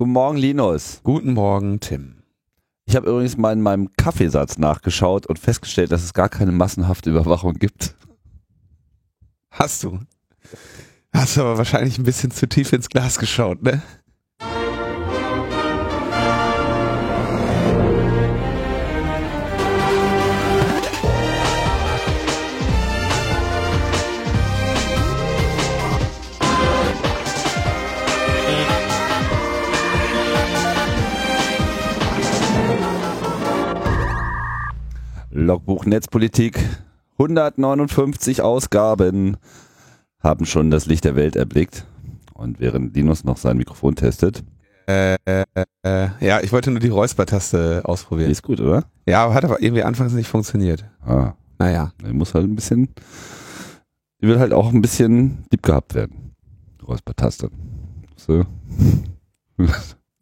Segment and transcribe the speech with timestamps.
[0.00, 1.02] Guten Morgen, Linus.
[1.02, 2.22] Guten Morgen, Tim.
[2.86, 7.10] Ich habe übrigens mal in meinem Kaffeesatz nachgeschaut und festgestellt, dass es gar keine massenhafte
[7.10, 7.94] Überwachung gibt.
[9.50, 10.00] Hast du?
[11.12, 13.82] Hast du aber wahrscheinlich ein bisschen zu tief ins Glas geschaut, ne?
[35.44, 36.58] Logbuch Netzpolitik,
[37.18, 39.36] 159 Ausgaben
[40.20, 41.86] haben schon das Licht der Welt erblickt.
[42.34, 44.42] Und während Linus noch sein Mikrofon testet.
[44.88, 45.44] Äh, äh,
[45.82, 48.30] äh, ja, ich wollte nur die Räuspertaste Die ausprobieren.
[48.30, 48.84] ist gut, oder?
[49.06, 50.84] Ja, hat aber irgendwie anfangs nicht funktioniert.
[51.04, 51.92] Ah, Naja.
[52.04, 52.88] die muss halt ein bisschen,
[54.22, 56.34] die wird halt auch ein bisschen lieb gehabt werden.
[56.80, 57.50] Die Räuspertaste.
[58.16, 58.44] So.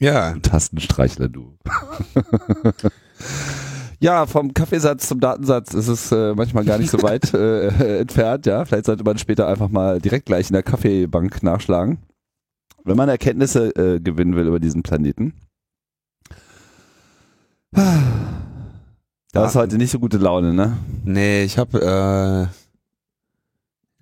[0.00, 0.34] Ja.
[0.42, 1.56] Tastenstreichler, du.
[4.00, 8.46] ja, vom Kaffeesatz zum Datensatz ist es äh, manchmal gar nicht so weit äh, entfernt,
[8.46, 8.64] ja.
[8.64, 11.98] Vielleicht sollte man später einfach mal direkt gleich in der Kaffeebank nachschlagen.
[12.84, 15.34] Wenn man Erkenntnisse äh, gewinnen will über diesen Planeten.
[17.72, 19.58] Da ist Daten.
[19.58, 20.78] heute nicht so gute Laune, ne?
[21.04, 22.46] Nee, ich hab, äh,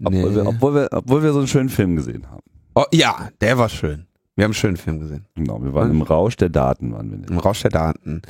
[0.05, 0.49] Obwohl, wir, nee.
[0.49, 2.43] obwohl, wir, obwohl wir so einen schönen Film gesehen haben.
[2.75, 4.07] Oh, ja, der war schön.
[4.37, 5.25] Wir haben einen schönen Film gesehen.
[5.35, 7.31] Genau, wir waren im Rausch der Daten, waren wir nicht.
[7.31, 8.21] Im Rausch der Daten.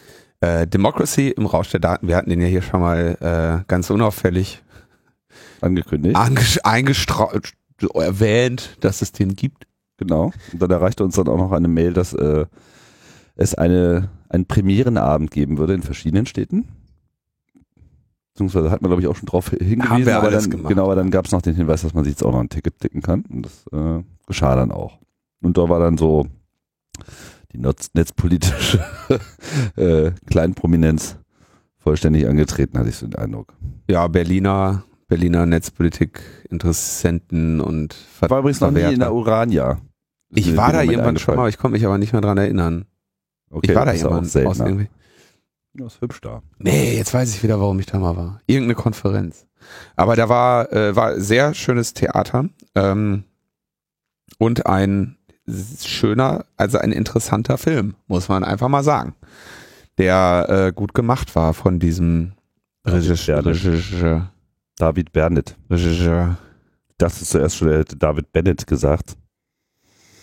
[0.40, 2.08] Äh, Democracy im Rausch der Daten.
[2.08, 4.62] Wir hatten den ja hier schon mal äh, ganz unauffällig
[5.60, 6.16] Angekündigt.
[6.64, 7.52] eingestrahlt,
[7.94, 9.66] erwähnt, dass es den gibt.
[9.96, 10.32] Genau.
[10.52, 12.44] Und dann erreichte uns dann auch noch eine Mail, dass äh,
[13.34, 16.68] es eine, einen Premierenabend geben würde in verschiedenen Städten.
[18.34, 20.68] Beziehungsweise hat man, glaube ich, auch schon drauf hingewiesen, Haben wir aber dann, gemacht.
[20.68, 22.50] genau, aber dann gab es noch den Hinweis, dass man sich jetzt auch noch ein
[22.50, 23.24] Ticket ticken kann.
[23.30, 24.98] Und das äh, geschah dann auch.
[25.40, 26.26] Und da war dann so
[27.56, 28.84] die Netz netzpolitische
[29.76, 31.16] äh, Kleinprominenz
[31.78, 33.54] vollständig angetreten, hatte ich so den Eindruck.
[33.88, 39.14] Ja, Berliner, Berliner Netzpolitik, Interessenten und Ver war übrigens noch nie in der.
[39.14, 39.78] Urania.
[40.30, 42.86] Ich war da irgendwann schon mal, ich konnte mich aber nicht mehr dran erinnern.
[43.50, 44.88] Okay, ich war da das irgendwann aus irgendwie.
[45.78, 46.42] Ja, ist hübsch da.
[46.58, 48.40] Nee, jetzt weiß ich wieder, warum ich da mal war.
[48.46, 49.46] Irgendeine Konferenz.
[49.94, 53.24] Aber da war, äh, war sehr schönes Theater ähm,
[54.38, 55.16] und ein
[55.48, 59.14] schöner, also ein interessanter Film, muss man einfach mal sagen.
[59.98, 62.32] Der äh, gut gemacht war von diesem
[62.84, 63.44] Regisseur.
[63.44, 64.30] Regisseur.
[64.76, 65.56] David Bernett.
[65.70, 66.36] Regisseur.
[66.98, 69.16] Das ist zuerst schon, David Bennett gesagt.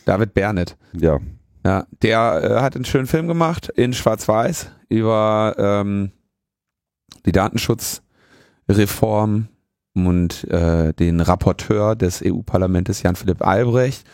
[0.06, 0.76] David Bernett.
[0.94, 1.20] Ja,
[1.66, 6.12] Ja, der äh, hat einen schönen Film gemacht in Schwarz-Weiß über ähm,
[7.26, 9.48] die Datenschutzreform
[9.96, 14.06] und äh, den Rapporteur des EU-Parlaments Jan-Philipp Albrecht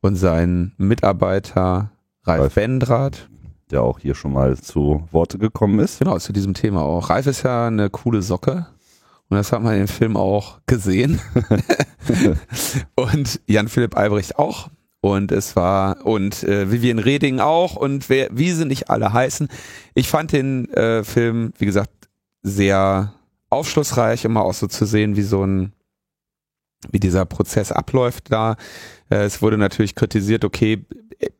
[0.00, 1.90] und seinen Mitarbeiter
[2.24, 2.54] Ralf, Ralf.
[2.54, 3.28] Bendrath.
[3.70, 5.98] der auch hier schon mal zu Worte gekommen ist.
[5.98, 7.10] Genau, zu diesem Thema auch.
[7.10, 8.66] Ralf ist ja eine coole Socke.
[9.30, 11.20] Und das hat man im Film auch gesehen.
[12.94, 14.70] und Jan-Philipp Albrecht auch.
[15.00, 17.76] Und es war, und äh, Vivian Reding auch.
[17.76, 19.48] Und wer, wie sie nicht alle heißen.
[19.94, 21.90] Ich fand den äh, Film, wie gesagt,
[22.42, 23.14] sehr
[23.50, 25.72] aufschlussreich, immer auch so zu sehen, wie so ein,
[26.90, 28.56] wie dieser Prozess abläuft da.
[29.10, 30.84] Äh, es wurde natürlich kritisiert, okay,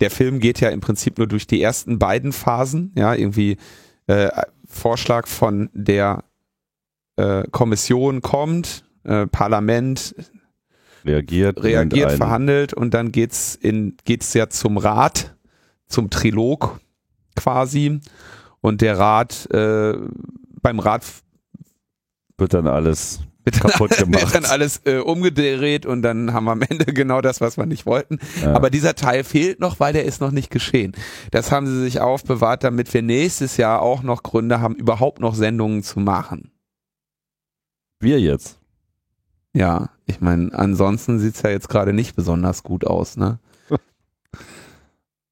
[0.00, 3.56] der Film geht ja im Prinzip nur durch die ersten beiden Phasen, ja, irgendwie
[4.06, 4.28] äh,
[4.66, 6.24] Vorschlag von der
[7.16, 10.14] äh, Kommission kommt, äh, Parlament
[11.04, 11.62] Reagiert.
[11.62, 15.36] reagiert, verhandelt und dann geht's in geht's ja zum Rat,
[15.86, 16.80] zum Trilog
[17.36, 18.00] quasi
[18.60, 19.94] und der Rat äh,
[20.60, 21.04] beim Rat
[22.36, 23.20] Wird dann alles
[23.60, 24.22] kaputt gemacht.
[24.22, 27.66] wird dann alles äh, umgedreht und dann haben wir am Ende genau das, was wir
[27.66, 28.18] nicht wollten.
[28.42, 28.54] Ja.
[28.54, 30.92] Aber dieser Teil fehlt noch, weil der ist noch nicht geschehen.
[31.30, 35.34] Das haben sie sich aufbewahrt, damit wir nächstes Jahr auch noch Gründe haben, überhaupt noch
[35.34, 36.50] Sendungen zu machen.
[38.00, 38.58] wir jetzt.
[39.54, 43.38] Ja, ich meine, ansonsten sieht's ja jetzt gerade nicht besonders gut aus, ne?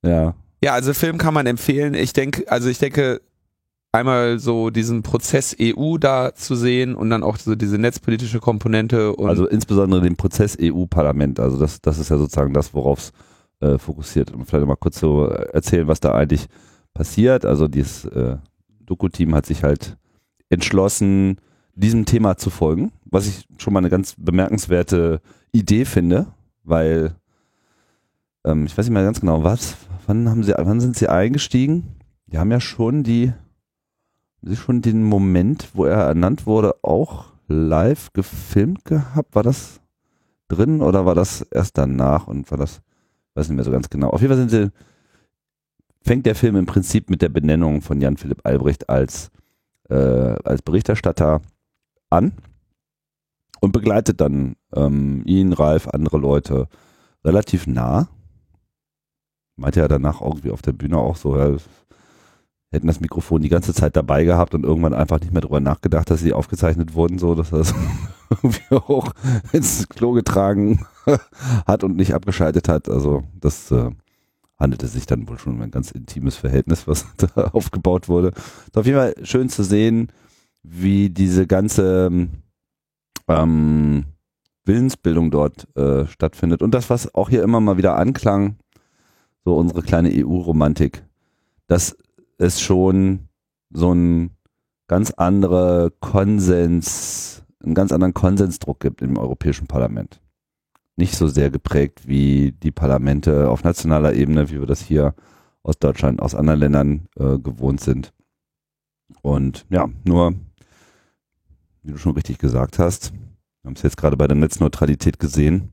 [0.03, 0.35] Ja.
[0.63, 1.95] Ja, also Film kann man empfehlen.
[1.95, 3.21] Ich denke, also ich denke,
[3.97, 9.15] einmal so diesen Prozess EU da zu sehen und dann auch so diese netzpolitische Komponente
[9.19, 11.41] Also insbesondere den Prozess EU-Parlament.
[11.41, 13.13] Also das, das ist ja sozusagen das, worauf es
[13.61, 14.33] äh, fokussiert.
[14.33, 16.47] Und vielleicht mal kurz so erzählen, was da eigentlich
[16.95, 17.45] passiert.
[17.45, 18.37] Also dieses äh,
[18.85, 19.97] Doku-Team hat sich halt
[20.49, 21.39] entschlossen,
[21.75, 25.21] diesem Thema zu folgen, was ich schon mal eine ganz bemerkenswerte
[25.53, 26.27] Idee finde,
[26.65, 27.15] weil
[28.45, 29.77] ähm, ich weiß nicht mehr ganz genau, was,
[30.07, 31.97] wann haben sie, wann sind sie eingestiegen?
[32.27, 33.33] Die haben ja schon die,
[34.55, 39.35] schon den Moment, wo er ernannt wurde, auch live gefilmt gehabt?
[39.35, 39.81] War das
[40.49, 42.83] drin oder war das erst danach und war das,
[43.35, 44.11] weiß nicht mehr so ganz genau.
[44.11, 44.71] Auf jeden Fall sind sie
[46.07, 49.33] fängt der Film im Prinzip mit der Benennung von Jan-Philipp Albrecht als,
[49.89, 51.41] äh, als Berichterstatter
[52.11, 52.33] an
[53.61, 56.69] und begleitet dann ähm, ihn, Ralf, andere Leute
[57.25, 58.09] relativ nah.
[59.57, 61.57] Meinte er danach irgendwie auf der Bühne auch so, ja,
[62.71, 66.11] hätten das Mikrofon die ganze Zeit dabei gehabt und irgendwann einfach nicht mehr darüber nachgedacht,
[66.11, 67.75] dass sie aufgezeichnet wurden, so dass das
[68.31, 69.13] irgendwie auch
[69.53, 70.85] ins Klo getragen
[71.67, 72.89] hat und nicht abgeschaltet hat.
[72.89, 73.91] Also das äh,
[74.59, 78.29] handelte sich dann wohl schon um ein ganz intimes Verhältnis, was da aufgebaut wurde.
[78.67, 80.11] Ist auf jeden Fall schön zu sehen,
[80.63, 82.29] wie diese ganze
[83.29, 84.05] ähm,
[84.65, 86.63] Willensbildung dort äh, stattfindet.
[86.63, 88.57] Und das, was auch hier immer mal wieder anklang,
[89.45, 91.05] so unsere kleine EU-Romantik,
[91.69, 91.97] dass
[92.39, 93.29] es schon
[93.71, 94.31] so ein
[94.89, 100.21] ganz andere Konsens, einen ganz anderen Konsensdruck gibt im Europäischen Parlament.
[100.97, 105.15] Nicht so sehr geprägt wie die Parlamente auf nationaler Ebene, wie wir das hier
[105.63, 108.13] aus Deutschland, aus anderen Ländern äh, gewohnt sind.
[109.23, 110.35] Und ja, nur,
[111.83, 115.73] wie du schon richtig gesagt hast, wir haben es jetzt gerade bei der Netzneutralität gesehen.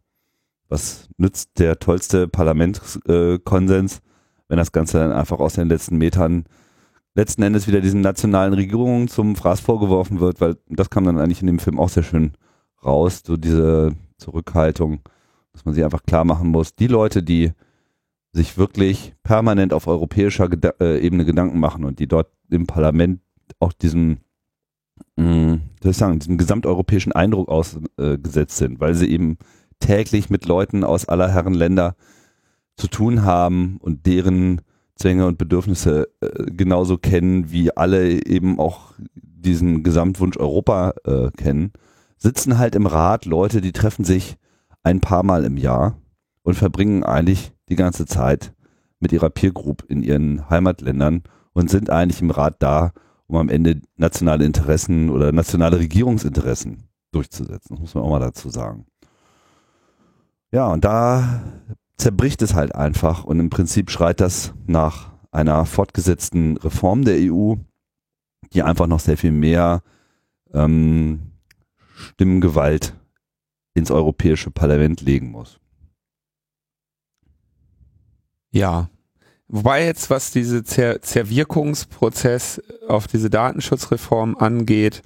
[0.68, 4.02] Was nützt der tollste Parlamentskonsens, äh,
[4.54, 6.44] wenn das Ganze dann einfach aus den letzten Metern
[7.16, 11.42] letzten Endes wieder diesen nationalen Regierungen zum Fraß vorgeworfen wird, weil das kam dann eigentlich
[11.42, 12.34] in dem Film auch sehr schön
[12.86, 15.00] raus, so diese Zurückhaltung,
[15.54, 17.52] dass man sich einfach klar machen muss, die Leute, die
[18.32, 23.22] sich wirklich permanent auf europäischer Geda äh, Ebene Gedanken machen und die dort im Parlament
[23.60, 24.20] auch diesem
[25.16, 29.40] mh, soll ich sagen, diesem gesamteuropäischen Eindruck ausgesetzt sind, weil sie eben
[29.80, 31.96] täglich mit Leuten aus aller Herren Länder
[32.76, 34.62] zu tun haben und deren
[34.96, 41.74] Zwänge und Bedürfnisse äh, genauso kennen, wie alle eben auch diesen Gesamtwunsch Europa äh, kennen,
[42.18, 44.38] sitzen halt im Rat Leute, die treffen sich
[44.84, 45.98] ein paar Mal im Jahr
[46.44, 48.54] und verbringen eigentlich die ganze Zeit
[49.00, 51.24] mit ihrer Peer Group in ihren Heimatländern
[51.54, 52.92] und sind eigentlich im Rat da,
[53.28, 57.76] um am Ende nationale Interessen oder nationale Regierungsinteressen durchzusetzen.
[57.76, 58.86] Das muss man auch mal dazu sagen.
[60.52, 61.42] Ja, und da
[62.04, 67.56] zerbricht es halt einfach und im Prinzip schreit das nach einer fortgesetzten Reform der EU,
[68.54, 69.82] die einfach noch sehr viel mehr
[70.54, 71.32] ähm,
[71.96, 72.94] Stimmgewalt
[73.74, 75.60] ins Europäische Parlament legen muss.
[78.52, 78.90] Ja,
[79.48, 85.04] Wobei jetzt, was diese Zer Zerwirkungsprozess auf diese Datenschutzreform angeht,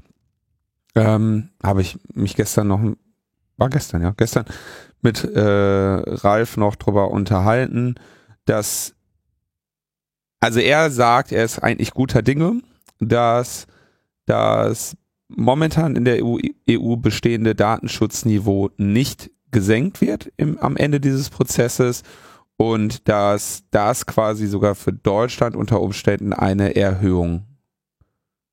[0.96, 2.80] ähm, habe ich mich gestern noch,
[3.58, 4.46] war gestern, ja, gestern
[5.08, 7.96] mit äh, Ralf noch drüber unterhalten,
[8.44, 8.94] dass,
[10.42, 12.62] also er sagt, er ist eigentlich guter Dinge,
[13.00, 13.68] dass
[14.26, 14.98] das
[15.30, 16.40] momentan in der EU,
[16.70, 22.04] EU bestehende Datenschutzniveau nicht gesenkt wird im, am Ende dieses Prozesses
[22.58, 27.46] und dass das quasi sogar für Deutschland unter Umständen eine Erhöhung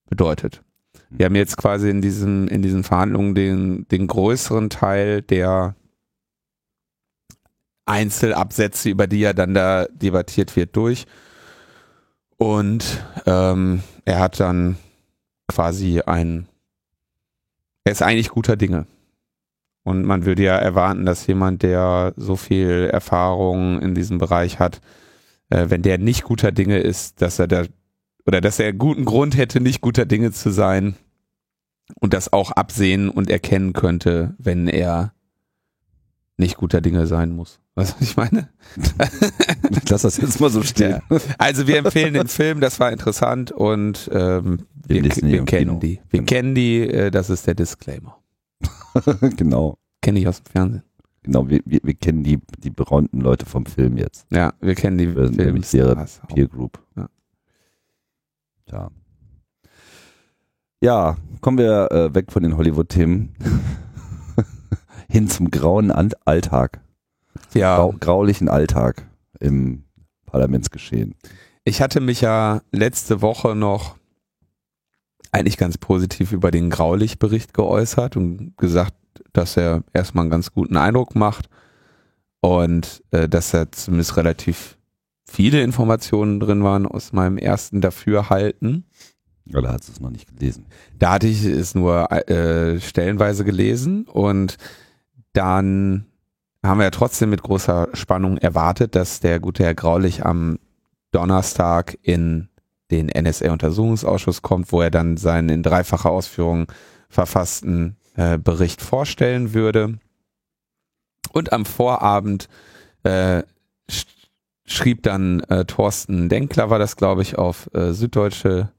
[0.09, 0.63] bedeutet.
[1.11, 5.75] Wir haben jetzt quasi in diesen, in diesen Verhandlungen den, den größeren Teil der
[7.87, 11.07] Einzelabsätze, über die ja dann da debattiert wird, durch.
[12.37, 14.77] Und ähm, er hat dann
[15.49, 16.47] quasi ein,
[17.85, 18.87] er ist eigentlich guter Dinge.
[19.85, 24.81] Und man würde ja erwarten, dass jemand, der so viel Erfahrung in diesem Bereich hat,
[25.51, 27.65] äh, wenn der nicht guter Dinge ist, dass er da
[28.27, 30.97] oder dass er guten Grund hätte, nicht guter Dinge zu sein
[32.01, 35.14] und das auch absehen und erkennen könnte, wenn er
[36.37, 37.61] nicht guter Dinge sein muss.
[37.75, 38.49] Weißt du, was ich meine?
[39.89, 41.01] Lass das jetzt mal so stehen.
[41.11, 41.19] Ja.
[41.39, 46.01] Also wir empfehlen den Film, das war interessant und ähm, wir, wir kennen die.
[46.11, 46.27] Wir genau.
[46.27, 48.19] kennen die, äh, das ist der Disclaimer.
[49.37, 49.79] genau.
[50.03, 50.83] Kenne ich aus dem Fernsehen.
[51.23, 54.27] Genau, wir, wir, wir kennen die, die berühmten Leute vom Film jetzt.
[54.31, 56.83] Ja, wir kennen die wir nämlich ihre Peer Group.
[56.97, 57.09] Ja.
[58.71, 58.91] ja.
[60.83, 63.35] Ja, kommen wir äh, weg von den Hollywood-Themen
[65.15, 66.81] hin zum grauen Alltag.
[67.55, 67.77] Ja.
[67.77, 69.07] Grau, graulichen Alltag
[69.39, 69.85] im
[70.27, 71.15] Parlamentsgeschehen.
[71.65, 73.95] Ich hatte mich ja letzte Woche noch
[75.31, 78.95] eigentlich ganz positiv über den Graulich-Bericht geäußert und gesagt,
[79.33, 81.49] dass er erstmal einen ganz guten Eindruck macht
[82.41, 84.77] und äh, dass er zumindest relativ
[85.25, 88.85] viele Informationen drin waren aus meinem ersten Dafürhalten.
[89.55, 90.67] Oder hat es noch nicht gelesen?
[90.99, 94.57] Da hatte ich es nur äh, stellenweise gelesen und
[95.35, 96.07] dann
[96.63, 100.59] haben wir ja trotzdem mit großer Spannung erwartet, dass der gute Herr Graulich am
[101.11, 102.49] Donnerstag in
[102.91, 106.67] den NSA-Untersuchungsausschuss kommt, wo er dann seinen in dreifacher Ausführung
[107.09, 109.99] verfassten äh, Bericht vorstellen würde.
[111.33, 112.49] Und am Vorabend
[113.03, 113.43] äh,
[114.67, 118.71] schrieb dann äh, Thorsten Denkler, war das, glaube ich, auf äh, Süddeutsche,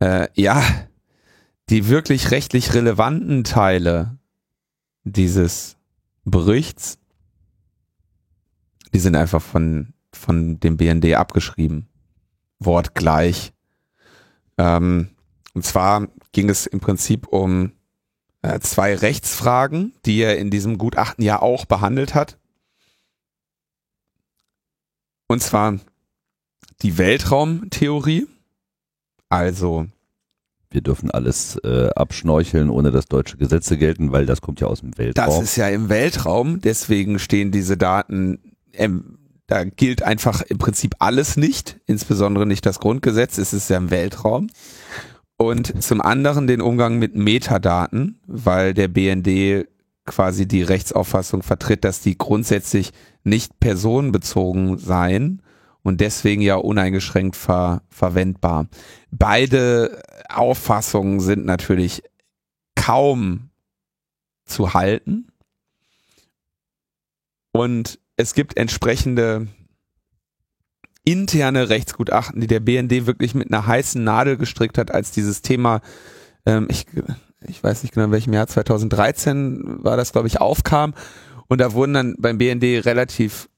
[0.00, 0.62] äh, ja,
[1.70, 4.18] die wirklich rechtlich relevanten Teile
[5.04, 5.75] dieses
[6.26, 6.98] Berichts,
[8.92, 11.88] die sind einfach von, von dem BND abgeschrieben.
[12.58, 13.52] Wortgleich.
[14.58, 15.10] Ähm,
[15.54, 17.72] und zwar ging es im Prinzip um
[18.42, 22.38] äh, zwei Rechtsfragen, die er in diesem Gutachten ja auch behandelt hat.
[25.28, 25.78] Und zwar
[26.82, 28.26] die Weltraumtheorie,
[29.28, 29.86] also
[30.70, 34.80] wir dürfen alles äh, abschnorcheln, ohne dass deutsche Gesetze gelten, weil das kommt ja aus
[34.80, 35.26] dem Weltraum.
[35.26, 38.38] Das ist ja im Weltraum, deswegen stehen diese Daten,
[38.72, 43.76] ähm, da gilt einfach im Prinzip alles nicht, insbesondere nicht das Grundgesetz, es ist ja
[43.76, 44.48] im Weltraum.
[45.36, 49.68] Und zum anderen den Umgang mit Metadaten, weil der BND
[50.06, 52.92] quasi die Rechtsauffassung vertritt, dass die grundsätzlich
[53.22, 55.42] nicht personenbezogen seien
[55.86, 58.68] und deswegen ja uneingeschränkt ver verwendbar.
[59.10, 62.02] Beide Auffassungen sind natürlich
[62.74, 63.50] kaum
[64.44, 65.28] zu halten
[67.52, 69.48] und es gibt entsprechende
[71.04, 75.80] interne Rechtsgutachten, die der BND wirklich mit einer heißen Nadel gestrickt hat, als dieses Thema,
[76.44, 76.86] ähm, ich,
[77.46, 80.94] ich weiß nicht genau in welchem Jahr, 2013 war das, glaube ich, aufkam.
[81.48, 83.48] Und da wurden dann beim BND relativ,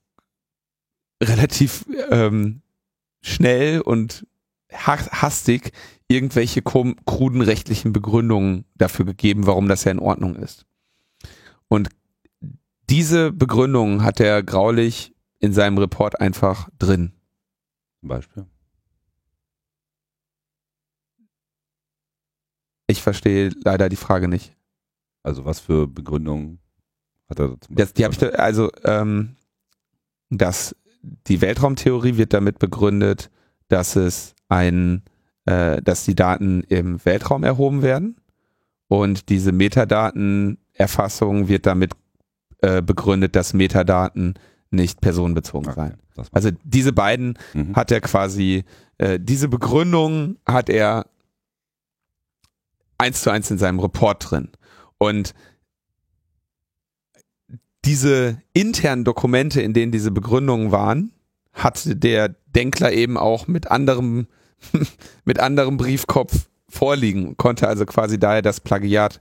[1.23, 2.63] relativ ähm,
[3.21, 4.27] schnell und
[4.71, 5.73] hastig
[6.09, 10.67] irgendwelche kruden rechtlichen Begründungen dafür gegeben, warum das ja in Ordnung ist.
[11.69, 11.89] Und
[12.89, 17.13] diese Begründungen hat der Graulich in seinem Report einfach drin.
[18.01, 18.47] Zum Beispiel.
[22.87, 24.57] Ich verstehe leider die Frage nicht.
[25.23, 26.61] Also was für Begründungen
[27.29, 29.37] hat er zum das, die habe ich da, also ähm,
[30.31, 30.75] dass
[31.27, 33.31] die Weltraumtheorie wird damit begründet,
[33.69, 35.03] dass es ein,
[35.45, 38.17] äh, dass die Daten im Weltraum erhoben werden
[38.88, 41.93] und diese Metadatenerfassung wird damit
[42.61, 44.35] äh, begründet, dass Metadaten
[44.71, 45.99] nicht personenbezogen sein.
[46.33, 47.77] Also diese beiden mhm.
[47.77, 48.65] hat er quasi,
[48.99, 51.07] äh, diese Begründung hat er
[52.99, 54.50] eins zu eins in seinem Report drin.
[54.99, 55.35] Und
[57.85, 61.13] diese internen Dokumente, in denen diese Begründungen waren,
[61.53, 64.27] hat der Denkler eben auch mit anderem,
[65.25, 69.21] mit anderem Briefkopf vorliegen, konnte also quasi daher das Plagiat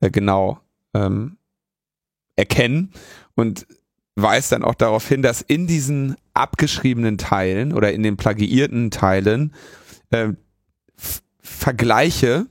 [0.00, 0.60] äh, genau
[0.94, 1.36] ähm,
[2.36, 2.92] erkennen
[3.34, 3.66] und
[4.14, 9.52] weist dann auch darauf hin, dass in diesen abgeschriebenen Teilen oder in den plagiierten Teilen
[10.10, 10.32] äh,
[11.38, 12.46] Vergleiche,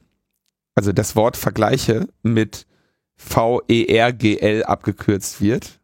[0.76, 2.68] also das Wort Vergleiche mit
[3.17, 5.79] VERGL abgekürzt wird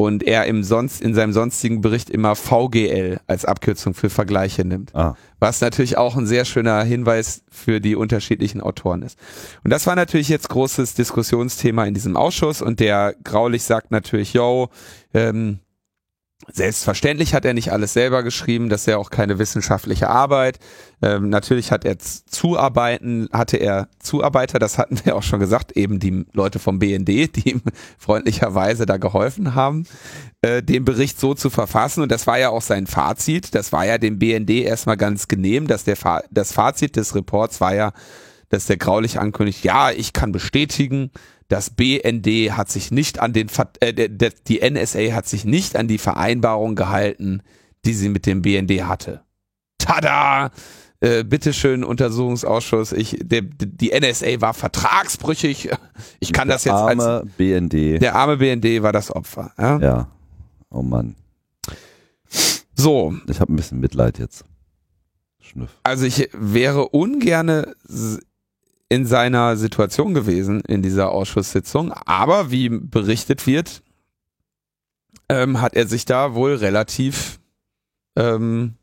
[0.00, 4.94] und er im sonst in seinem sonstigen Bericht immer VGL als Abkürzung für Vergleiche nimmt.
[4.94, 5.14] Ah.
[5.38, 9.18] Was natürlich auch ein sehr schöner Hinweis für die unterschiedlichen Autoren ist.
[9.62, 14.32] Und das war natürlich jetzt großes Diskussionsthema in diesem Ausschuss und der Graulich sagt natürlich,
[14.32, 14.70] yo,
[15.12, 15.58] ähm,
[16.52, 20.58] Selbstverständlich hat er nicht alles selber geschrieben, das ist ja auch keine wissenschaftliche Arbeit.
[21.02, 26.00] Ähm, natürlich hat er Zuarbeiten, hatte er Zuarbeiter, das hatten wir auch schon gesagt, eben
[26.00, 27.62] die Leute vom BND, die ihm
[27.98, 29.84] freundlicherweise da geholfen haben,
[30.42, 32.02] äh, den Bericht so zu verfassen.
[32.02, 33.54] Und das war ja auch sein Fazit.
[33.54, 37.60] Das war ja dem BND erstmal ganz genehm, dass der Fa das Fazit des Reports
[37.60, 37.92] war ja,
[38.48, 41.10] dass der Graulich ankündigt, ja, ich kann bestätigen,
[41.50, 43.48] das BND hat sich nicht an den,
[43.80, 44.08] äh,
[44.46, 47.42] die NSA hat sich nicht an die Vereinbarung gehalten,
[47.84, 49.22] die sie mit dem BND hatte.
[49.78, 50.52] Tada!
[51.00, 52.92] Äh, bitteschön, Untersuchungsausschuss.
[52.92, 55.70] Ich, der, die NSA war vertragsbrüchig.
[56.20, 57.32] Ich kann der das jetzt arme als.
[57.36, 58.00] BND.
[58.00, 59.52] Der arme BND war das Opfer.
[59.58, 59.78] Ja.
[59.78, 60.08] ja.
[60.70, 61.16] Oh Mann.
[62.76, 63.14] So.
[63.28, 64.44] Ich habe ein bisschen Mitleid jetzt.
[65.40, 65.70] Schnüff.
[65.82, 67.74] Also ich wäre ungerne
[68.90, 73.82] in seiner Situation gewesen in dieser Ausschusssitzung, aber wie berichtet wird,
[75.28, 77.38] ähm, hat er sich da wohl relativ
[78.16, 78.74] ähm,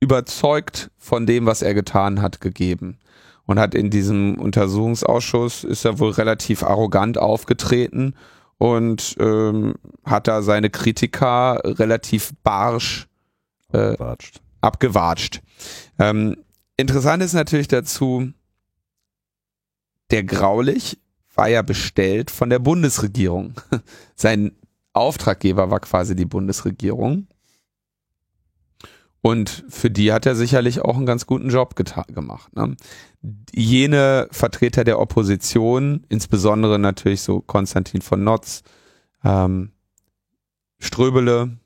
[0.00, 2.98] überzeugt von dem, was er getan hat, gegeben.
[3.44, 8.14] Und hat in diesem Untersuchungsausschuss, ist er wohl relativ arrogant aufgetreten
[8.58, 9.74] und ähm,
[10.04, 13.08] hat da seine Kritiker relativ barsch
[13.72, 13.96] äh,
[14.60, 15.40] abgewatscht.
[15.98, 16.36] Ähm,
[16.76, 18.32] interessant ist natürlich dazu,
[20.10, 20.98] der Graulich
[21.34, 23.54] war ja bestellt von der Bundesregierung.
[24.16, 24.52] Sein
[24.92, 27.28] Auftraggeber war quasi die Bundesregierung.
[29.20, 32.54] Und für die hat er sicherlich auch einen ganz guten Job gemacht.
[32.56, 32.76] Ne?
[33.52, 38.62] Jene Vertreter der Opposition, insbesondere natürlich so Konstantin von Notz,
[39.24, 39.72] ähm,
[40.78, 41.58] Ströbele,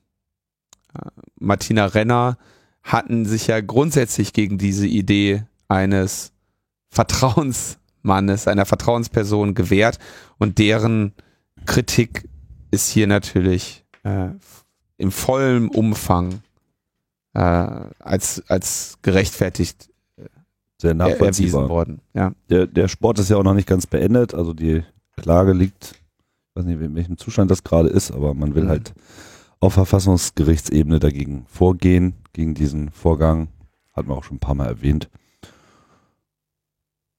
[0.94, 1.08] äh,
[1.38, 2.38] Martina Renner
[2.82, 6.32] hatten sich ja grundsätzlich gegen diese Idee eines
[8.02, 9.98] Vertrauensmannes, einer Vertrauensperson gewehrt
[10.38, 11.12] und deren
[11.66, 12.28] Kritik
[12.70, 14.28] ist hier natürlich äh,
[14.96, 16.42] im vollen Umfang
[17.34, 19.88] äh, als, als gerechtfertigt
[20.80, 21.62] Sehr nachvollziehbar.
[21.62, 22.00] erwiesen worden.
[22.14, 22.32] Ja.
[22.50, 24.82] Der, der Sport ist ja auch noch nicht ganz beendet, also die
[25.16, 28.68] Klage liegt, ich weiß nicht, in welchem Zustand das gerade ist, aber man will Mhm.
[28.68, 28.94] halt
[29.60, 33.48] auf Verfassungsgerichtsebene dagegen vorgehen, gegen diesen Vorgang.
[33.92, 35.08] Hat man auch schon ein paar Mal erwähnt.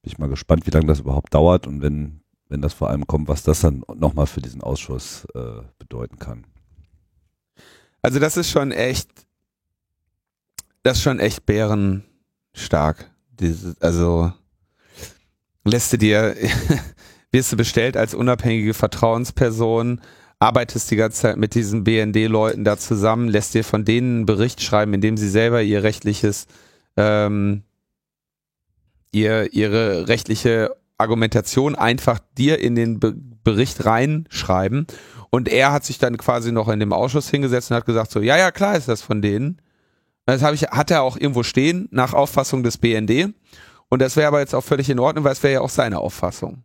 [0.04, 2.20] Bin ich mal gespannt, wie lange das überhaupt dauert und wenn,
[2.50, 6.46] wenn das vor allem kommt, was das dann nochmal für diesen Ausschuss äh, bedeuten kann.
[8.02, 9.10] Also das ist schon echt,
[10.84, 13.10] das ist schon echt bärenstark.
[13.32, 14.34] Diese, also
[15.64, 16.36] lässt du dir,
[17.32, 20.02] wirst du bestellt als unabhängige Vertrauensperson,
[20.40, 24.62] arbeitest die ganze Zeit mit diesen BND-Leuten da zusammen, lässt dir von denen einen Bericht
[24.62, 26.48] schreiben, in dem sie selber ihr rechtliches,
[26.98, 27.64] ähm,
[29.14, 34.88] ihr, ihre rechtliche Argumentation einfach dir in den Be Bericht reinschreiben.
[35.30, 38.22] Und er hat sich dann quasi noch in dem Ausschuss hingesetzt und hat gesagt so,
[38.22, 39.62] ja, ja, klar ist das von denen.
[40.26, 43.34] Das habe ich, hat er auch irgendwo stehen, nach Auffassung des BND.
[43.90, 46.00] Und das wäre aber jetzt auch völlig in Ordnung, weil es wäre ja auch seine
[46.00, 46.64] Auffassung.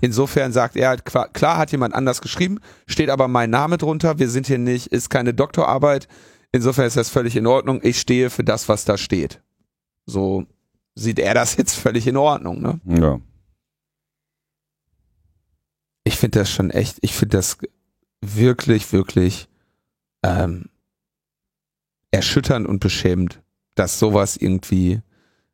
[0.00, 4.28] Insofern sagt er halt, klar hat jemand anders geschrieben, steht aber mein Name drunter, wir
[4.28, 6.06] sind hier nicht, ist keine Doktorarbeit.
[6.52, 9.40] Insofern ist das völlig in Ordnung, ich stehe für das, was da steht.
[10.06, 10.46] So
[10.94, 12.80] sieht er das jetzt völlig in Ordnung, ne?
[12.86, 13.20] Ja.
[16.04, 17.58] ich finde das schon echt, ich finde das
[18.20, 19.48] wirklich, wirklich
[20.22, 20.66] ähm,
[22.10, 23.42] erschütternd und beschämend,
[23.74, 25.00] dass sowas irgendwie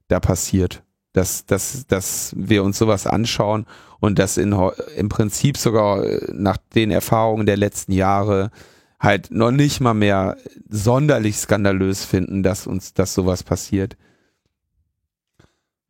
[0.09, 0.83] da passiert.
[1.13, 3.67] Dass, dass, dass wir uns sowas anschauen
[3.99, 4.53] und das in,
[4.97, 8.53] im Prinzip sogar äh, nach den Erfahrungen der letzten Jahre
[9.01, 10.37] halt noch nicht mal mehr
[10.69, 13.97] sonderlich skandalös finden, dass uns, dass sowas passiert.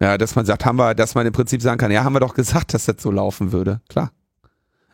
[0.01, 2.21] Ja, dass man sagt, haben wir, dass man im Prinzip sagen kann, ja, haben wir
[2.21, 3.81] doch gesagt, dass das so laufen würde.
[3.89, 4.13] Klar.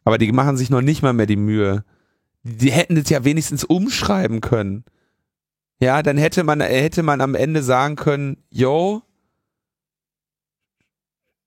[0.05, 1.85] Aber die machen sich noch nicht mal mehr die Mühe.
[2.42, 4.85] Die hätten das ja wenigstens umschreiben können.
[5.81, 9.03] Ja, dann hätte man, hätte man am Ende sagen können, yo,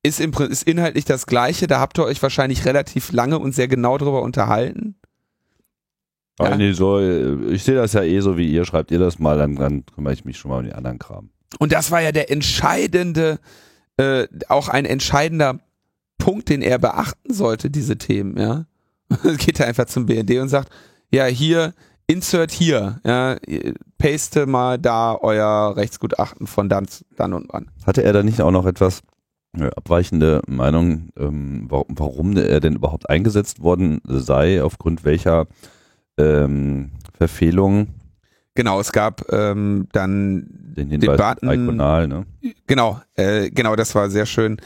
[0.04, 3.68] ist, im, ist inhaltlich das Gleiche, da habt ihr euch wahrscheinlich relativ lange und sehr
[3.68, 4.96] genau drüber unterhalten.
[6.40, 6.56] Ja.
[6.56, 9.56] nee, so, ich sehe das ja eh so wie ihr, schreibt ihr das mal, dann,
[9.56, 11.32] dann kümmere ich mich schon mal um den anderen Kram.
[11.58, 13.40] Und das war ja der entscheidende,
[13.98, 15.60] äh, auch ein entscheidender
[16.18, 18.66] Punkt, den er beachten sollte, diese Themen, ja.
[19.38, 20.70] Geht er einfach zum BND und sagt,
[21.10, 21.74] ja, hier,
[22.06, 23.38] insert hier, ja,
[23.98, 27.72] paste mal da euer Rechtsgutachten von dann, dann und wann.
[27.86, 29.02] Hatte er da nicht auch noch etwas
[29.58, 35.48] äh, abweichende Meinung, ähm, warum, er denn überhaupt eingesetzt worden sei, aufgrund welcher
[36.18, 37.88] ähm, Verfehlung,
[38.60, 42.26] Genau, es gab ähm, dann den Hinweis Debatten- Iconal, ne?
[42.68, 44.58] Genau, äh, genau, das war sehr schön.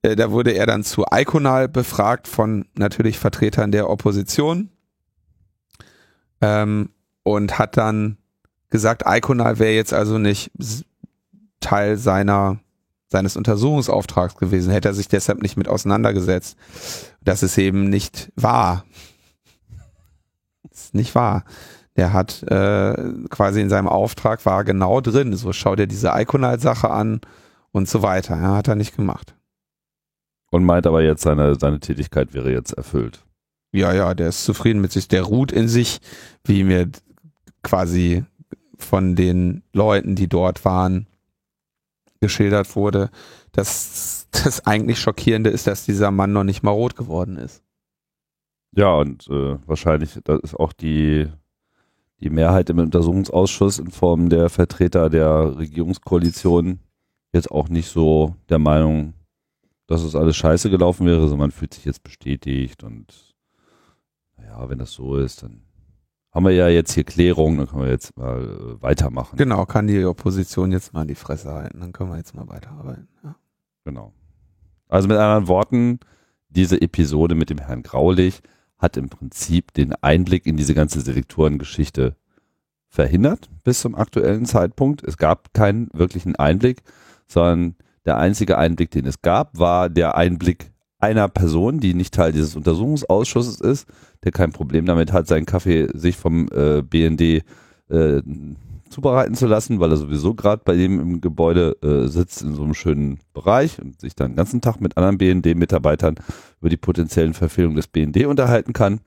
[0.00, 4.70] Äh, da wurde er dann zu Iconal befragt von natürlich Vertretern der Opposition
[6.40, 6.88] ähm,
[7.24, 8.16] und hat dann
[8.70, 10.50] gesagt, Iconal wäre jetzt also nicht
[11.60, 12.58] Teil seiner
[13.08, 16.56] seines Untersuchungsauftrags gewesen, hätte er sich deshalb nicht mit auseinandergesetzt.
[17.20, 18.86] Das ist eben nicht wahr.
[20.70, 21.44] Das ist nicht wahr.
[21.96, 22.94] Der hat äh,
[23.28, 25.34] quasi in seinem Auftrag war genau drin.
[25.34, 27.20] So schau dir diese Iconal-Sache an
[27.70, 28.36] und so weiter.
[28.36, 29.34] Ja, hat er nicht gemacht.
[30.50, 33.24] Und meint aber jetzt, seine, seine Tätigkeit wäre jetzt erfüllt.
[33.72, 35.08] Ja, ja, der ist zufrieden mit sich.
[35.08, 36.00] Der ruht in sich,
[36.44, 36.90] wie mir
[37.62, 38.24] quasi
[38.78, 41.06] von den Leuten, die dort waren,
[42.20, 43.10] geschildert wurde.
[43.52, 47.62] dass das eigentlich Schockierende ist, dass dieser Mann noch nicht mal rot geworden ist.
[48.74, 51.28] Ja, und äh, wahrscheinlich, das ist auch die,
[52.22, 56.80] die Mehrheit im Untersuchungsausschuss in Form der Vertreter der Regierungskoalition
[57.32, 59.14] jetzt auch nicht so der Meinung,
[59.86, 63.34] dass es alles scheiße gelaufen wäre, sondern man fühlt sich jetzt bestätigt und
[64.38, 65.62] ja, wenn das so ist, dann
[66.32, 69.36] haben wir ja jetzt hier Klärung, dann können wir jetzt mal äh, weitermachen.
[69.36, 73.08] Genau, kann die Opposition jetzt mal die Fresse halten, dann können wir jetzt mal weiterarbeiten.
[73.22, 73.36] Ja.
[73.84, 74.12] Genau.
[74.88, 76.00] Also mit anderen Worten,
[76.48, 78.42] diese Episode mit dem Herrn Graulich
[78.82, 82.16] hat im Prinzip den Einblick in diese ganze Selektorengeschichte
[82.88, 85.02] verhindert bis zum aktuellen Zeitpunkt.
[85.04, 86.82] Es gab keinen wirklichen Einblick,
[87.28, 92.32] sondern der einzige Einblick, den es gab, war der Einblick einer Person, die nicht Teil
[92.32, 93.88] dieses Untersuchungsausschusses ist,
[94.24, 97.44] der kein Problem damit hat, seinen Kaffee sich vom äh, BND
[97.88, 98.22] äh,
[98.92, 102.62] zubereiten zu lassen, weil er sowieso gerade bei dem im Gebäude äh, sitzt in so
[102.62, 106.16] einem schönen Bereich und sich dann den ganzen Tag mit anderen BND-Mitarbeitern
[106.60, 109.00] über die potenziellen Verfehlungen des BND unterhalten kann.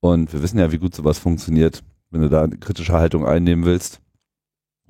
[0.00, 1.82] Und wir wissen ja, wie gut sowas funktioniert.
[2.10, 4.00] wenn du da eine kritische Haltung einnehmen willst.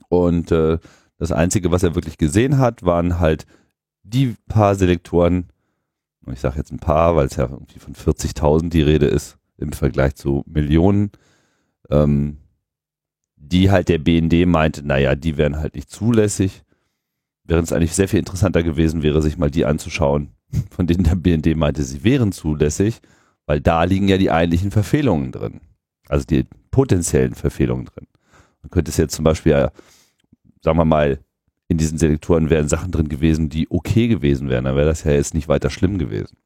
[0.09, 0.79] Und äh,
[1.17, 3.47] das Einzige, was er wirklich gesehen hat, waren halt
[4.05, 5.49] die paar Selektoren,
[6.31, 9.73] ich sage jetzt ein paar, weil es ja irgendwie von 40.000 die Rede ist im
[9.73, 11.11] Vergleich zu Millionen,
[11.91, 12.39] ähm,
[13.41, 16.63] die halt der BND meinte, naja, die wären halt nicht zulässig,
[17.45, 20.31] während es eigentlich sehr viel interessanter gewesen wäre, sich mal die anzuschauen,
[20.71, 23.01] von denen der BND meinte, sie wären zulässig,
[23.47, 25.61] weil da liegen ja die eigentlichen Verfehlungen drin,
[26.09, 28.07] also die potenziellen Verfehlungen drin.
[28.63, 29.71] Man könnte es jetzt zum Beispiel, ja,
[30.63, 31.19] sagen wir mal,
[31.69, 35.13] in diesen Selektoren wären Sachen drin gewesen, die okay gewesen wären, dann wäre das ja
[35.13, 36.37] jetzt nicht weiter schlimm gewesen.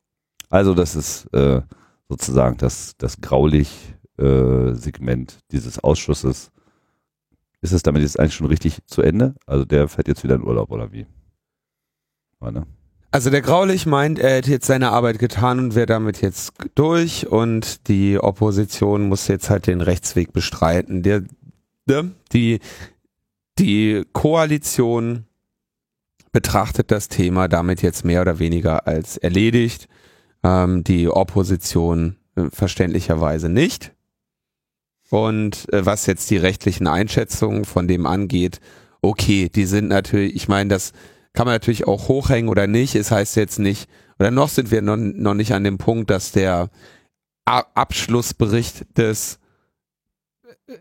[0.50, 1.62] Also das ist äh,
[2.09, 6.52] sozusagen das, das Graulich-Segment äh, dieses Ausschusses.
[7.62, 9.35] Ist es damit jetzt eigentlich schon richtig zu Ende?
[9.46, 11.07] Also der fährt jetzt wieder in Urlaub oder wie?
[12.40, 12.66] Meine.
[13.12, 17.29] Also der Graulich meint, er hätte jetzt seine Arbeit getan und wäre damit jetzt durch
[17.29, 21.03] und die Opposition muss jetzt halt den Rechtsweg bestreiten.
[21.03, 21.22] Der,
[21.87, 22.59] der die
[23.59, 25.27] die Koalition
[26.33, 29.88] betrachtet das Thema damit jetzt mehr oder weniger als erledigt.
[30.42, 33.91] Ähm, die Opposition äh, verständlicherweise nicht.
[35.12, 38.61] Und äh, was jetzt die rechtlichen Einschätzungen von dem angeht,
[39.03, 40.92] okay, die sind natürlich, ich meine, das
[41.35, 42.94] kann man natürlich auch hochhängen oder nicht.
[42.94, 46.33] Es heißt jetzt nicht, oder noch sind wir noch, noch nicht an dem Punkt, dass
[46.33, 46.70] der
[47.44, 49.38] A Abschlussbericht des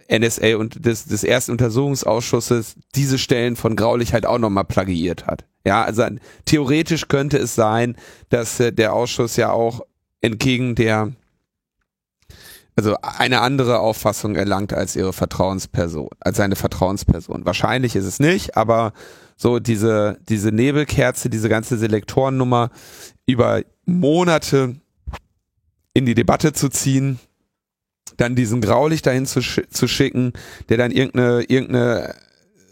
[0.10, 5.44] NSA und des, des ersten Untersuchungsausschusses diese Stellen von Graulich halt auch nochmal plagiiert hat.
[5.66, 6.06] Ja, also
[6.46, 7.98] theoretisch könnte es sein,
[8.30, 9.82] dass äh, der Ausschuss ja auch
[10.22, 11.12] entgegen der,
[12.82, 17.46] also eine andere Auffassung erlangt als ihre Vertrauensperson, als seine Vertrauensperson.
[17.46, 18.94] Wahrscheinlich ist es nicht, aber
[19.38, 22.72] so diese, diese Nebelkerze, diese ganze Selektorennummer
[23.28, 24.76] über Monate
[25.94, 27.20] in die Debatte zu ziehen,
[28.18, 30.34] dann diesen Graulicht dahin zu, sch zu schicken,
[30.70, 32.16] der dann irgendeine, irgendeine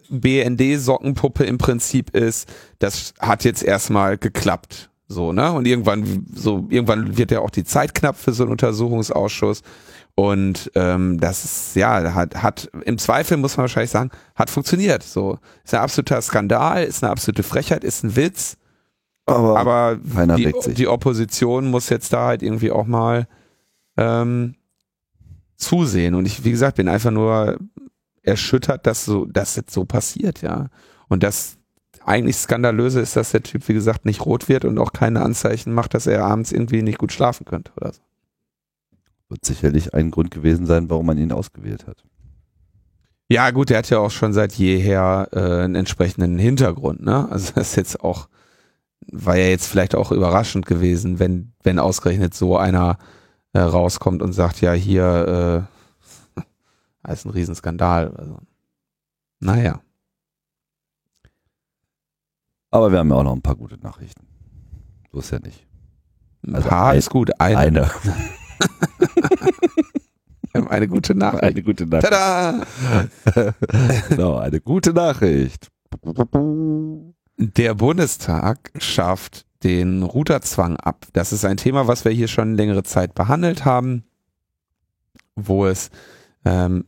[0.09, 4.89] BND-Sockenpuppe im Prinzip ist, das hat jetzt erstmal geklappt.
[5.07, 5.51] So, ne?
[5.51, 9.63] Und irgendwann, so, irgendwann wird ja auch die Zeit knapp für so einen Untersuchungsausschuss.
[10.19, 15.01] Und ähm, das ist, ja, hat, hat, im Zweifel muss man wahrscheinlich sagen, hat funktioniert.
[15.01, 18.57] So, ist ein absoluter Skandal, ist eine absolute Frechheit, ist ein Witz.
[19.25, 19.95] Aber, aber
[20.35, 23.29] die, die Opposition muss jetzt da halt irgendwie auch mal
[23.95, 24.55] ähm,
[25.55, 26.15] zusehen.
[26.15, 27.57] Und ich, wie gesagt, bin einfach nur
[28.21, 30.67] erschüttert, dass so, dass jetzt so passiert, ja.
[31.07, 31.55] Und das
[32.03, 35.73] eigentlich skandalöse ist, dass der Typ, wie gesagt, nicht rot wird und auch keine Anzeichen
[35.73, 38.01] macht, dass er abends irgendwie nicht gut schlafen könnte oder so.
[39.29, 42.03] Wird sicherlich ein Grund gewesen sein, warum man ihn ausgewählt hat.
[43.31, 47.29] Ja, gut, der hat ja auch schon seit jeher äh, einen entsprechenden Hintergrund, ne?
[47.29, 48.27] Also das ist jetzt auch,
[49.11, 52.97] war ja jetzt vielleicht auch überraschend gewesen, wenn, wenn ausgerechnet so einer
[53.53, 55.67] äh, rauskommt und sagt, ja, hier
[56.35, 58.15] äh, ist ein Riesenskandal.
[58.15, 58.39] Also,
[59.39, 59.79] naja.
[62.71, 64.25] Aber wir haben ja auch noch ein paar gute Nachrichten.
[65.11, 65.67] So ist ja nicht.
[66.47, 67.57] Also ein paar ein, ist gut, eine.
[67.57, 67.91] eine.
[70.51, 71.43] wir haben eine gute Nachricht.
[71.43, 72.11] Eine gute Nachricht.
[72.11, 72.65] Tada!
[74.15, 75.69] so, eine gute Nachricht.
[77.37, 81.05] Der Bundestag schafft den Routerzwang ab.
[81.13, 84.03] Das ist ein Thema, was wir hier schon längere Zeit behandelt haben,
[85.35, 85.89] wo es
[86.45, 86.85] ähm,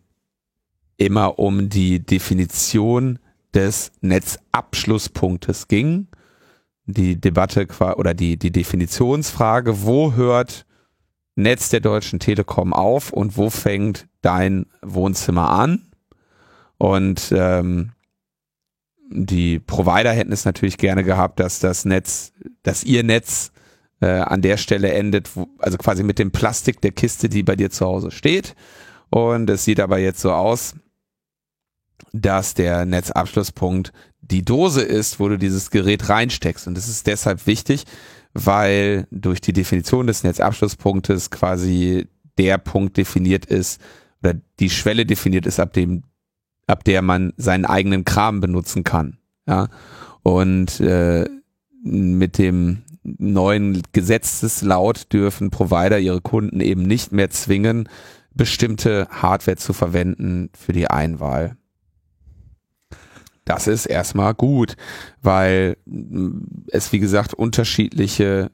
[0.97, 3.19] immer um die Definition
[3.53, 6.07] des Netzabschlusspunktes ging.
[6.85, 10.65] Die Debatte oder die, die Definitionsfrage, wo hört
[11.35, 15.87] Netz der Deutschen Telekom auf und wo fängt dein Wohnzimmer an?
[16.77, 17.91] Und ähm,
[19.09, 23.51] die Provider hätten es natürlich gerne gehabt, dass das Netz, dass ihr Netz
[23.99, 27.55] äh, an der Stelle endet, wo, also quasi mit dem Plastik der Kiste, die bei
[27.55, 28.55] dir zu Hause steht.
[29.09, 30.75] Und es sieht aber jetzt so aus,
[32.13, 33.91] dass der Netzabschlusspunkt
[34.21, 36.67] die Dose ist, wo du dieses Gerät reinsteckst.
[36.67, 37.83] Und das ist deshalb wichtig,
[38.33, 43.81] weil durch die Definition des Netzabschlusspunktes quasi der Punkt definiert ist
[44.23, 46.03] oder die Schwelle definiert ist, ab dem
[46.67, 49.17] ab der man seinen eigenen Kram benutzen kann.
[49.47, 49.67] Ja.
[50.23, 51.27] Und äh,
[51.83, 57.89] mit dem neuen Gesetzeslaut dürfen Provider ihre Kunden eben nicht mehr zwingen,
[58.33, 61.57] bestimmte Hardware zu verwenden für die Einwahl.
[63.51, 64.77] Das ist erstmal gut,
[65.21, 65.75] weil
[66.67, 68.49] es, wie gesagt, unterschiedliche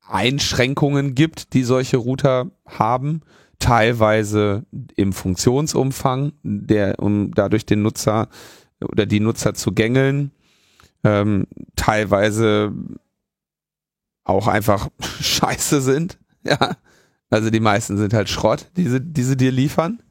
[0.00, 3.20] Einschränkungen gibt, die solche Router haben
[3.58, 4.64] teilweise
[4.96, 8.30] im Funktionsumfang, der, um dadurch den Nutzer
[8.80, 10.30] oder die Nutzer zu gängeln,
[11.04, 12.72] ähm, teilweise
[14.24, 14.88] auch einfach
[15.20, 16.76] scheiße sind, ja,
[17.28, 20.02] Also die meisten sind halt Schrott, die sie, die sie dir liefern.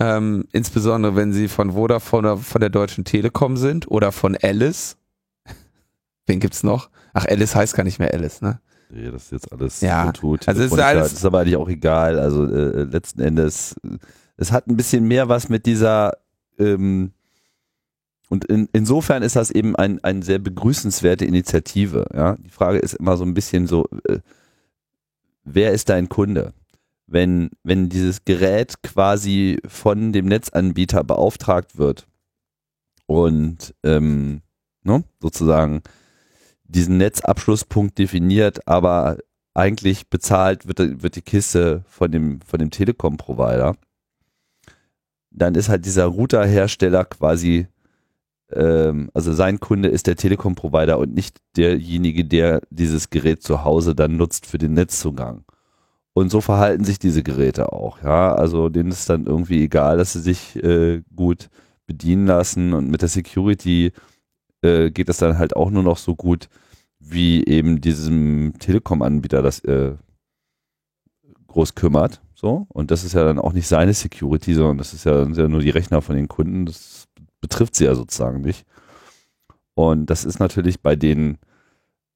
[0.00, 4.96] Ähm, insbesondere wenn sie von Vodafone von der Deutschen Telekom sind oder von Alice.
[6.26, 6.90] Wen gibt's noch?
[7.12, 8.60] Ach, Alice heißt gar nicht mehr Alice, ne?
[8.92, 10.48] Nee, das ist jetzt alles Ja, tut.
[10.48, 12.18] also ist alles- ist aber eigentlich auch egal.
[12.18, 13.98] Also äh, letzten Endes, äh,
[14.36, 16.12] es hat ein bisschen mehr was mit dieser
[16.58, 17.12] ähm,
[18.30, 22.06] und in, insofern ist das eben ein, ein sehr begrüßenswerte Initiative.
[22.14, 22.36] Ja?
[22.36, 24.18] Die Frage ist immer so ein bisschen so, äh,
[25.44, 26.52] wer ist dein Kunde?
[27.10, 32.06] Wenn, wenn dieses Gerät quasi von dem Netzanbieter beauftragt wird
[33.06, 34.42] und ähm,
[34.84, 35.82] ne, sozusagen
[36.62, 39.18] diesen Netzabschlusspunkt definiert, aber
[39.54, 43.76] eigentlich bezahlt wird, wird die Kiste von dem, von dem Telekom-Provider,
[45.30, 47.66] dann ist halt dieser Routerhersteller quasi,
[48.52, 53.94] ähm, also sein Kunde ist der Telekom-Provider und nicht derjenige, der dieses Gerät zu Hause
[53.94, 55.44] dann nutzt für den Netzzugang.
[56.12, 58.34] Und so verhalten sich diese Geräte auch, ja.
[58.34, 61.48] Also denen ist dann irgendwie egal, dass sie sich äh, gut
[61.86, 63.92] bedienen lassen und mit der Security
[64.62, 66.48] äh, geht das dann halt auch nur noch so gut,
[66.98, 69.94] wie eben diesem Telekom-Anbieter das äh,
[71.46, 72.20] groß kümmert.
[72.34, 72.66] So.
[72.68, 75.48] Und das ist ja dann auch nicht seine Security, sondern das ist ja, sind ja
[75.48, 76.66] nur die Rechner von den Kunden.
[76.66, 77.06] Das
[77.40, 78.64] betrifft sie ja sozusagen nicht.
[79.74, 81.38] Und das ist natürlich bei den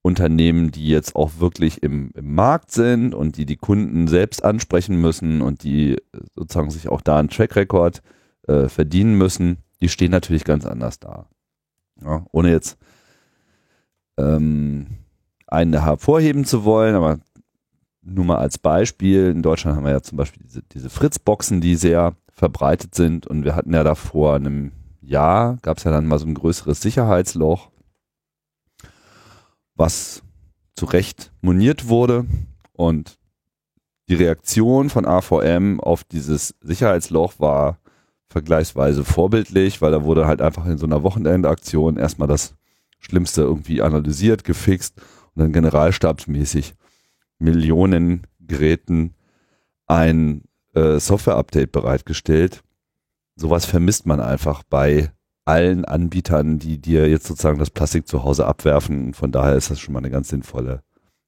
[0.05, 5.01] Unternehmen, die jetzt auch wirklich im, im Markt sind und die die Kunden selbst ansprechen
[5.01, 6.01] müssen und die äh,
[6.35, 8.03] sozusagen sich auch da einen Track Record
[8.47, 11.31] äh, verdienen müssen, die stehen natürlich ganz anders da.
[12.03, 12.77] Ja, ohne jetzt
[14.19, 14.89] ähm,
[15.47, 17.19] einen hervorheben zu wollen, aber
[18.03, 21.77] nur mal als Beispiel, in Deutschland haben wir ja zum Beispiel diese, diese Fritz-Boxen, die
[21.77, 26.07] sehr verbreitet sind und wir hatten ja da vor einem Jahr, gab es ja dann
[26.07, 27.71] mal so ein größeres Sicherheitsloch,
[29.75, 30.23] was
[30.77, 32.27] zu Recht moniert wurde
[32.73, 33.19] und
[34.09, 37.79] die Reaktion von AVM auf dieses Sicherheitsloch war
[38.29, 42.55] vergleichsweise vorbildlich, weil da wurde halt einfach in so einer Wochenendaktion erstmal das
[42.99, 45.01] Schlimmste irgendwie analysiert, gefixt
[45.35, 46.75] und dann generalstabsmäßig
[47.39, 49.15] Millionen Geräten
[49.87, 50.43] ein
[50.75, 52.63] äh, Software-Update bereitgestellt.
[53.37, 55.11] Sowas vermisst man einfach bei
[55.45, 59.15] allen Anbietern, die dir jetzt sozusagen das Plastik zu Hause abwerfen.
[59.15, 60.83] Von daher ist das schon mal eine ganz sinnvolle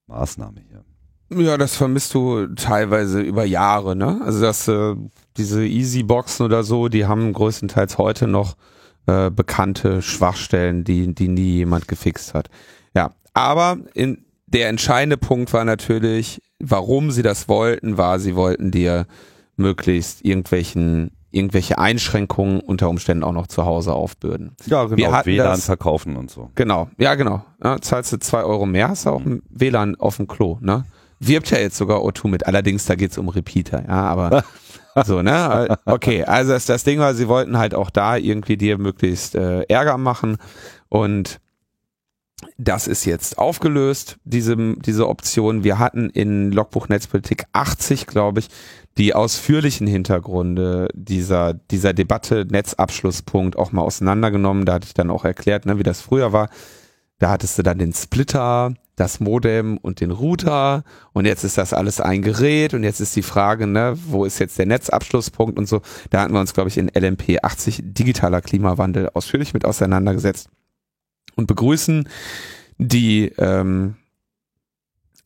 [0.07, 0.85] Maßnahme hier.
[1.29, 4.21] Ja, das vermisst du teilweise über Jahre, ne?
[4.25, 4.95] Also das, äh,
[5.37, 8.57] diese Easy-Boxen oder so, die haben größtenteils heute noch
[9.07, 12.49] äh, bekannte Schwachstellen, die, die nie jemand gefixt hat.
[12.95, 18.71] Ja, aber in, der entscheidende Punkt war natürlich, warum sie das wollten, war, sie wollten
[18.71, 19.07] dir
[19.57, 24.57] möglichst irgendwelchen irgendwelche Einschränkungen unter Umständen auch noch zu Hause aufbürden.
[24.67, 24.97] Ja, genau.
[24.97, 26.51] Wir hatten WLAN das- verkaufen und so.
[26.55, 27.45] Genau, ja genau.
[27.63, 30.85] Ja, zahlst du zwei Euro mehr, hast du auch ein WLAN auf dem Klo, ne?
[31.19, 34.45] Wirbt ja jetzt sogar O2 mit, allerdings da geht's um Repeater, ja, aber
[35.07, 35.79] so, ne?
[35.87, 39.63] Okay, also das, das Ding war, sie wollten halt auch da irgendwie dir möglichst äh,
[39.63, 40.37] Ärger machen
[40.89, 41.41] und
[42.59, 45.65] das ist jetzt aufgelöst, diese, diese Option.
[45.65, 48.49] Wir hatten in Logbuch Netzpolitik 80, glaube ich,
[48.99, 54.65] die ausführlichen Hintergründe dieser, dieser Debatte, Netzabschlusspunkt auch mal auseinandergenommen.
[54.65, 56.49] Da hatte ich dann auch erklärt, ne, wie das früher war.
[57.19, 61.75] Da hattest du dann den Splitter, das Modem und den Router und jetzt ist das
[61.75, 65.67] alles ein Gerät und jetzt ist die Frage, ne, wo ist jetzt der Netzabschlusspunkt und
[65.67, 65.83] so.
[66.11, 70.49] Da hatten wir uns, glaube ich, in LMP 80 digitaler Klimawandel ausführlich mit auseinandergesetzt
[71.37, 72.09] und begrüßen
[72.79, 73.97] die ähm,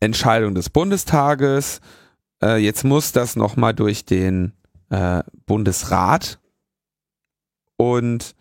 [0.01, 1.81] Entscheidung des Bundestages.
[2.43, 4.53] Äh, jetzt muss das nochmal durch den
[4.91, 6.39] äh, Bundesrat
[7.77, 8.35] und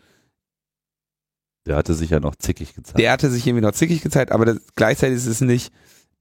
[1.66, 2.98] Der hatte sich ja noch zickig gezeigt.
[2.98, 5.72] der hatte sich irgendwie noch zickig gezeigt, aber das, gleichzeitig ist es nicht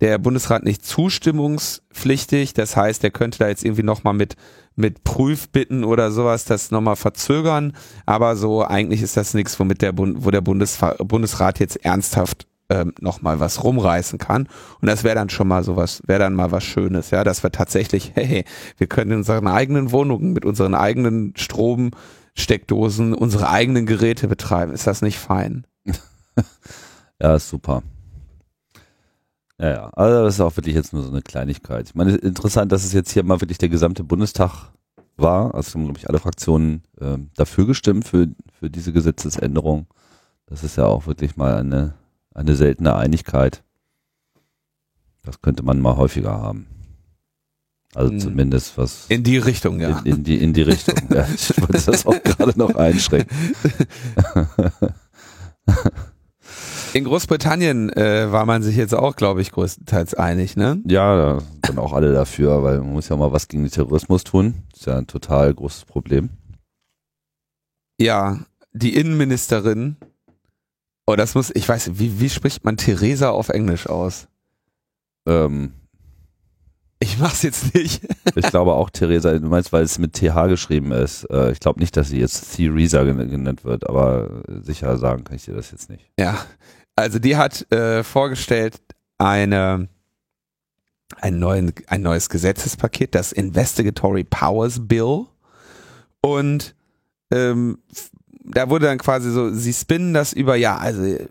[0.01, 2.53] der Bundesrat nicht zustimmungspflichtig.
[2.53, 4.35] Das heißt, er könnte da jetzt irgendwie nochmal mit,
[4.75, 7.73] mit Prüfbitten oder sowas das nochmal verzögern.
[8.05, 12.93] Aber so eigentlich ist das nichts, womit der Bund, wo der Bundesrat jetzt ernsthaft ähm,
[12.99, 14.47] nochmal was rumreißen kann.
[14.81, 17.51] Und das wäre dann schon mal sowas, wäre dann mal was Schönes, ja, dass wir
[17.51, 18.45] tatsächlich, hey,
[18.77, 24.71] wir können in unseren eigenen Wohnungen mit unseren eigenen Stromsteckdosen unsere eigenen Geräte betreiben.
[24.71, 25.65] Ist das nicht fein?
[27.21, 27.83] Ja, ist super.
[29.59, 31.89] Ja, ja, also das ist auch wirklich jetzt nur so eine Kleinigkeit.
[31.89, 34.71] Ich meine, interessant, dass es jetzt hier mal wirklich der gesamte Bundestag
[35.17, 35.53] war.
[35.53, 38.27] Also haben, glaube ich, alle Fraktionen ähm, dafür gestimmt, für,
[38.57, 39.87] für diese Gesetzesänderung.
[40.45, 41.93] Das ist ja auch wirklich mal eine,
[42.39, 43.63] eine seltene Einigkeit.
[45.23, 46.67] Das könnte man mal häufiger haben.
[47.95, 48.19] Also Mhm.
[48.19, 49.99] zumindest was In die Richtung, ja.
[49.99, 50.95] in, in, die, in die Richtung.
[51.09, 53.35] ja, ich wollte das auch gerade noch einschränken.
[56.93, 60.81] In Großbritannien äh, war man sich jetzt auch, glaube ich, größtenteils einig, ne?
[60.87, 64.23] Ja, da sind auch alle dafür, weil man muss ja mal was gegen den Terrorismus
[64.23, 64.63] tun.
[64.75, 66.29] ist ja ein total großes Problem.
[67.99, 68.39] Ja,
[68.73, 69.97] die Innenministerin.
[71.11, 74.27] Oh, das muss, ich weiß, wie, wie spricht man Theresa auf Englisch aus?
[75.27, 75.73] Ähm,
[76.99, 78.03] Ich mach's jetzt nicht.
[78.35, 81.23] ich glaube auch Theresa, du meinst, weil es mit TH geschrieben ist.
[81.31, 85.35] Äh, ich glaube nicht, dass sie jetzt Theresa gen- genannt wird, aber sicher sagen kann
[85.37, 86.05] ich dir das jetzt nicht.
[86.19, 86.45] Ja,
[86.95, 88.79] also die hat äh, vorgestellt
[89.17, 89.87] eine
[91.21, 95.25] ein, neuen, ein neues Gesetzespaket, das Investigatory Powers Bill.
[96.21, 96.75] Und
[97.31, 97.79] ähm,
[98.49, 101.27] da wurde dann quasi so, sie spinnen das über, ja, also äh,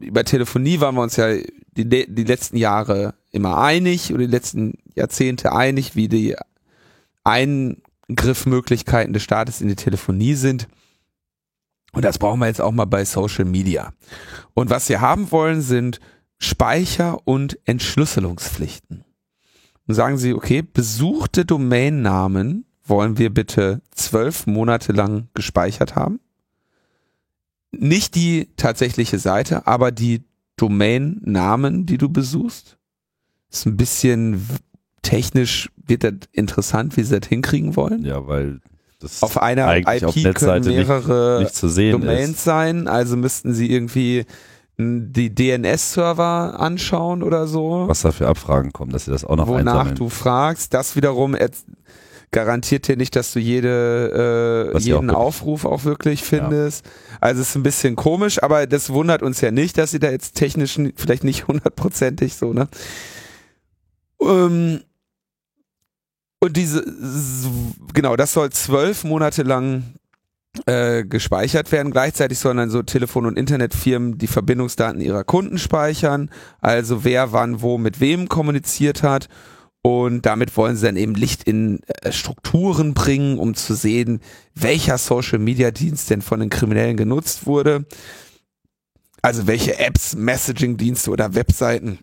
[0.00, 1.34] über Telefonie waren wir uns ja
[1.76, 6.34] die, die letzten Jahre immer einig oder die letzten Jahrzehnte einig, wie die
[7.24, 10.68] Eingriffmöglichkeiten des Staates in die Telefonie sind.
[11.92, 13.92] Und das brauchen wir jetzt auch mal bei Social Media.
[14.54, 16.00] Und was wir haben wollen, sind
[16.38, 19.04] Speicher- und Entschlüsselungspflichten.
[19.86, 26.20] Und sagen Sie, okay, besuchte Domainnamen wollen wir bitte zwölf Monate lang gespeichert haben.
[27.72, 30.24] Nicht die tatsächliche Seite, aber die
[30.56, 32.78] Domainnamen, die du besuchst.
[33.50, 34.42] Ist ein bisschen
[35.02, 38.04] technisch, wird das interessant, wie sie das hinkriegen wollen.
[38.04, 38.60] Ja, weil
[38.98, 42.44] das Auf einer IP auf können nicht, mehrere nicht sehen Domains ist.
[42.44, 44.24] sein, also müssten sie irgendwie
[44.78, 49.46] die DNS-Server anschauen oder so, Was da für Abfragen kommen, dass sie das auch noch
[49.48, 49.94] wonach einsammeln.
[49.96, 50.74] du fragst.
[50.74, 51.34] Das wiederum
[52.32, 56.84] garantiert dir nicht, dass du jede, äh, auch jeden wirklich- Aufruf auch wirklich findest.
[57.20, 60.10] Also es ist ein bisschen komisch, aber das wundert uns ja nicht, dass sie da
[60.10, 62.68] jetzt technisch vielleicht nicht hundertprozentig so, ne?
[64.20, 64.80] Ähm,
[66.40, 66.84] und diese,
[67.94, 69.94] genau, das soll zwölf Monate lang
[70.66, 71.92] äh, gespeichert werden.
[71.92, 77.62] Gleichzeitig sollen dann so Telefon- und Internetfirmen die Verbindungsdaten ihrer Kunden speichern, also wer wann
[77.62, 79.28] wo mit wem kommuniziert hat.
[79.86, 84.18] Und damit wollen sie dann eben Licht in äh, Strukturen bringen, um zu sehen,
[84.52, 87.86] welcher Social-Media-Dienst denn von den Kriminellen genutzt wurde.
[89.22, 92.00] Also welche Apps, Messaging-Dienste oder Webseiten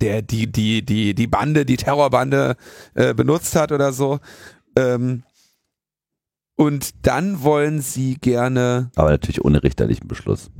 [0.00, 2.56] der die die die die Bande, die Terrorbande
[2.94, 4.18] äh, benutzt hat oder so.
[4.74, 5.22] Ähm,
[6.54, 10.50] und dann wollen sie gerne Aber natürlich ohne richterlichen Beschluss.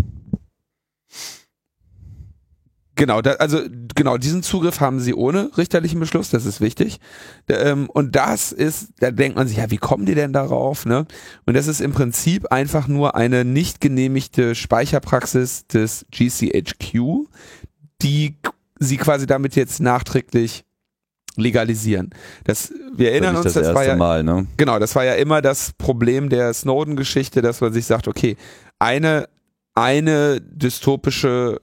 [2.96, 3.60] Genau, da, also
[3.94, 6.98] genau, diesen Zugriff haben sie ohne richterlichen Beschluss, das ist wichtig.
[7.48, 10.86] Ähm, und das ist, da denkt man sich, ja, wie kommen die denn darauf?
[10.86, 11.06] Ne?
[11.44, 17.28] Und das ist im Prinzip einfach nur eine nicht genehmigte Speicherpraxis des GCHQ,
[18.00, 18.36] die
[18.78, 20.64] sie quasi damit jetzt nachträglich
[21.36, 22.10] legalisieren.
[22.44, 24.46] Das, wir erinnern uns, das das war ja Mal, ne?
[24.56, 28.36] Genau, das war ja immer das Problem der Snowden-Geschichte, dass man sich sagt, okay,
[28.78, 29.28] eine,
[29.74, 31.60] eine dystopische,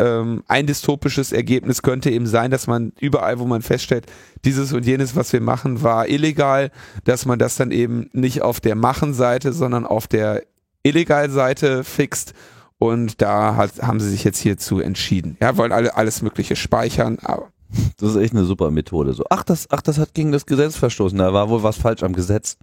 [0.00, 4.06] ähm, ein dystopisches Ergebnis könnte eben sein, dass man überall, wo man feststellt,
[4.44, 6.70] dieses und jenes, was wir machen, war illegal,
[7.04, 10.42] dass man das dann eben nicht auf der Machen-Seite, sondern auf der
[10.82, 12.32] Illegal-Seite fixt.
[12.78, 15.36] Und da hat, haben sie sich jetzt hierzu entschieden.
[15.42, 17.50] Ja, wollen alle alles Mögliche speichern, aber
[17.98, 19.12] Das ist echt eine super Methode.
[19.12, 21.18] So, ach, das, ach, das hat gegen das Gesetz verstoßen.
[21.18, 22.56] Da war wohl was falsch am Gesetz.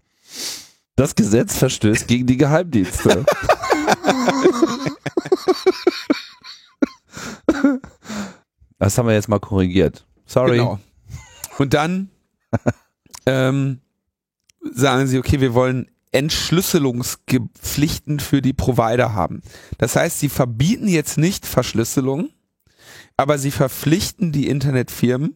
[0.95, 3.23] Das Gesetz verstößt gegen die Geheimdienste.
[8.79, 10.05] Das haben wir jetzt mal korrigiert.
[10.25, 10.57] Sorry.
[10.57, 10.79] Genau.
[11.57, 12.09] Und dann
[13.25, 13.79] ähm,
[14.61, 19.41] sagen sie, okay, wir wollen Entschlüsselungspflichten für die Provider haben.
[19.77, 22.29] Das heißt, sie verbieten jetzt nicht Verschlüsselung,
[23.17, 25.35] aber sie verpflichten die Internetfirmen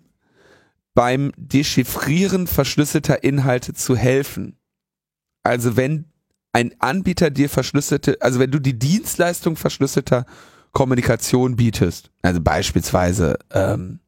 [0.93, 4.58] beim Dechiffrieren verschlüsselter Inhalte zu helfen.
[5.43, 6.06] Also wenn
[6.54, 10.25] ein Anbieter dir verschlüsselte, also wenn du die Dienstleistung verschlüsselter
[10.72, 14.00] Kommunikation bietest, also beispielsweise ähm,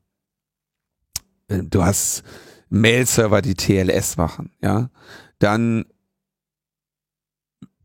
[1.47, 2.23] du hast
[2.69, 4.89] Mail-Server, die TLS machen, ja,
[5.39, 5.85] dann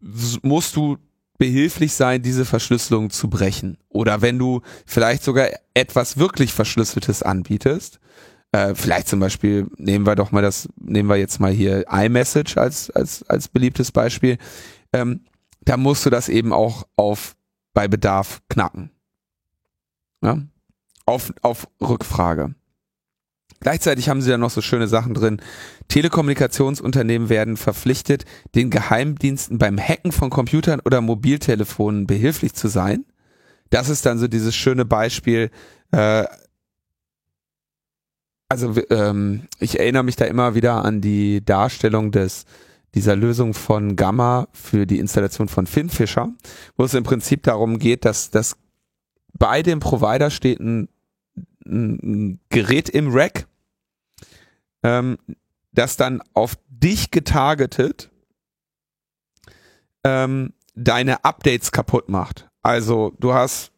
[0.00, 0.96] musst du
[1.38, 3.78] behilflich sein, diese Verschlüsselung zu brechen.
[3.88, 8.00] Oder wenn du vielleicht sogar etwas wirklich Verschlüsseltes anbietest,
[8.52, 12.56] äh, vielleicht zum Beispiel nehmen wir doch mal das, nehmen wir jetzt mal hier iMessage
[12.56, 14.38] als als als beliebtes Beispiel,
[14.92, 15.20] ähm,
[15.60, 17.36] da musst du das eben auch auf
[17.78, 18.90] bei Bedarf knacken.
[20.20, 20.42] Ja?
[21.06, 22.56] Auf auf Rückfrage.
[23.60, 25.40] Gleichzeitig haben sie da noch so schöne Sachen drin.
[25.86, 28.24] Telekommunikationsunternehmen werden verpflichtet,
[28.56, 33.04] den Geheimdiensten beim Hacken von Computern oder Mobiltelefonen behilflich zu sein.
[33.70, 35.52] Das ist dann so dieses schöne Beispiel.
[35.92, 36.24] Äh,
[38.48, 42.44] also ähm, ich erinnere mich da immer wieder an die Darstellung des
[42.94, 46.32] dieser Lösung von Gamma für die Installation von Finfisher,
[46.76, 48.56] wo es im Prinzip darum geht, dass, dass
[49.34, 50.88] bei dem Provider steht ein,
[51.64, 53.46] ein Gerät im Rack,
[54.82, 55.18] ähm,
[55.72, 58.10] das dann auf dich getargetet
[60.04, 62.48] ähm, deine Updates kaputt macht.
[62.62, 63.72] Also du hast,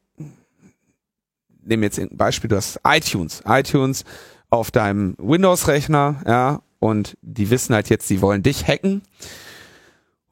[1.62, 4.04] nehmen jetzt ein Beispiel, du hast iTunes, iTunes
[4.50, 9.02] auf deinem Windows-Rechner, ja, und die wissen halt jetzt, sie wollen dich hacken.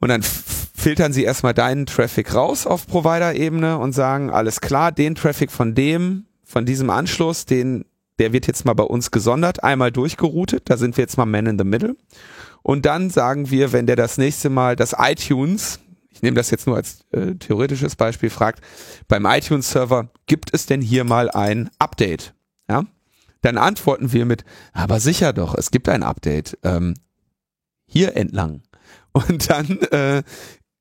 [0.01, 5.15] Und dann filtern sie erstmal deinen Traffic raus auf Provider-Ebene und sagen, alles klar, den
[5.15, 7.85] Traffic von dem, von diesem Anschluss, den,
[8.17, 11.45] der wird jetzt mal bei uns gesondert, einmal durchgeroutet, da sind wir jetzt mal Man
[11.45, 11.95] in the Middle.
[12.63, 15.79] Und dann sagen wir, wenn der das nächste Mal das iTunes,
[16.09, 18.63] ich nehme das jetzt nur als äh, theoretisches Beispiel, fragt,
[19.07, 22.33] beim iTunes-Server, gibt es denn hier mal ein Update?
[22.69, 22.85] Ja?
[23.41, 26.57] Dann antworten wir mit, aber sicher doch, es gibt ein Update.
[26.63, 26.93] Ähm,
[27.85, 28.61] hier entlang.
[29.11, 30.23] Und dann äh,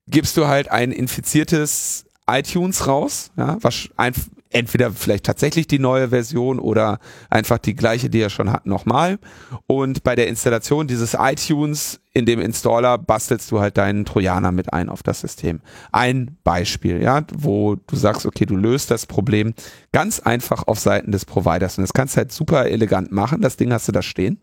[0.06, 4.12] gibst du halt ein infiziertes iTunes raus, ja, was ein,
[4.50, 6.98] entweder vielleicht tatsächlich die neue Version oder
[7.30, 9.18] einfach die gleiche, die er schon hat, nochmal.
[9.66, 14.72] Und bei der Installation dieses iTunes in dem Installer bastelst du halt deinen Trojaner mit
[14.72, 15.60] ein auf das System.
[15.92, 19.54] Ein Beispiel, ja, wo du sagst, okay, du löst das Problem
[19.92, 21.78] ganz einfach auf Seiten des Providers.
[21.78, 23.40] Und das kannst du halt super elegant machen.
[23.40, 24.40] Das Ding hast du da stehen.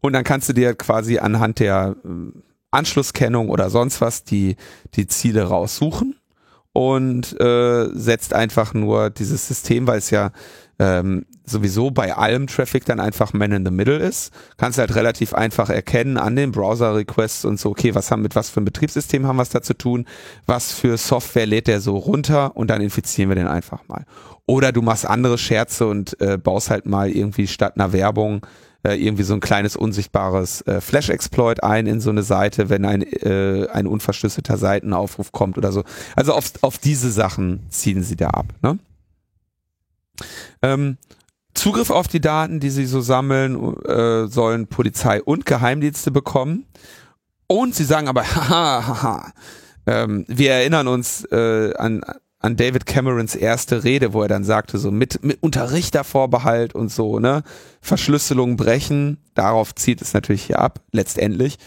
[0.00, 2.08] Und dann kannst du dir quasi anhand der äh,
[2.70, 4.56] Anschlusskennung oder sonst was die,
[4.94, 6.16] die Ziele raussuchen
[6.76, 10.30] und äh, setzt einfach nur dieses System, weil es ja
[10.78, 15.32] ähm, sowieso bei allem Traffic dann einfach Man in the Middle ist, kannst halt relativ
[15.32, 19.26] einfach erkennen an den Browser-Requests und so, okay, was haben mit was für ein Betriebssystem
[19.26, 20.04] haben wir es da zu tun,
[20.44, 22.54] was für Software lädt der so runter?
[22.58, 24.04] Und dann infizieren wir den einfach mal.
[24.44, 28.46] Oder du machst andere Scherze und äh, baust halt mal irgendwie statt einer Werbung
[28.86, 33.02] äh, irgendwie so ein kleines unsichtbares äh, Flash-Exploit ein in so eine Seite, wenn ein,
[33.02, 35.82] äh, ein unverschlüsselter Seitenaufruf kommt oder so.
[36.14, 38.46] Also auf, auf diese Sachen ziehen sie da ab.
[38.62, 38.78] Ne?
[40.62, 40.98] Ähm,
[41.54, 46.66] Zugriff auf die Daten, die sie so sammeln, äh, sollen Polizei und Geheimdienste bekommen.
[47.48, 49.32] Und sie sagen aber, haha, haha,
[49.86, 52.02] ähm, wir erinnern uns äh, an
[52.46, 57.18] an David Camerons erste Rede, wo er dann sagte, so mit, mit Unterrichtervorbehalt und so,
[57.18, 57.42] ne,
[57.80, 61.58] Verschlüsselung brechen, darauf zieht es natürlich hier ab, letztendlich.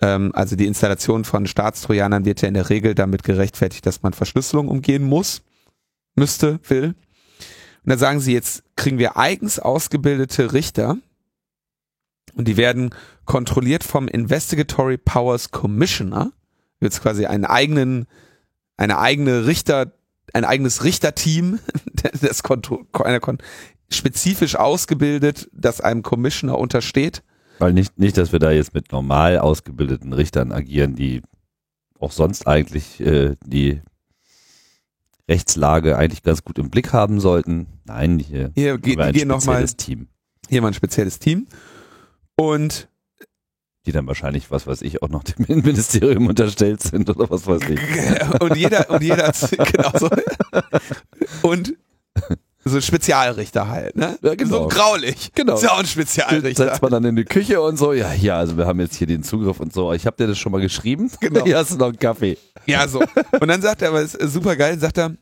[0.00, 4.14] Ähm, also die Installation von Staatstrojanern wird ja in der Regel damit gerechtfertigt, dass man
[4.14, 5.42] Verschlüsselung umgehen muss,
[6.16, 6.96] müsste, will.
[7.84, 10.96] Und dann sagen sie, jetzt kriegen wir eigens ausgebildete Richter
[12.34, 12.90] und die werden
[13.26, 16.32] kontrolliert vom Investigatory Powers Commissioner,
[16.80, 18.06] jetzt quasi einen eigenen,
[18.76, 19.92] eine eigene Richter
[20.32, 21.58] ein eigenes Richterteam,
[22.20, 23.20] das Konto, eine,
[23.90, 27.22] spezifisch ausgebildet, das einem Commissioner untersteht.
[27.58, 31.22] Weil nicht, nicht, dass wir da jetzt mit normal ausgebildeten Richtern agieren, die
[31.98, 33.80] auch sonst eigentlich äh, die
[35.28, 37.66] Rechtslage eigentlich ganz gut im Blick haben sollten.
[37.84, 40.08] Nein, hier, hier geht, ein spezielles noch mal, Team.
[40.48, 41.46] Hier mal ein spezielles Team.
[42.36, 42.88] Und
[43.86, 47.62] die dann wahrscheinlich, was weiß ich, auch noch dem Innenministerium unterstellt sind oder was weiß
[47.68, 47.80] ich.
[48.40, 50.10] und jeder, und jeder, genau so.
[51.42, 51.74] Und
[52.68, 54.18] so ein Spezialrichter halt, ne?
[54.22, 54.62] Ja, genau.
[54.62, 55.30] So graulich.
[55.34, 55.54] Genau.
[55.54, 56.64] Ist ja auch ein Spezialrichter.
[56.64, 59.06] Setzt man dann in die Küche und so, ja, hier, also wir haben jetzt hier
[59.06, 59.92] den Zugriff und so.
[59.92, 61.10] Ich habe dir das schon mal geschrieben.
[61.20, 61.44] Genau.
[61.44, 62.36] Hier hast du noch einen Kaffee.
[62.66, 63.00] Ja, so.
[63.40, 65.14] Und dann sagt er, aber ist super geil, sagt er,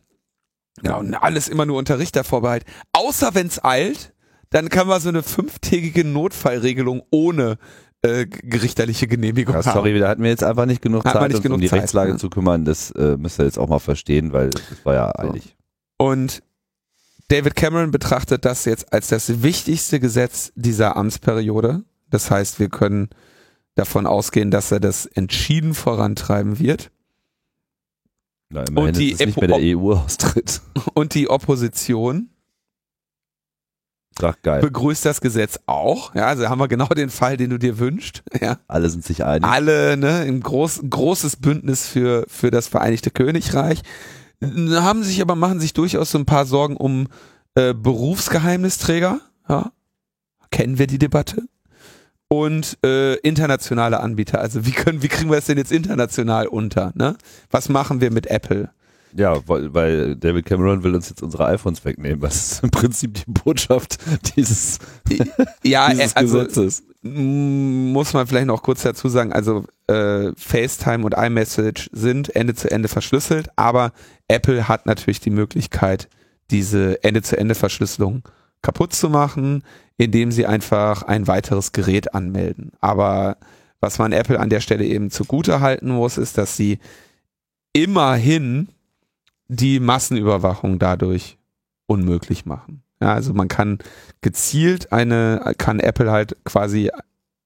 [0.83, 2.65] ja, und alles immer nur unter Richtervorbehalt.
[2.93, 4.15] Außer wenn's eilt,
[4.51, 7.59] dann kann man so eine fünftägige Notfallregelung ohne
[8.05, 11.43] äh, gerichterliche Genehmigung ja, sorry, da hatten wir jetzt einfach nicht genug Zeit, nicht uns
[11.43, 12.17] genug um die Zeit, Rechtslage ja.
[12.19, 12.65] zu kümmern.
[12.65, 15.29] Das äh, müsst ihr jetzt auch mal verstehen, weil das war ja So.
[15.29, 15.57] eilig.
[15.97, 16.43] Und
[17.29, 21.83] David Cameron betrachtet das jetzt als das wichtigste Gesetz dieser Amtsperiode.
[22.11, 23.09] Das heißt, wir können
[23.75, 26.91] davon ausgehen, dass er das entschieden vorantreiben wird.
[28.51, 30.61] Na, Und die nicht mehr der Epo- EU-Austritt.
[30.95, 32.29] Und die Opposition
[34.19, 34.61] Sag geil.
[34.61, 36.15] begrüßt das Gesetz auch.
[36.15, 38.23] Ja, also haben wir genau den Fall, den du dir wünschst.
[38.41, 38.59] Ja.
[38.69, 39.49] Alle sind sich einig.
[39.49, 43.83] Alle, ne, ein groß, großes Bündnis für, für das Vereinigte Königreich.
[44.43, 47.09] Haben sich aber, machen sich durchaus so ein paar Sorgen um
[47.55, 49.21] äh, Berufsgeheimnisträger.
[49.49, 49.73] Ja.
[50.51, 51.43] Kennen wir die Debatte?
[52.29, 54.41] Und äh, internationale Anbieter.
[54.41, 56.93] Also wie können, wie kriegen wir es denn jetzt international unter?
[56.95, 57.17] Ne?
[57.51, 58.71] Was machen wir mit Apple?
[59.17, 62.21] Ja, weil, weil David Cameron will uns jetzt unsere iPhones wegnehmen.
[62.21, 63.99] Was ist im Prinzip die Botschaft
[64.35, 64.79] dieses,
[65.63, 66.83] Ja, dieses also Gesetzes?
[67.03, 72.55] Mm, muss man vielleicht noch kurz dazu sagen, also äh, FaceTime und iMessage sind Ende
[72.55, 73.93] zu Ende verschlüsselt, aber
[74.27, 76.09] Apple hat natürlich die Möglichkeit,
[76.51, 78.23] diese Ende zu Ende Verschlüsselung
[78.63, 79.63] kaputt zu machen,
[79.97, 82.73] indem sie einfach ein weiteres Gerät anmelden.
[82.81, 83.37] Aber
[83.81, 86.79] was man Apple an der Stelle eben zugute halten muss, ist, dass sie
[87.73, 88.69] immerhin
[89.49, 91.39] die Massenüberwachung dadurch
[91.87, 92.83] unmöglich machen.
[93.01, 93.79] Ja, also man kann
[94.21, 96.91] gezielt eine, kann Apple halt quasi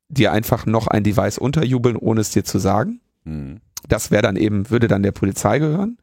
[0.08, 3.00] dir einfach noch ein Device unterjubeln, ohne es dir zu sagen.
[3.24, 3.60] Mhm.
[3.88, 5.98] Das wäre dann eben, würde dann der Polizei gehören.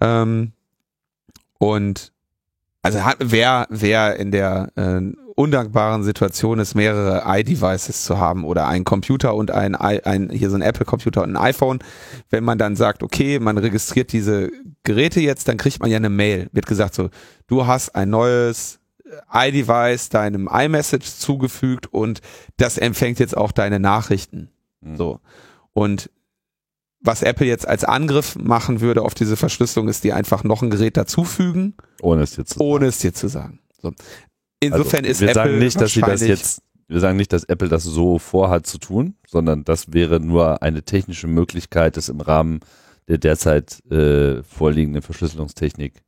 [0.00, 0.52] Ähm,
[1.58, 2.12] und
[2.82, 5.00] also wer, wer in der äh,
[5.34, 10.56] undankbaren Situation ist, mehrere iDevices zu haben oder ein Computer und ein, ein hier so
[10.56, 11.80] ein Apple-Computer und ein iPhone,
[12.30, 14.50] wenn man dann sagt, okay, man registriert diese
[14.86, 16.48] Geräte jetzt, dann kriegt man ja eine Mail.
[16.52, 17.10] Wird gesagt so,
[17.46, 18.78] du hast ein neues
[19.32, 22.20] iDevice deinem iMessage zugefügt und
[22.56, 24.48] das empfängt jetzt auch deine Nachrichten.
[24.80, 24.96] Mhm.
[24.96, 25.20] So.
[25.72, 26.10] Und
[27.00, 30.70] was Apple jetzt als Angriff machen würde auf diese Verschlüsselung, ist die einfach noch ein
[30.70, 32.68] Gerät dazufügen, ohne es dir zu sagen.
[32.70, 33.60] Ohne es dir zu sagen.
[33.80, 33.92] So.
[34.60, 37.44] Insofern also, ist wir Apple sagen nicht, dass sie das jetzt, wir sagen nicht, dass
[37.44, 42.20] Apple das so vorhat zu tun, sondern das wäre nur eine technische Möglichkeit, das im
[42.20, 42.60] Rahmen
[43.08, 46.02] der derzeit äh, vorliegenden Verschlüsselungstechnik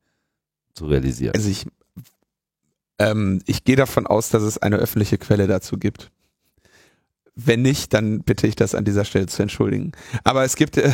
[0.75, 1.35] zu realisieren.
[1.35, 1.67] Also ich,
[2.99, 6.11] ähm, ich gehe davon aus, dass es eine öffentliche Quelle dazu gibt.
[7.41, 9.93] Wenn nicht, dann bitte ich das an dieser Stelle zu entschuldigen.
[10.25, 10.91] Aber es gibt, äh,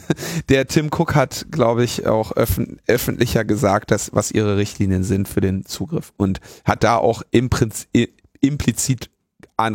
[0.50, 5.26] der Tim Cook hat, glaube ich, auch öffn öffentlicher gesagt, dass, was ihre Richtlinien sind
[5.26, 9.08] für den Zugriff und hat da auch im Prinzip, implizit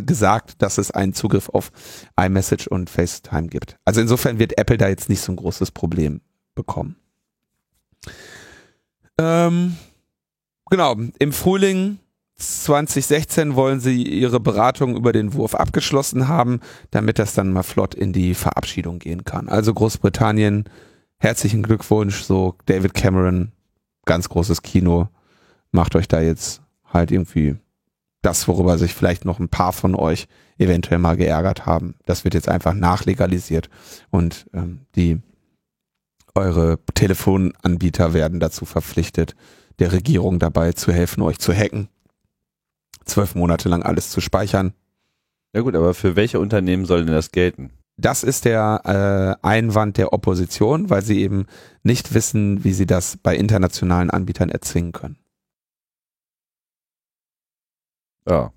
[0.05, 1.71] gesagt, dass es einen Zugriff auf
[2.19, 3.77] iMessage und FaceTime gibt.
[3.85, 6.21] Also insofern wird Apple da jetzt nicht so ein großes Problem
[6.55, 6.95] bekommen.
[9.17, 9.77] Ähm,
[10.69, 11.99] genau, im Frühling
[12.41, 16.59] 2016 wollen sie ihre Beratung über den Wurf abgeschlossen haben,
[16.89, 19.47] damit das dann mal flott in die Verabschiedung gehen kann.
[19.47, 20.65] Also Großbritannien,
[21.17, 23.51] herzlichen Glückwunsch, so David Cameron,
[24.05, 25.09] ganz großes Kino,
[25.71, 26.61] macht euch da jetzt
[26.91, 27.55] halt irgendwie
[28.21, 31.95] das, worüber sich vielleicht noch ein paar von euch eventuell mal geärgert haben.
[32.05, 33.69] Das wird jetzt einfach nachlegalisiert
[34.09, 35.19] und ähm, die
[36.35, 39.35] eure Telefonanbieter werden dazu verpflichtet,
[39.79, 41.89] der Regierung dabei zu helfen, euch zu hacken
[43.05, 44.73] zwölf Monate lang alles zu speichern.
[45.53, 47.71] Ja gut, aber für welche Unternehmen soll denn das gelten?
[47.97, 51.45] Das ist der äh, Einwand der Opposition, weil sie eben
[51.83, 55.17] nicht wissen, wie sie das bei internationalen Anbietern erzwingen können.
[58.29, 58.51] Ja,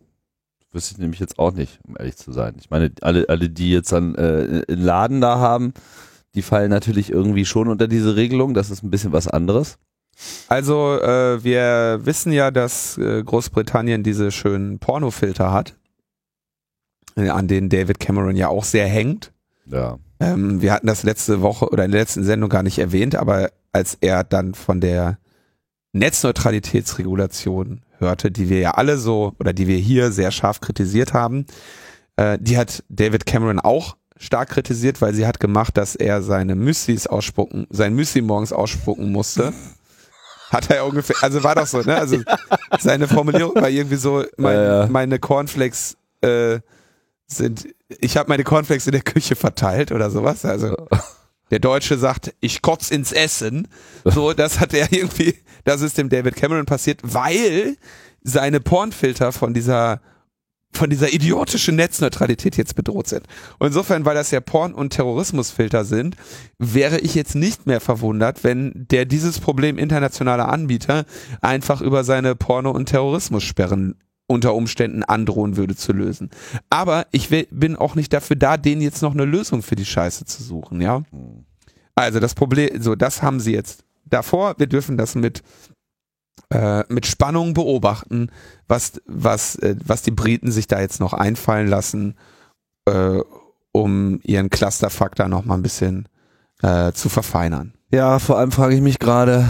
[0.75, 2.55] wüsste ich nämlich jetzt auch nicht, um ehrlich zu sein.
[2.59, 5.73] Ich meine, alle, alle die jetzt dann äh, einen Laden da haben,
[6.35, 8.55] die fallen natürlich irgendwie schon unter diese Regelung.
[8.55, 9.79] Das ist ein bisschen was anderes.
[10.49, 15.77] Also äh, wir wissen ja, dass äh, Großbritannien diese schönen Pornofilter hat,
[17.17, 19.33] äh, an denen David Cameron ja auch sehr hängt.
[19.67, 19.99] Ja.
[20.21, 23.51] Ähm, wir hatten das letzte Woche oder in der letzten Sendung gar nicht erwähnt, aber
[23.73, 25.19] als er dann von der
[25.93, 31.47] Netzneutralitätsregulation hörte, die wir ja alle so oder die wir hier sehr scharf kritisiert haben,
[32.17, 36.55] äh, die hat David Cameron auch stark kritisiert, weil sie hat gemacht, dass er seine
[36.55, 39.53] Müslis ausspucken, sein Müsli morgens ausspucken musste.
[40.51, 41.97] Hat er ungefähr, also war doch so, ne?
[41.97, 42.19] Also
[42.79, 44.87] seine Formulierung war irgendwie so, mein, ja, ja.
[44.87, 46.61] meine Cornflakes äh,
[47.27, 50.45] sind, ich habe meine Cornflakes in der Küche verteilt oder sowas.
[50.45, 50.77] Also
[51.51, 53.69] der Deutsche sagt, ich kotz ins Essen.
[54.05, 55.35] So, das hat er irgendwie,
[55.65, 57.77] das ist dem David Cameron passiert, weil
[58.23, 60.01] seine Pornfilter von dieser
[60.77, 63.29] von dieser idiotischen Netzneutralität jetzt bedroht sind.
[63.59, 66.17] Und insofern, weil das ja Porn- und Terrorismusfilter sind,
[66.59, 71.05] wäre ich jetzt nicht mehr verwundert, wenn der dieses Problem internationaler Anbieter
[71.41, 73.95] einfach über seine Porno- und Terrorismussperren
[74.27, 76.31] unter Umständen androhen würde zu lösen.
[76.70, 79.85] Aber ich will, bin auch nicht dafür da, denen jetzt noch eine Lösung für die
[79.85, 81.03] Scheiße zu suchen, ja.
[81.95, 84.55] Also das Problem, so das haben sie jetzt davor.
[84.59, 85.43] Wir dürfen das mit
[86.51, 88.31] äh, mit Spannung beobachten,
[88.68, 92.16] was, was, äh, was die Briten sich da jetzt noch einfallen lassen,
[92.87, 93.20] äh,
[93.72, 96.09] um ihren Clusterfaktor noch mal ein bisschen
[96.62, 97.75] äh, zu verfeinern.
[97.91, 99.49] Ja, vor allem frage ich mich gerade,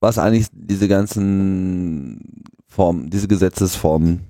[0.00, 2.44] was eigentlich diese ganzen
[2.76, 4.26] Formen, diese Gesetzesformen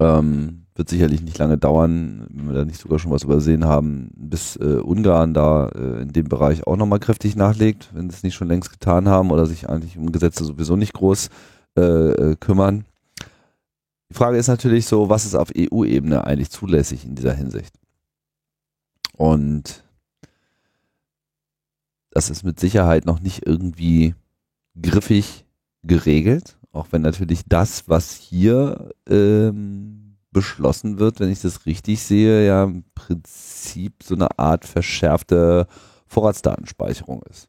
[0.00, 4.10] ähm, wird sicherlich nicht lange dauern, wenn wir da nicht sogar schon was übersehen haben,
[4.14, 8.22] bis äh, Ungarn da äh, in dem Bereich auch nochmal kräftig nachlegt, wenn sie es
[8.22, 11.30] nicht schon längst getan haben oder sich eigentlich um Gesetze sowieso nicht groß
[11.78, 12.84] äh, äh kümmern.
[14.10, 17.74] Die Frage ist natürlich so, was ist auf EU-Ebene eigentlich zulässig in dieser Hinsicht?
[19.16, 19.84] Und
[22.10, 24.14] das ist mit Sicherheit noch nicht irgendwie
[24.80, 25.46] griffig
[25.82, 32.46] geregelt, auch wenn natürlich das, was hier ähm, beschlossen wird, wenn ich das richtig sehe,
[32.46, 35.66] ja im Prinzip so eine Art verschärfte
[36.06, 37.48] Vorratsdatenspeicherung ist.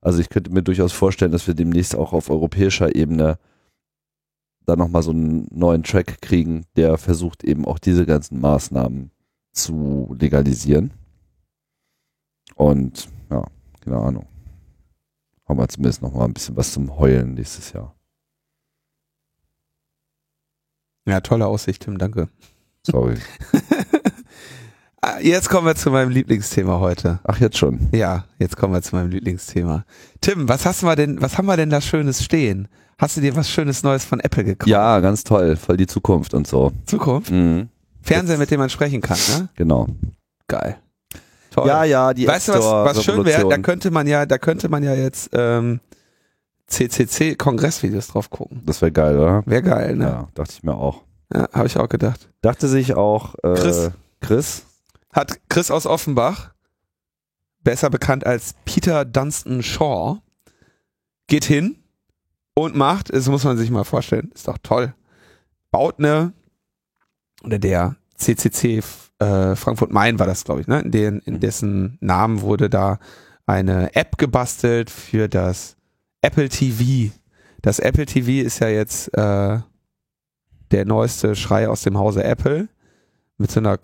[0.00, 3.38] Also ich könnte mir durchaus vorstellen, dass wir demnächst auch auf europäischer Ebene
[4.64, 9.10] da nochmal so einen neuen Track kriegen, der versucht eben auch diese ganzen Maßnahmen
[9.52, 10.92] zu legalisieren.
[12.54, 13.44] Und ja,
[13.80, 14.26] keine Ahnung.
[15.50, 17.96] Haben wir zumindest nochmal ein bisschen was zum Heulen nächstes Jahr.
[21.08, 22.28] Ja, tolle Aussicht, Tim, danke.
[22.86, 23.16] Sorry.
[25.02, 27.20] Ah, jetzt kommen wir zu meinem Lieblingsthema heute.
[27.24, 27.88] Ach, jetzt schon.
[27.90, 29.86] Ja, jetzt kommen wir zu meinem Lieblingsthema.
[30.20, 32.68] Tim, was hast wir denn, was haben wir denn da Schönes stehen?
[32.98, 34.68] Hast du dir was Schönes Neues von Apple gekauft?
[34.68, 35.56] Ja, ganz toll.
[35.56, 36.72] Voll die Zukunft und so.
[36.84, 37.30] Zukunft?
[37.30, 37.70] Mhm.
[38.02, 39.48] Fernseher, mit dem man sprechen kann, ne?
[39.56, 39.88] Genau.
[40.48, 40.76] Geil.
[41.50, 41.66] Toll.
[41.66, 43.48] Ja, ja, die weißt du, was, was schön wäre?
[43.48, 45.80] Da könnte man ja, da könnte man ja jetzt ähm,
[46.68, 48.62] CCC-Kongressvideos drauf gucken.
[48.64, 49.42] Das wäre geil, oder?
[49.46, 50.04] Wäre geil, ne?
[50.04, 51.02] Ja, dachte ich mir auch.
[51.32, 52.28] Ja, habe ich auch gedacht.
[52.40, 53.90] Dachte sich auch äh, Chris.
[54.20, 54.66] Chris.
[55.12, 56.52] Hat Chris aus Offenbach,
[57.64, 60.18] besser bekannt als Peter Dunstan Shaw,
[61.26, 61.76] geht hin
[62.54, 64.94] und macht, das muss man sich mal vorstellen, ist doch toll,
[65.72, 66.32] baut eine,
[67.42, 68.82] oder der CCC
[69.20, 70.80] äh, Frankfurt Main war das, glaube ich, ne?
[70.80, 72.98] in, den, in dessen Namen wurde da
[73.46, 75.76] eine App gebastelt für das
[76.22, 77.12] Apple TV.
[77.62, 79.58] Das Apple TV ist ja jetzt äh,
[80.70, 82.68] der neueste Schrei aus dem Hause Apple
[83.38, 83.78] mit so einer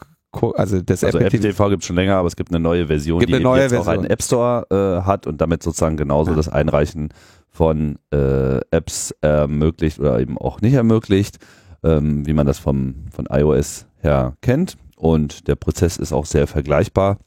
[0.57, 2.61] also das Also Apple Apple TV TV gibt es schon länger, aber es gibt eine
[2.61, 4.05] neue Version, die eine eben neue jetzt auch Version.
[4.05, 6.37] einen App Store äh, hat und damit sozusagen genauso Ja.
[6.37, 7.09] das Einreichen
[7.49, 11.39] von äh, Apps ermöglicht oder eben auch nicht ermöglicht,
[11.82, 14.76] ähm, wie man das vom, von iOS her kennt.
[14.97, 17.18] Und der Prozess ist auch sehr vergleichbar.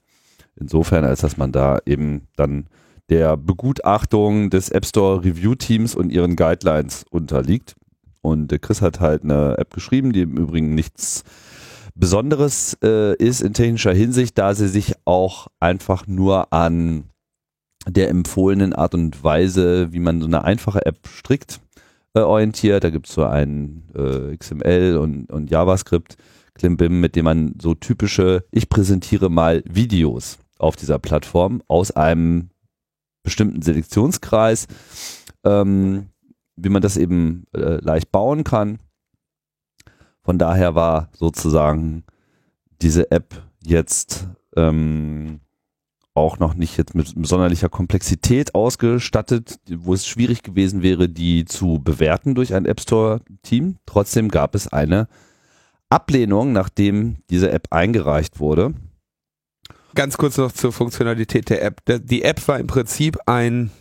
[0.55, 2.67] Insofern, als dass man da eben dann
[3.09, 7.76] der Begutachtung des App Store Review Teams und ihren Guidelines unterliegt.
[8.22, 11.24] Und Chris hat halt eine App geschrieben, die im Übrigen nichts
[11.95, 17.05] Besonderes äh, ist in technischer Hinsicht, da sie sich auch einfach nur an
[17.88, 21.59] der empfohlenen Art und Weise, wie man so eine einfache App strickt,
[22.13, 22.84] äh, orientiert.
[22.84, 26.17] Da gibt es so ein äh, XML und, und JavaScript,
[26.60, 32.49] Klimbim, mit dem man so typische, ich präsentiere mal Videos auf dieser Plattform aus einem
[33.24, 34.68] bestimmten Selektionskreis,
[35.45, 36.10] ähm,
[36.57, 38.80] wie man das eben äh, leicht bauen kann.
[40.22, 42.03] Von daher war sozusagen
[42.82, 45.39] diese App jetzt ähm,
[46.14, 51.80] auch noch nicht jetzt mit sonderlicher Komplexität ausgestattet, wo es schwierig gewesen wäre, die zu
[51.82, 53.78] bewerten durch ein App Store Team.
[53.86, 55.07] Trotzdem gab es eine
[55.90, 58.74] Ablehnung, nachdem diese App eingereicht wurde.
[59.96, 61.82] Ganz kurz noch zur Funktionalität der App.
[61.88, 63.72] Die App war im Prinzip ein,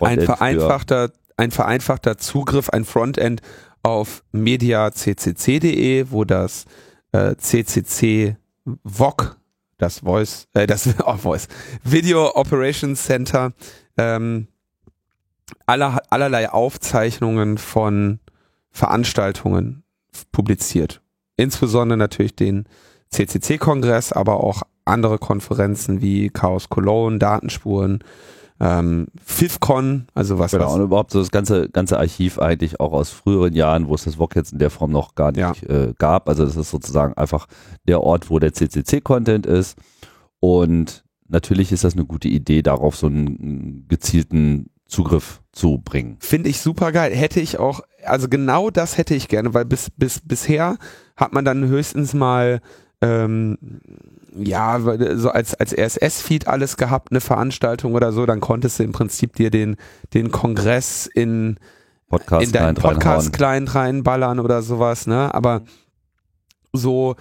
[0.00, 3.42] ein, vereinfachter, ein vereinfachter Zugriff, ein Frontend
[3.82, 6.64] auf mediaccc.de, wo das
[7.12, 8.36] äh, CCC
[8.84, 9.36] VOC,
[9.76, 11.48] das Voice, äh, das oh, Voice,
[11.84, 13.52] Video Operations Center,
[13.98, 14.48] ähm,
[15.66, 18.20] aller, allerlei Aufzeichnungen von
[18.70, 19.81] Veranstaltungen
[20.32, 21.00] publiziert.
[21.36, 22.66] Insbesondere natürlich den
[23.10, 28.02] CCC-Kongress, aber auch andere Konferenzen wie Chaos Cologne, Datenspuren,
[28.60, 32.92] ähm, FIFCon, also was, Genau, was und überhaupt so das ganze, ganze Archiv eigentlich auch
[32.92, 35.94] aus früheren Jahren, wo es das VOG jetzt in der Form noch gar nicht äh,
[35.98, 36.28] gab.
[36.28, 37.46] Also das ist sozusagen einfach
[37.88, 39.76] der Ort, wo der CCC-Content ist.
[40.38, 46.16] Und natürlich ist das eine gute Idee, darauf so einen gezielten Zugriff zu bringen.
[46.20, 47.14] Finde ich super geil.
[47.14, 50.76] Hätte ich auch, also genau das hätte ich gerne, weil bis, bis, bisher
[51.16, 52.60] hat man dann höchstens mal,
[53.00, 53.58] ähm,
[54.36, 54.80] ja,
[55.14, 59.34] so als, als RSS-Feed alles gehabt, eine Veranstaltung oder so, dann konntest du im Prinzip
[59.34, 59.76] dir den,
[60.14, 61.58] den Kongress in,
[62.08, 62.74] Podcast in deinen.
[62.74, 65.34] Podcast-Client reinballern oder sowas, ne?
[65.34, 65.62] Aber
[66.72, 67.16] so,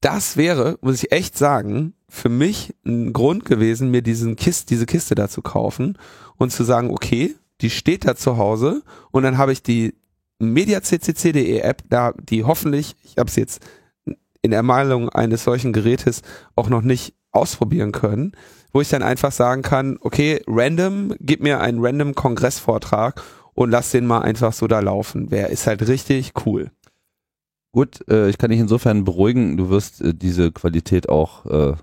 [0.00, 4.86] das wäre, muss ich echt sagen, für mich ein Grund gewesen, mir diesen Kist, diese
[4.86, 5.96] Kiste da zu kaufen
[6.36, 9.94] und zu sagen, okay, die steht da zu Hause und dann habe ich die
[10.38, 13.62] MediaCCC.de App, da die hoffentlich, ich habe es jetzt
[14.42, 16.22] in Ermalung eines solchen Gerätes
[16.56, 18.32] auch noch nicht ausprobieren können,
[18.72, 23.22] wo ich dann einfach sagen kann, okay, random, gib mir einen random Kongressvortrag
[23.54, 25.30] und lass den mal einfach so da laufen.
[25.30, 26.70] Wer ist halt richtig cool.
[27.72, 31.74] Gut, äh, ich kann dich insofern beruhigen, du wirst äh, diese Qualität auch äh,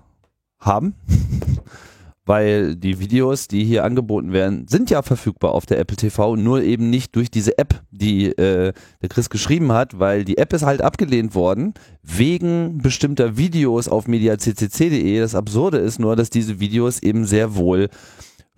[0.58, 0.94] haben,
[2.26, 6.62] weil die Videos, die hier angeboten werden, sind ja verfügbar auf der Apple TV, nur
[6.62, 10.64] eben nicht durch diese App, die äh, der Chris geschrieben hat, weil die App ist
[10.64, 15.20] halt abgelehnt worden wegen bestimmter Videos auf mediaccc.de.
[15.20, 17.88] Das Absurde ist nur, dass diese Videos eben sehr wohl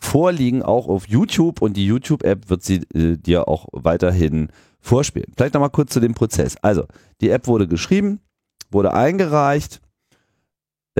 [0.00, 4.48] vorliegen, auch auf YouTube und die YouTube-App wird sie äh, dir auch weiterhin
[4.80, 5.32] vorspielen.
[5.36, 6.56] Vielleicht nochmal kurz zu dem Prozess.
[6.62, 6.86] Also,
[7.20, 8.20] die App wurde geschrieben,
[8.70, 9.80] wurde eingereicht.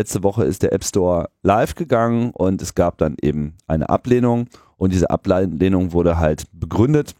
[0.00, 4.46] Letzte Woche ist der App Store live gegangen und es gab dann eben eine Ablehnung
[4.78, 7.14] und diese Ablehnung wurde halt begründet.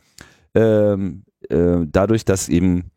[0.54, 2.90] Ähm, äh, dadurch, dass eben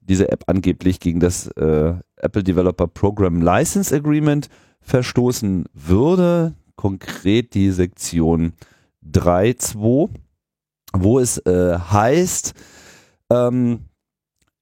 [0.00, 4.48] diese App angeblich gegen das äh, Apple Developer Program License Agreement
[4.80, 8.54] verstoßen würde, konkret die Sektion
[9.08, 10.10] 3.2,
[10.92, 12.52] wo es äh, heißt,
[13.30, 13.84] ähm,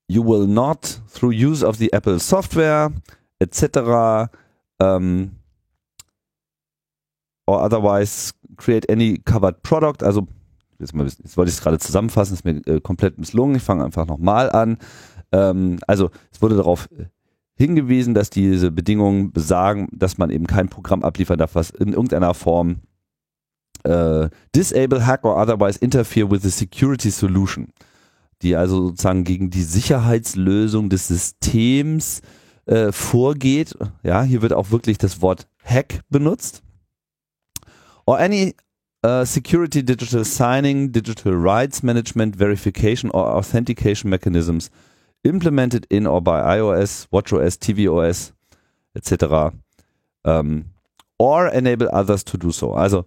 [0.09, 2.93] you will not through use of the Apple software
[3.39, 4.29] etc.
[4.81, 5.33] Um,
[7.49, 10.03] or otherwise create any covered product.
[10.03, 10.29] Also
[10.79, 13.57] jetzt, mal, jetzt wollte ich es gerade zusammenfassen, ist mir äh, komplett misslungen.
[13.57, 14.79] Ich fange einfach nochmal an.
[15.33, 16.89] Ähm, also es wurde darauf
[17.57, 22.35] hingewiesen, dass diese Bedingungen besagen, dass man eben kein Programm abliefern darf, was in irgendeiner
[22.35, 22.77] Form
[23.85, 27.69] äh, disable, hack or otherwise interfere with the security solution,
[28.43, 32.21] die also sozusagen gegen die Sicherheitslösung des Systems
[32.69, 33.77] äh, vorgeht.
[34.03, 36.63] Ja, hier wird auch wirklich das Wort Hack benutzt.
[38.07, 38.55] Or any
[39.05, 44.71] uh, security digital signing, digital rights management, verification or authentication mechanisms
[45.25, 48.33] implemented in or by iOS, WatchOS, tvOS,
[48.95, 49.53] etc.
[50.25, 50.67] Um,
[51.19, 52.73] or enable others to do so.
[52.73, 53.05] Also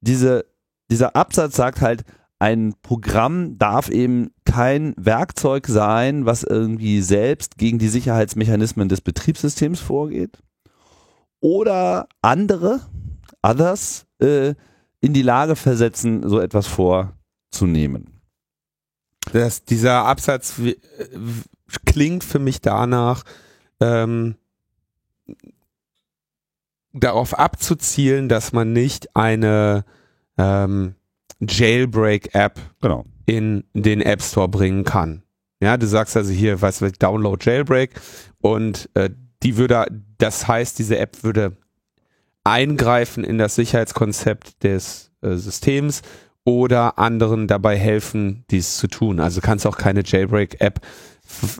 [0.00, 0.46] diese,
[0.90, 2.04] dieser Absatz sagt halt,
[2.38, 9.80] ein Programm darf eben kein Werkzeug sein, was irgendwie selbst gegen die Sicherheitsmechanismen des Betriebssystems
[9.80, 10.38] vorgeht
[11.40, 12.80] oder andere,
[13.42, 14.54] others, äh,
[15.00, 18.20] in die Lage versetzen, so etwas vorzunehmen.
[19.32, 20.60] Das, dieser Absatz
[21.84, 23.22] klingt für mich danach,
[23.80, 24.34] ähm,
[26.92, 29.84] darauf abzuzielen, dass man nicht eine
[30.38, 30.95] ähm,
[31.40, 33.04] Jailbreak-App genau.
[33.26, 35.22] in den App Store bringen kann.
[35.60, 37.90] Ja, du sagst also hier, was wird Download Jailbreak
[38.40, 39.10] und äh,
[39.42, 39.86] die würde,
[40.18, 41.56] das heißt, diese App würde
[42.44, 46.02] eingreifen in das Sicherheitskonzept des äh, Systems
[46.44, 49.18] oder anderen dabei helfen, dies zu tun.
[49.18, 50.80] Also kannst auch keine Jailbreak-App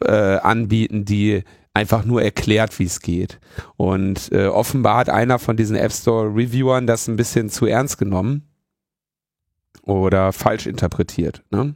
[0.02, 1.42] äh, anbieten, die
[1.74, 3.40] einfach nur erklärt, wie es geht.
[3.76, 7.98] Und äh, offenbar hat einer von diesen App Store Reviewern das ein bisschen zu ernst
[7.98, 8.44] genommen
[9.86, 11.42] oder falsch interpretiert.
[11.50, 11.74] Ne?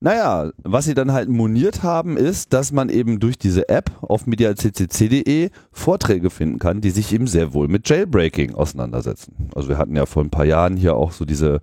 [0.00, 4.26] Naja, was sie dann halt moniert haben, ist, dass man eben durch diese App auf
[4.26, 9.50] mediaccc.de Vorträge finden kann, die sich eben sehr wohl mit Jailbreaking auseinandersetzen.
[9.54, 11.60] Also wir hatten ja vor ein paar Jahren hier auch so diese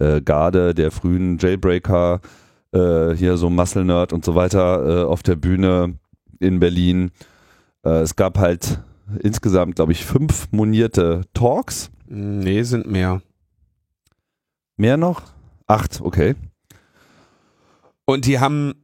[0.00, 2.20] äh, Garde der frühen Jailbreaker,
[2.72, 5.98] äh, hier so Muscle Nerd und so weiter äh, auf der Bühne
[6.40, 7.10] in Berlin.
[7.84, 8.80] Äh, es gab halt
[9.22, 11.90] insgesamt, glaube ich, fünf monierte Talks.
[12.08, 13.20] Nee, sind mehr.
[14.76, 15.22] Mehr noch?
[15.66, 16.34] Acht, okay.
[18.04, 18.74] Und die haben,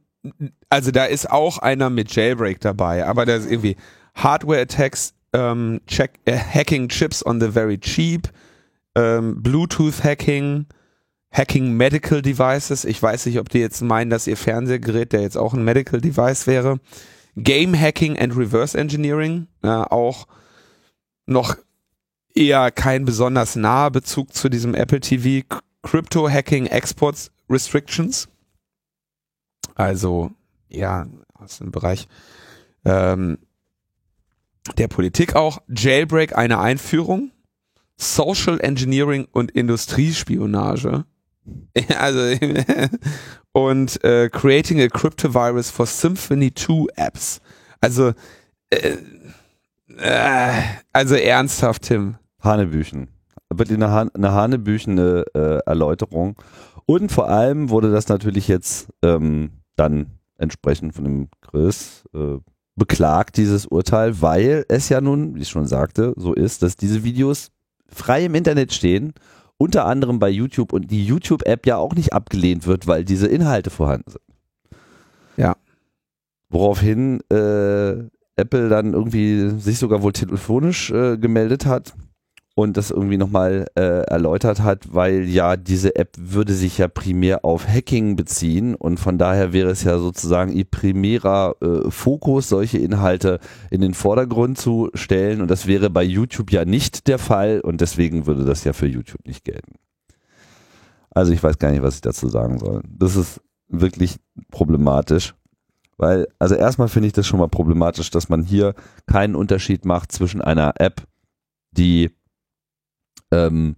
[0.69, 3.75] also da ist auch einer mit Jailbreak dabei, aber da ist irgendwie
[4.15, 8.29] Hardware Attacks, ähm, check, äh, Hacking Chips on the very cheap,
[8.95, 10.65] ähm, Bluetooth Hacking,
[11.31, 12.85] Hacking Medical Devices.
[12.85, 16.01] Ich weiß nicht, ob die jetzt meinen, dass ihr Fernsehgerät, der jetzt auch ein Medical
[16.01, 16.79] Device wäre.
[17.35, 20.27] Game Hacking and Reverse Engineering, ja, auch
[21.25, 21.55] noch
[22.33, 25.45] eher kein besonders naher Bezug zu diesem Apple TV.
[25.81, 28.27] Crypto Hacking Exports Restrictions.
[29.75, 30.31] Also,
[30.67, 32.07] ja, aus dem Bereich
[32.85, 33.39] ähm,
[34.77, 35.61] der Politik auch.
[35.67, 37.31] Jailbreak, eine Einführung.
[37.97, 41.05] Social Engineering und Industriespionage.
[41.97, 42.19] Also,
[43.53, 47.41] und äh, Creating a Cryptovirus for Symphony 2 Apps.
[47.81, 48.13] Also,
[48.69, 48.97] äh,
[49.97, 50.61] äh,
[50.93, 52.17] also ernsthaft, Tim.
[52.41, 53.07] Hanebüchen.
[53.53, 56.35] Wirklich eine, Han eine hanebüchene äh, Erläuterung.
[56.85, 62.37] Und vor allem wurde das natürlich jetzt ähm, dann entsprechend von dem Chris äh,
[62.75, 67.03] beklagt, dieses Urteil, weil es ja nun, wie ich schon sagte, so ist, dass diese
[67.03, 67.51] Videos
[67.87, 69.13] frei im Internet stehen,
[69.57, 73.69] unter anderem bei YouTube und die YouTube-App ja auch nicht abgelehnt wird, weil diese Inhalte
[73.69, 74.23] vorhanden sind.
[75.35, 75.57] Ja.
[76.49, 81.93] Woraufhin äh, Apple dann irgendwie sich sogar wohl telefonisch äh, gemeldet hat
[82.61, 87.45] und das irgendwie nochmal äh, erläutert hat, weil ja diese App würde sich ja primär
[87.45, 92.77] auf Hacking beziehen und von daher wäre es ja sozusagen ihr primärer äh, Fokus, solche
[92.77, 93.39] Inhalte
[93.71, 97.79] in den Vordergrund zu stellen und das wäre bei YouTube ja nicht der Fall und
[97.79, 99.75] deswegen würde das ja für YouTube nicht gelten.
[101.11, 102.81] Also ich weiß gar nicht, was ich dazu sagen soll.
[102.87, 104.17] Das ist wirklich
[104.51, 105.33] problematisch.
[105.97, 108.73] Weil, also erstmal finde ich das schon mal problematisch, dass man hier
[109.05, 111.03] keinen Unterschied macht zwischen einer App,
[111.71, 112.11] die
[113.31, 113.75] ähm,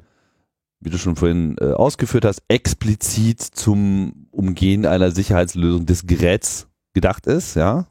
[0.80, 7.28] wie du schon vorhin äh, ausgeführt hast, explizit zum Umgehen einer Sicherheitslösung des Geräts gedacht
[7.28, 7.88] ist, ja,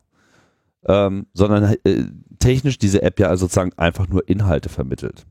[0.86, 2.04] ähm, sondern äh,
[2.38, 5.26] technisch diese App ja also sozusagen einfach nur Inhalte vermittelt.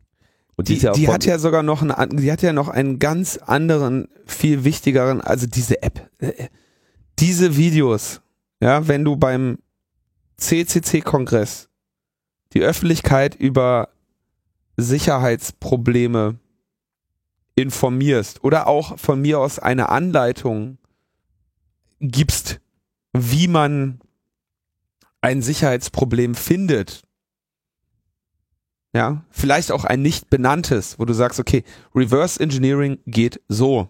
[0.56, 3.00] Und die, die, ja die hat ja sogar noch einen, die hat ja noch einen
[3.00, 6.10] ganz anderen, viel wichtigeren, also diese App.
[6.20, 6.48] Äh,
[7.20, 8.22] diese Videos,
[8.62, 9.60] ja, wenn du beim
[10.38, 11.70] CCC-Kongress
[12.54, 13.90] die Öffentlichkeit über
[14.82, 16.40] Sicherheitsprobleme
[17.56, 20.78] informierst oder auch von mir aus eine Anleitung
[22.00, 22.62] gibst,
[23.14, 24.00] wie man
[25.22, 27.04] ein Sicherheitsproblem findet.
[28.94, 31.64] Ja, vielleicht auch ein nicht benanntes, wo du sagst, okay,
[31.94, 33.90] Reverse Engineering geht so.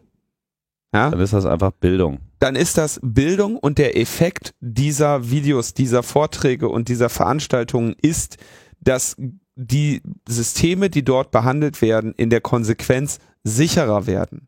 [0.93, 1.09] Ja?
[1.09, 2.19] Dann ist das einfach Bildung.
[2.39, 8.37] Dann ist das Bildung und der Effekt dieser Videos, dieser Vorträge und dieser Veranstaltungen ist,
[8.81, 9.15] dass
[9.61, 14.47] die Systeme, die dort behandelt werden, in der Konsequenz sicherer werden.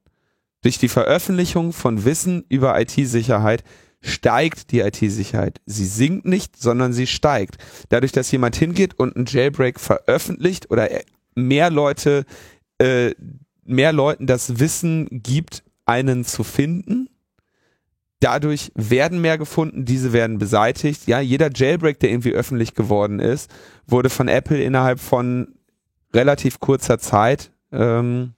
[0.62, 3.64] Durch die Veröffentlichung von Wissen über IT-Sicherheit
[4.00, 5.60] steigt die IT-Sicherheit.
[5.66, 7.58] Sie sinkt nicht, sondern sie steigt.
[7.90, 10.90] Dadurch, dass jemand hingeht und einen Jailbreak veröffentlicht oder
[11.36, 12.26] mehr Leute,
[12.78, 13.12] äh,
[13.66, 17.10] mehr Leuten das Wissen gibt, einen zu finden.
[18.22, 21.08] Dadurch werden mehr gefunden, diese werden beseitigt.
[21.08, 23.52] Ja, jeder Jailbreak, der irgendwie öffentlich geworden ist,
[23.88, 25.56] wurde von Apple innerhalb von
[26.14, 28.36] relativ kurzer Zeit ähm,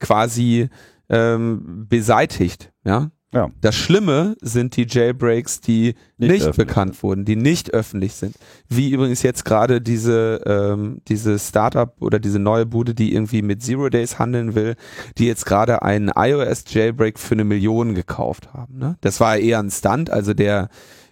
[0.00, 0.68] quasi
[1.08, 2.72] ähm, beseitigt.
[2.84, 3.48] Ja, ja.
[3.60, 8.34] Das Schlimme sind die Jailbreaks, die nicht, nicht bekannt wurden, die nicht öffentlich sind.
[8.68, 13.62] Wie übrigens jetzt gerade diese, ähm, diese Startup oder diese neue Bude, die irgendwie mit
[13.62, 14.74] Zero Days handeln will,
[15.16, 18.78] die jetzt gerade einen iOS Jailbreak für eine Million gekauft haben.
[18.78, 18.96] Ne?
[19.00, 20.68] Das war eher ein Stunt, also der,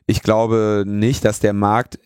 [0.07, 2.01] ich glaube nicht, dass der Markt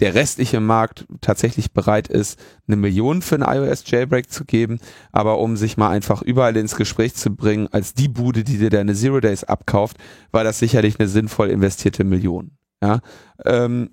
[0.00, 4.78] der restliche Markt tatsächlich bereit ist, eine Million für einen iOS Jailbreak zu geben,
[5.10, 8.70] aber um sich mal einfach überall ins Gespräch zu bringen, als die Bude, die dir
[8.70, 9.96] deine Zero Days abkauft,
[10.32, 12.50] war das sicherlich eine sinnvoll investierte Million.
[12.82, 13.00] Ja,
[13.44, 13.90] ähm,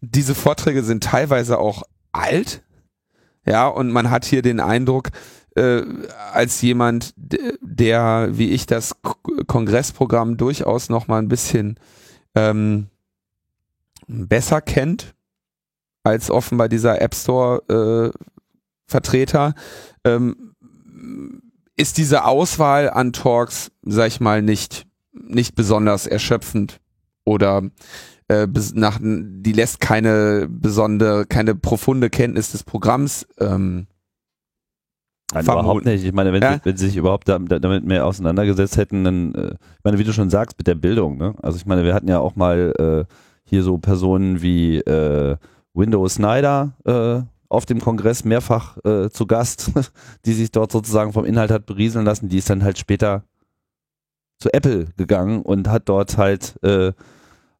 [0.00, 2.62] diese Vorträge sind teilweise auch alt,
[3.46, 5.10] ja, und man hat hier den Eindruck,
[5.54, 5.82] äh,
[6.32, 8.96] als jemand, der, wie ich das
[9.46, 11.78] Kongressprogramm durchaus noch mal ein bisschen
[12.34, 12.88] ähm,
[14.06, 15.13] besser kennt,
[16.04, 18.18] als offenbar dieser App Store äh,
[18.86, 19.54] Vertreter,
[20.04, 20.52] ähm,
[21.76, 26.80] ist diese Auswahl an Talks, sag ich mal, nicht, nicht besonders erschöpfend
[27.24, 27.62] oder
[28.28, 33.86] äh, nach, die lässt keine besondere, keine profunde Kenntnis des Programms ähm,
[35.32, 36.04] Nein, überhaupt nicht.
[36.04, 36.54] Ich meine, wenn, ja?
[36.54, 40.12] sie, wenn sie sich überhaupt damit mehr auseinandergesetzt hätten, dann, äh, ich meine, wie du
[40.12, 41.34] schon sagst, mit der Bildung, ne?
[41.42, 45.36] Also ich meine, wir hatten ja auch mal äh, hier so Personen wie äh,
[45.74, 49.72] Windows Snyder äh, auf dem Kongress mehrfach äh, zu Gast,
[50.24, 52.28] die sich dort sozusagen vom Inhalt hat berieseln lassen.
[52.28, 53.24] Die ist dann halt später
[54.38, 56.92] zu Apple gegangen und hat dort halt äh,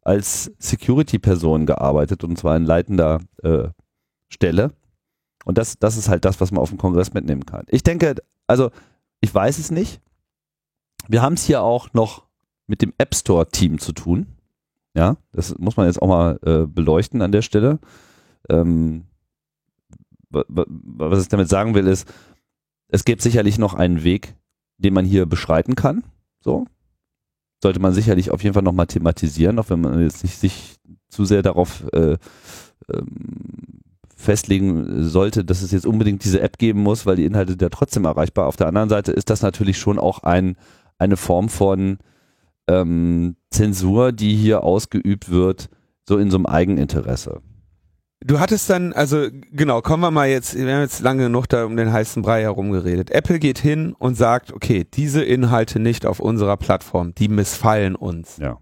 [0.02, 3.68] als Security-Person gearbeitet und zwar in leitender äh,
[4.28, 4.72] Stelle.
[5.44, 7.64] Und das, das ist halt das, was man auf dem Kongress mitnehmen kann.
[7.68, 8.70] Ich denke, also
[9.20, 10.00] ich weiß es nicht.
[11.08, 12.24] Wir haben es hier auch noch
[12.66, 14.26] mit dem App Store-Team zu tun.
[14.94, 17.80] Ja, das muss man jetzt auch mal äh, beleuchten an der Stelle.
[18.48, 19.04] Ähm,
[20.30, 22.12] was ich damit sagen will, ist,
[22.88, 24.34] es gibt sicherlich noch einen Weg,
[24.78, 26.04] den man hier beschreiten kann.
[26.40, 26.66] So.
[27.62, 30.76] Sollte man sicherlich auf jeden Fall nochmal thematisieren, auch wenn man jetzt nicht sich
[31.08, 32.18] zu sehr darauf äh,
[32.92, 33.80] ähm,
[34.16, 38.04] festlegen sollte, dass es jetzt unbedingt diese App geben muss, weil die Inhalte ja trotzdem
[38.04, 38.46] erreichbar.
[38.46, 40.56] Auf der anderen Seite ist das natürlich schon auch ein,
[40.98, 41.98] eine Form von
[42.68, 45.68] ähm, Zensur, die hier ausgeübt wird,
[46.08, 47.40] so in so einem Eigeninteresse.
[48.26, 51.66] Du hattest dann, also genau, kommen wir mal jetzt, wir haben jetzt lange genug da
[51.66, 53.10] um den heißen Brei herumgeredet.
[53.10, 58.38] Apple geht hin und sagt, okay, diese Inhalte nicht auf unserer Plattform, die missfallen uns.
[58.38, 58.58] Ja.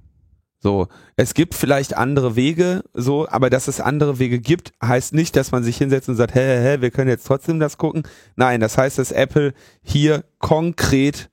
[0.59, 0.87] So,
[1.17, 5.51] es gibt vielleicht andere Wege, so, aber dass es andere Wege gibt, heißt nicht, dass
[5.51, 8.05] man sich hinsetzt und sagt, hä, hä, hä, wir können jetzt trotzdem das gucken.
[8.37, 11.31] Nein, das heißt, dass Apple hier konkret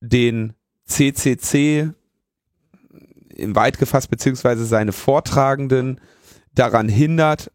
[0.00, 0.54] den
[0.90, 1.90] CCC
[3.36, 6.00] im weit gefasst, beziehungsweise seine Vortragenden
[6.54, 7.50] daran hindert,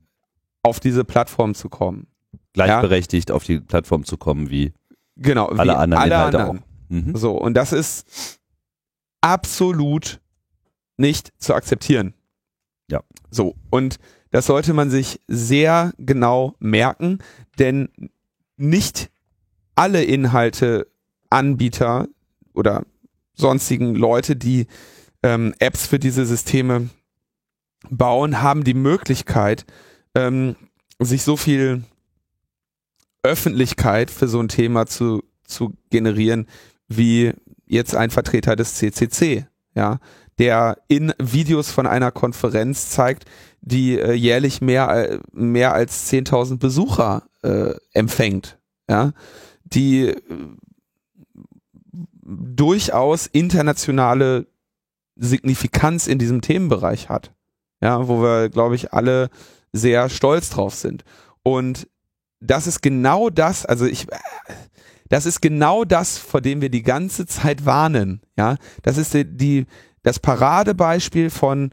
[0.63, 2.07] auf diese Plattform zu kommen.
[2.53, 3.35] Gleichberechtigt ja?
[3.35, 4.73] auf die Plattform zu kommen, wie
[5.15, 6.01] genau, alle wie anderen.
[6.01, 6.63] Alle anderen.
[6.89, 7.15] Mhm.
[7.15, 8.39] So, und das ist
[9.21, 10.19] absolut
[10.97, 12.13] nicht zu akzeptieren.
[12.89, 13.01] Ja.
[13.29, 13.97] So, und
[14.31, 17.19] das sollte man sich sehr genau merken,
[17.59, 17.89] denn
[18.57, 19.11] nicht
[19.75, 20.87] alle Inhalte
[21.29, 22.07] Anbieter
[22.53, 22.85] oder
[23.35, 24.67] sonstigen Leute, die
[25.23, 26.89] ähm, Apps für diese Systeme
[27.89, 29.65] bauen, haben die Möglichkeit,
[30.15, 30.55] ähm,
[30.99, 31.83] sich so viel
[33.23, 36.47] Öffentlichkeit für so ein Thema zu, zu generieren,
[36.87, 37.33] wie
[37.65, 39.99] jetzt ein Vertreter des CCC, ja,
[40.37, 43.25] der in Videos von einer Konferenz zeigt,
[43.61, 48.59] die äh, jährlich mehr, äh, mehr als 10.000 Besucher äh, empfängt,
[48.89, 49.13] ja,
[49.63, 50.21] die äh,
[52.25, 54.47] durchaus internationale
[55.15, 57.33] Signifikanz in diesem Themenbereich hat.
[57.81, 59.29] Ja, wo wir, glaube ich, alle
[59.71, 61.03] sehr stolz drauf sind.
[61.43, 61.87] Und
[62.39, 64.07] das ist genau das, also ich,
[65.09, 68.21] das ist genau das, vor dem wir die ganze Zeit warnen.
[68.37, 69.65] Ja, das ist die, die
[70.03, 71.71] das Paradebeispiel von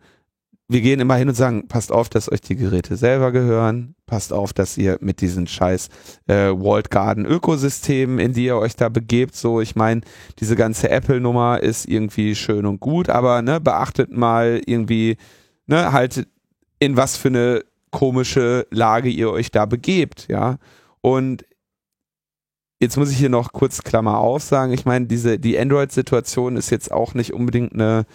[0.73, 4.33] wir gehen immer hin und sagen, passt auf, dass euch die Geräte selber gehören, passt
[4.33, 5.89] auf, dass ihr mit diesen scheiß
[6.27, 10.03] äh, Walled Garden Ökosystemen, in die ihr euch da begebt, so, ich meine,
[10.39, 15.17] diese ganze Apple-Nummer ist irgendwie schön und gut, aber ne, beachtet mal irgendwie,
[15.67, 16.27] ne, halt
[16.79, 20.59] in was für eine komische Lage ihr euch da begebt, ja.
[21.01, 21.45] Und
[22.81, 26.71] jetzt muss ich hier noch kurz Klammer auf sagen, ich meine, diese, die Android-Situation ist
[26.71, 28.07] jetzt auch nicht unbedingt eine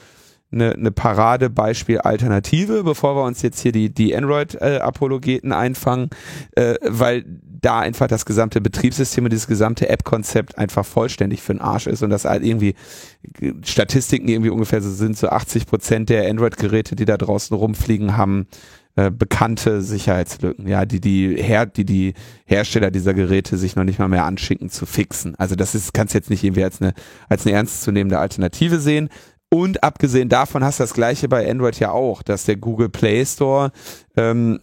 [0.51, 6.09] eine, eine Paradebeispiel-Alternative, bevor wir uns jetzt hier die, die Android-Apologeten einfangen,
[6.55, 7.25] äh, weil
[7.61, 12.03] da einfach das gesamte Betriebssystem und dieses gesamte App-Konzept einfach vollständig für den Arsch ist
[12.03, 12.75] und das halt irgendwie
[13.63, 18.47] Statistiken irgendwie ungefähr so sind, so 80 Prozent der Android-Geräte, die da draußen rumfliegen, haben
[18.97, 22.13] äh, bekannte Sicherheitslücken, ja, die die, Her die die
[22.45, 25.35] Hersteller dieser Geräte sich noch nicht mal mehr anschicken zu fixen.
[25.35, 26.93] Also das ist, kannst jetzt nicht irgendwie als eine,
[27.29, 29.09] als eine ernstzunehmende Alternative sehen.
[29.49, 33.25] Und abgesehen davon hast du das gleiche bei Android ja auch, dass der Google Play
[33.25, 33.71] Store
[34.17, 34.59] ähm,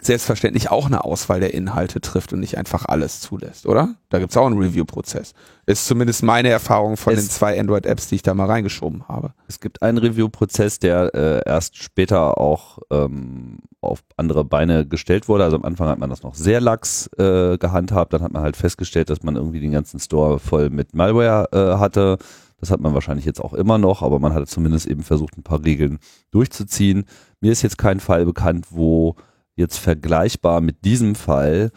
[0.00, 3.94] selbstverständlich auch eine Auswahl der Inhalte trifft und nicht einfach alles zulässt, oder?
[4.08, 5.34] Da gibt's auch einen Review-Prozess.
[5.66, 9.34] Ist zumindest meine Erfahrung von es den zwei Android-Apps, die ich da mal reingeschoben habe.
[9.48, 15.44] Es gibt einen Review-Prozess, der äh, erst später auch ähm, auf andere Beine gestellt wurde.
[15.44, 18.56] Also am Anfang hat man das noch sehr lax äh, gehandhabt, dann hat man halt
[18.56, 22.16] festgestellt, dass man irgendwie den ganzen Store voll mit Malware äh, hatte
[22.62, 25.42] das hat man wahrscheinlich jetzt auch immer noch, aber man hat zumindest eben versucht, ein
[25.42, 25.98] paar Regeln
[26.30, 27.06] durchzuziehen.
[27.40, 29.16] Mir ist jetzt kein Fall bekannt, wo
[29.56, 31.72] jetzt vergleichbar mit diesem Fall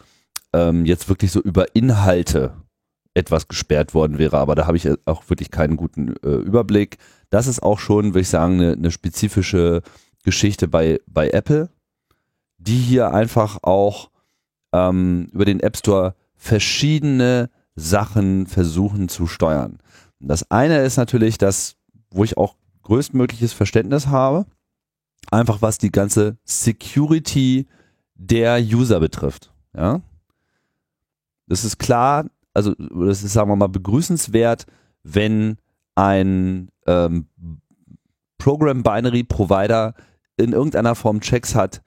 [0.52, 2.54] ähm, jetzt wirklich so über Inhalte
[3.14, 6.98] etwas gesperrt worden wäre, aber da habe ich auch wirklich keinen guten äh, Überblick.
[7.30, 9.82] Das ist auch schon, würde ich sagen, eine, eine spezifische
[10.22, 11.68] Geschichte bei, bei Apple,
[12.58, 14.10] die hier einfach auch
[14.72, 19.78] ähm, über den App Store verschiedene Sachen versuchen zu steuern.
[20.20, 21.76] Das eine ist natürlich das,
[22.10, 24.46] wo ich auch größtmögliches Verständnis habe,
[25.30, 27.66] einfach was die ganze Security
[28.14, 29.52] der User betrifft.
[29.74, 30.00] Ja,
[31.46, 34.66] das ist klar, also das ist sagen wir mal begrüßenswert,
[35.02, 35.58] wenn
[35.94, 37.26] ein ähm,
[38.38, 39.94] Program Binary Provider
[40.36, 41.82] in irgendeiner Form Checks hat,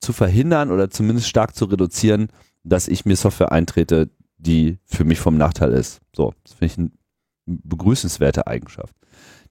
[0.00, 2.28] zu verhindern oder zumindest stark zu reduzieren,
[2.64, 6.00] dass ich mir Software eintrete, die für mich vom Nachteil ist.
[6.14, 6.98] So, das finde ich ein
[7.62, 8.94] begrüßenswerte Eigenschaft.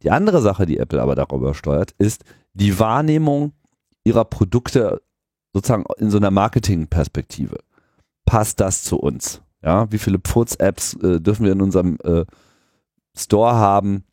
[0.03, 2.23] Die andere Sache, die Apple aber darüber steuert, ist
[2.53, 3.53] die Wahrnehmung
[4.03, 5.01] ihrer Produkte
[5.53, 7.57] sozusagen in so einer Marketing-Perspektive.
[8.25, 9.41] Passt das zu uns?
[9.63, 12.25] Ja, wie viele Pfurz-Apps äh, dürfen wir in unserem äh,
[13.15, 14.05] Store haben,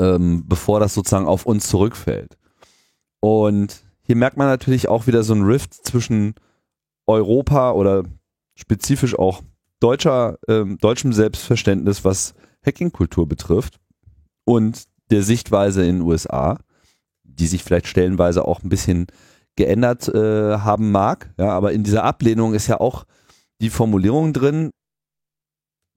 [0.00, 2.36] ähm, bevor das sozusagen auf uns zurückfällt?
[3.20, 6.34] Und hier merkt man natürlich auch wieder so ein Rift zwischen
[7.06, 8.04] Europa oder
[8.54, 9.42] spezifisch auch
[9.80, 12.34] deutscher, ähm, deutschem Selbstverständnis, was
[12.64, 13.78] Hacking-Kultur betrifft
[14.44, 16.58] und der Sichtweise in den USA,
[17.22, 19.06] die sich vielleicht stellenweise auch ein bisschen
[19.56, 21.32] geändert äh, haben mag.
[21.38, 23.04] Ja, aber in dieser Ablehnung ist ja auch
[23.60, 24.70] die Formulierung drin,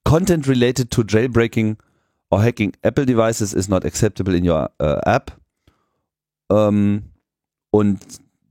[0.03, 1.77] Content related to jailbreaking
[2.31, 5.37] or hacking Apple devices is not acceptable in your uh, app.
[6.51, 7.03] Ähm,
[7.71, 7.99] und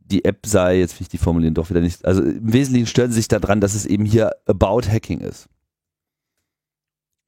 [0.01, 3.11] die App sei, jetzt will ich die formulieren doch wieder nicht, also im Wesentlichen stören
[3.11, 5.49] sie sich daran, dass es eben hier about hacking ist.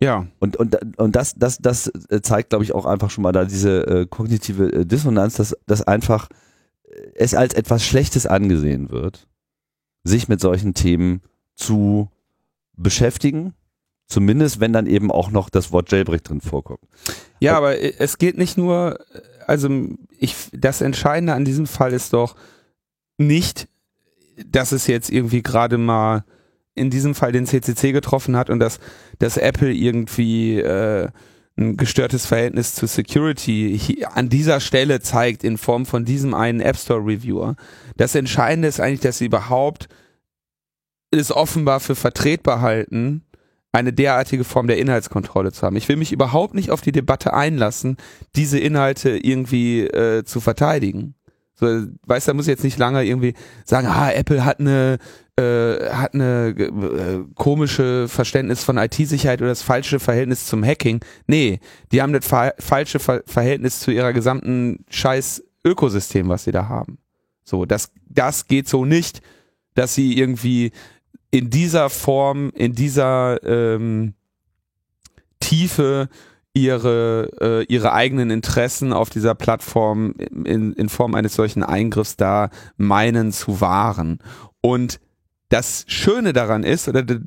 [0.03, 0.27] Ja.
[0.41, 1.93] Und, und, und das, das, das
[2.23, 5.83] zeigt, glaube ich, auch einfach schon mal da diese äh, kognitive äh, Dissonanz, dass, dass
[5.83, 6.29] einfach
[6.85, 9.29] äh, es als etwas Schlechtes angesehen wird,
[10.03, 11.23] sich mit solchen Themen
[11.55, 12.11] zu
[12.77, 13.55] beschäftigen.
[14.09, 16.81] Zumindest, wenn dann eben auch noch das Wort Jailbreak drin vorkommt.
[17.39, 18.99] Ja, aber es geht nicht nur,
[19.47, 19.71] also
[20.19, 22.35] ich, das Entscheidende an diesem Fall ist doch
[23.19, 23.69] nicht,
[24.45, 26.25] dass es jetzt irgendwie gerade mal
[26.75, 28.79] in diesem Fall den CCC getroffen hat und dass,
[29.19, 31.09] dass Apple irgendwie äh,
[31.57, 36.77] ein gestörtes Verhältnis zu Security an dieser Stelle zeigt in Form von diesem einen App
[36.77, 37.57] Store Reviewer.
[37.97, 39.89] Das Entscheidende ist eigentlich, dass sie überhaupt
[41.11, 43.23] es offenbar für vertretbar halten,
[43.73, 45.77] eine derartige Form der Inhaltskontrolle zu haben.
[45.77, 47.97] Ich will mich überhaupt nicht auf die Debatte einlassen,
[48.35, 51.15] diese Inhalte irgendwie äh, zu verteidigen.
[51.63, 53.35] So, weißt du, da muss ich jetzt nicht lange irgendwie
[53.65, 54.99] sagen, ah, Apple hat eine
[55.37, 61.01] äh, hat eine äh, komische Verständnis von IT-Sicherheit oder das falsche Verhältnis zum Hacking.
[61.29, 61.61] Nee,
[61.93, 66.69] die haben das fa falsche Ver Verhältnis zu ihrer gesamten scheiß Ökosystem, was sie da
[66.69, 66.99] haben.
[67.45, 69.23] So, das, das geht so nicht,
[69.75, 70.73] dass sie irgendwie
[71.31, 74.15] in dieser Form, in dieser ähm,
[75.39, 76.09] Tiefe
[76.55, 82.51] ihre, äh, ihre eigenen Interessen auf dieser Plattform in, in Form eines solchen Eingriffs da
[82.77, 84.19] meinen zu wahren.
[84.61, 85.01] Und
[85.49, 87.21] das Schöne daran ist, oder das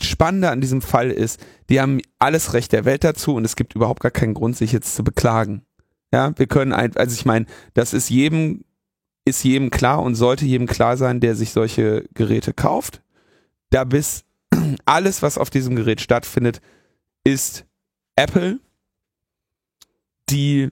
[0.00, 1.40] Spannende an diesem Fall ist,
[1.70, 4.72] die haben alles Recht der Welt dazu und es gibt überhaupt gar keinen Grund, sich
[4.72, 5.62] jetzt zu beklagen.
[6.12, 8.64] Ja, wir können ein, also ich meine, das ist jedem,
[9.24, 13.02] ist jedem klar und sollte jedem klar sein, der sich solche Geräte kauft.
[13.70, 14.24] Da bis
[14.84, 16.60] alles, was auf diesem Gerät stattfindet,
[17.24, 17.66] ist
[18.18, 18.58] Apple,
[20.28, 20.70] die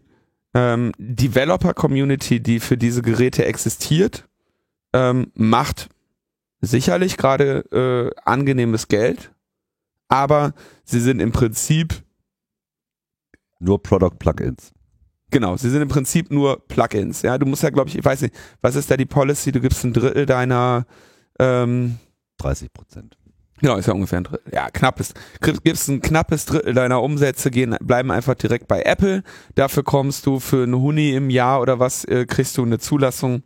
[0.52, 4.28] ähm, Developer-Community, die für diese Geräte existiert,
[4.92, 5.88] ähm, macht
[6.60, 9.32] sicherlich gerade äh, angenehmes Geld,
[10.08, 12.02] aber sie sind im Prinzip
[13.60, 14.72] nur Product Plugins.
[15.30, 17.22] Genau, sie sind im Prinzip nur Plugins.
[17.22, 19.52] Ja, du musst ja, glaube ich, ich weiß nicht, was ist da die Policy?
[19.52, 20.84] Du gibst ein Drittel deiner
[21.38, 21.98] ähm,
[22.38, 23.16] 30 Prozent.
[23.60, 24.52] Genau, ist ja ungefähr ein Drittel.
[24.52, 25.14] Ja, knappes.
[25.40, 29.22] Gibst ein knappes Drittel deiner Umsätze gehen, bleiben einfach direkt bei Apple.
[29.54, 33.42] Dafür kommst du für einen Huni im Jahr oder was, äh, kriegst du eine Zulassung.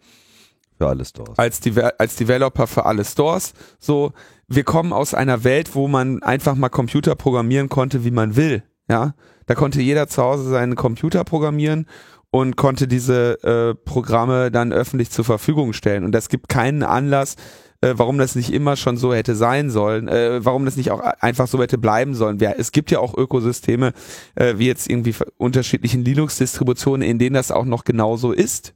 [0.78, 1.38] Für alle Stores.
[1.38, 3.52] Als, Deve als Developer für alle Stores.
[3.78, 4.12] So,
[4.48, 8.64] wir kommen aus einer Welt, wo man einfach mal Computer programmieren konnte, wie man will.
[8.88, 9.14] Ja,
[9.46, 11.86] da konnte jeder zu Hause seinen Computer programmieren
[12.30, 16.04] und konnte diese äh, Programme dann öffentlich zur Verfügung stellen.
[16.04, 17.36] Und es gibt keinen Anlass,
[17.80, 21.00] äh, warum das nicht immer schon so hätte sein sollen, äh, warum das nicht auch
[21.00, 22.38] einfach so hätte bleiben sollen.
[22.38, 23.92] Ja, es gibt ja auch Ökosysteme,
[24.34, 28.74] äh, wie jetzt irgendwie unterschiedlichen Linux-Distributionen, in denen das auch noch genauso ist.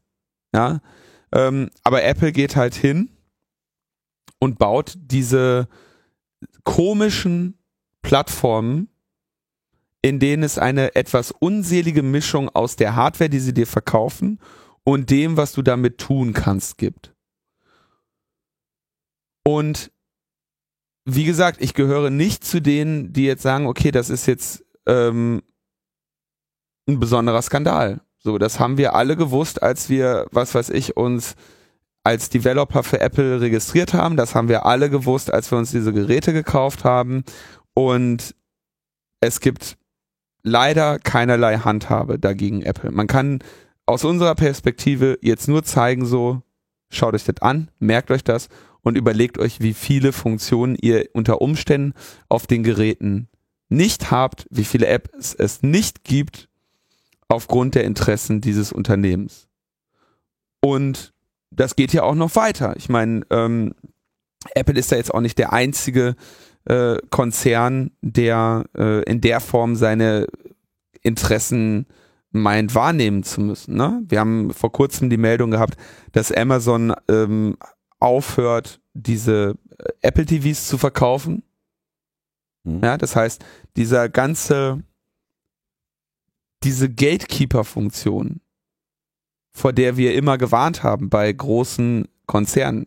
[0.55, 0.81] Ja,
[1.33, 3.11] ähm, aber Apple geht halt hin
[4.39, 5.69] und baut diese
[6.63, 7.59] komischen
[8.03, 8.89] Plattformen,
[10.01, 14.39] in denen es eine etwas unselige Mischung aus der Hardware, die sie dir verkaufen,
[14.85, 17.14] und dem, was du damit tun kannst, gibt.
[19.45, 19.93] Und
[21.05, 25.43] wie gesagt, ich gehöre nicht zu denen, die jetzt sagen, okay, das ist jetzt ähm,
[26.89, 28.01] ein besonderer Skandal.
[28.19, 31.35] So, das haben wir alle gewusst, als wir, was weiß ich, uns
[32.05, 34.17] als Developer für Apple registriert haben.
[34.17, 37.25] Das haben wir alle gewusst, als wir uns diese Geräte gekauft haben.
[37.75, 38.35] Und
[39.21, 39.77] es gibt
[40.43, 42.91] leider keinerlei Handhabe dagegen Apple.
[42.91, 43.41] Man kann
[43.87, 46.43] aus unserer Perspektive jetzt nur zeigen, so,
[46.91, 48.49] schaut euch das an, merkt euch das
[48.85, 51.95] und überlegt euch, wie viele Funktionen ihr unter Umständen
[52.29, 53.29] auf den Geräten
[53.69, 56.49] nicht habt, wie viele Apps es nicht gibt
[57.27, 59.49] aufgrund der Interessen dieses Unternehmens.
[60.61, 61.13] Und
[61.51, 62.77] das geht ja auch noch weiter.
[62.77, 63.75] Ich meine, ähm,
[64.55, 66.15] Apple ist ja jetzt auch nicht der einzige
[66.67, 70.27] äh, Konzern, der äh, in der Form seine
[71.03, 71.87] Interessen
[72.33, 73.77] meint wahrnehmen zu müssen.
[73.77, 74.03] Ne?
[74.09, 75.77] Wir haben vor kurzem die Meldung gehabt,
[76.13, 77.57] dass Amazon ähm,
[78.05, 81.43] aufhört, diese äh, Apple TVs zu verkaufen.
[82.65, 82.81] Mhm.
[82.85, 83.45] Ja, das heißt,
[83.77, 84.83] dieser ganze,
[86.63, 88.41] diese Gatekeeper-Funktion,
[89.53, 92.87] vor der wir immer gewarnt haben bei großen Konzernen,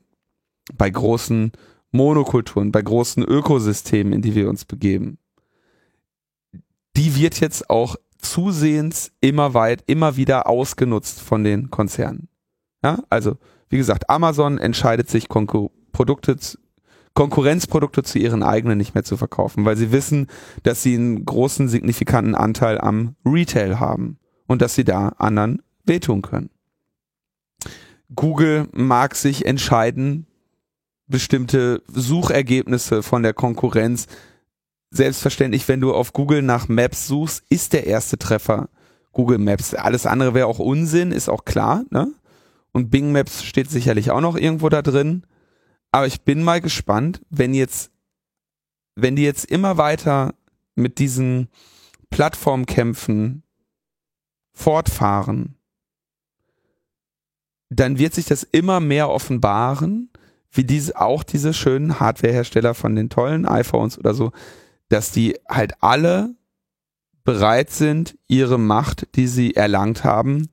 [0.76, 1.51] bei großen
[1.91, 5.18] Monokulturen, bei großen Ökosystemen, in die wir uns begeben,
[6.95, 12.28] die wird jetzt auch zusehends immer weit, immer wieder ausgenutzt von den Konzernen.
[12.84, 13.38] Ja, also
[13.70, 16.38] wie gesagt, Amazon entscheidet sich, Konkur Produkte,
[17.15, 20.28] Konkurrenzprodukte zu ihren eigenen nicht mehr zu verkaufen, weil sie wissen,
[20.61, 26.22] dass sie einen großen, signifikanten Anteil am Retail haben und dass sie da anderen wehtun
[26.22, 26.51] können.
[28.15, 30.28] Google mag sich entscheiden,
[31.07, 34.07] bestimmte Suchergebnisse von der Konkurrenz.
[34.91, 38.69] Selbstverständlich, wenn du auf Google nach Maps suchst, ist der erste Treffer
[39.11, 39.73] Google Maps.
[39.73, 41.84] Alles andere wäre auch Unsinn, ist auch klar.
[41.89, 42.11] Ne?
[42.77, 45.25] Und Bing Maps steht sicherlich auch noch irgendwo da drin.
[45.91, 47.89] Aber ich bin mal gespannt, wenn jetzt,
[48.93, 50.35] wenn die jetzt immer weiter
[50.75, 51.47] mit diesen
[52.11, 53.41] Plattformkämpfen
[54.53, 55.55] fortfahren,
[57.69, 60.11] dann wird sich das immer mehr offenbaren,
[60.51, 64.33] wie diese, auch diese schönen Hardwarehersteller von den tollen iPhones oder so,
[64.89, 66.35] dass die halt alle
[67.23, 70.49] bereit sind, ihre Macht, die sie erlangt haben,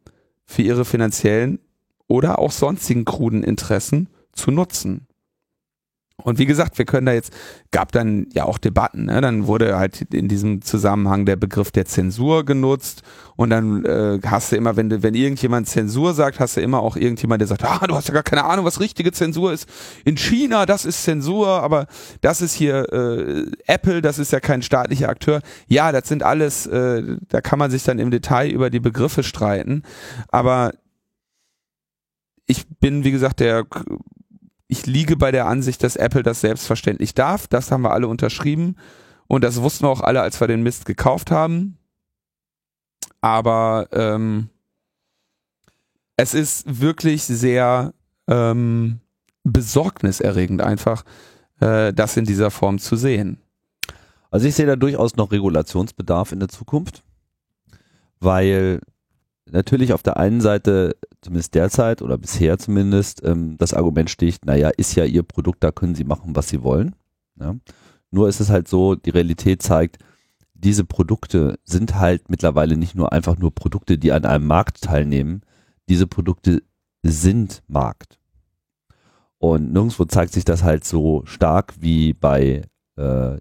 [0.47, 1.59] für ihre finanziellen
[2.09, 5.07] oder auch sonstigen kruden Interessen zu nutzen.
[6.23, 7.33] Und wie gesagt, wir können da jetzt,
[7.73, 9.21] gab dann ja auch Debatten, ne?
[9.21, 13.03] dann wurde halt in diesem Zusammenhang der Begriff der Zensur genutzt
[13.35, 16.81] und dann äh, hast du immer, wenn, du, wenn irgendjemand Zensur sagt, hast du immer
[16.81, 19.69] auch irgendjemand, der sagt, ah, du hast ja gar keine Ahnung, was richtige Zensur ist.
[20.05, 21.89] In China, das ist Zensur, aber
[22.21, 25.41] das ist hier äh, Apple, das ist ja kein staatlicher Akteur.
[25.67, 29.25] Ja, das sind alles, äh, da kann man sich dann im Detail über die Begriffe
[29.25, 29.83] streiten,
[30.29, 30.73] aber
[32.47, 33.67] ich bin, wie gesagt, der,
[34.69, 37.47] ich liege bei der Ansicht, dass Apple das selbstverständlich darf.
[37.47, 38.77] Das haben wir alle unterschrieben.
[39.27, 41.79] Und das wussten wir auch alle, als wir den Mist gekauft haben.
[43.21, 44.51] aber ähm,
[46.17, 47.95] es ist wirklich sehr
[48.29, 49.01] ähm,
[49.45, 51.05] besorgniserregend einfach,
[51.61, 53.39] äh, das in dieser Form zu sehen.
[54.31, 57.03] Also ich sehe da durchaus noch Regulationsbedarf in der Zukunft,
[58.21, 58.81] weil
[59.51, 64.71] natürlich auf der einen Seite, zumindest derzeit oder bisher zumindest, ähm, das Argument sticht, naja,
[64.71, 66.95] ist ja ihr Produkt, da können sie machen, was sie wollen.
[67.41, 67.57] Ja?
[68.11, 69.99] Nur ist es halt so, die Realität zeigt,
[70.53, 75.43] diese Produkte sind halt mittlerweile nicht nur einfach nur Produkte, die an einem Markt teilnehmen,
[75.89, 76.63] diese Produkte
[77.03, 78.19] sind Markt.
[79.39, 82.63] Und nirgendwo zeigt sich das halt so stark wie bei
[82.97, 83.37] äh,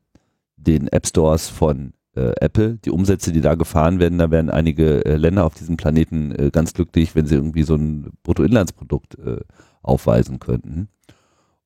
[0.58, 2.78] den App Stores von äh, Apple.
[2.86, 6.50] Die Umsätze, die da gefahren werden, da werden einige äh, Länder auf diesem Planeten äh,
[6.52, 9.42] ganz glücklich, wenn sie irgendwie so ein Bruttoinlandsprodukt äh,
[9.82, 10.90] aufweisen könnten.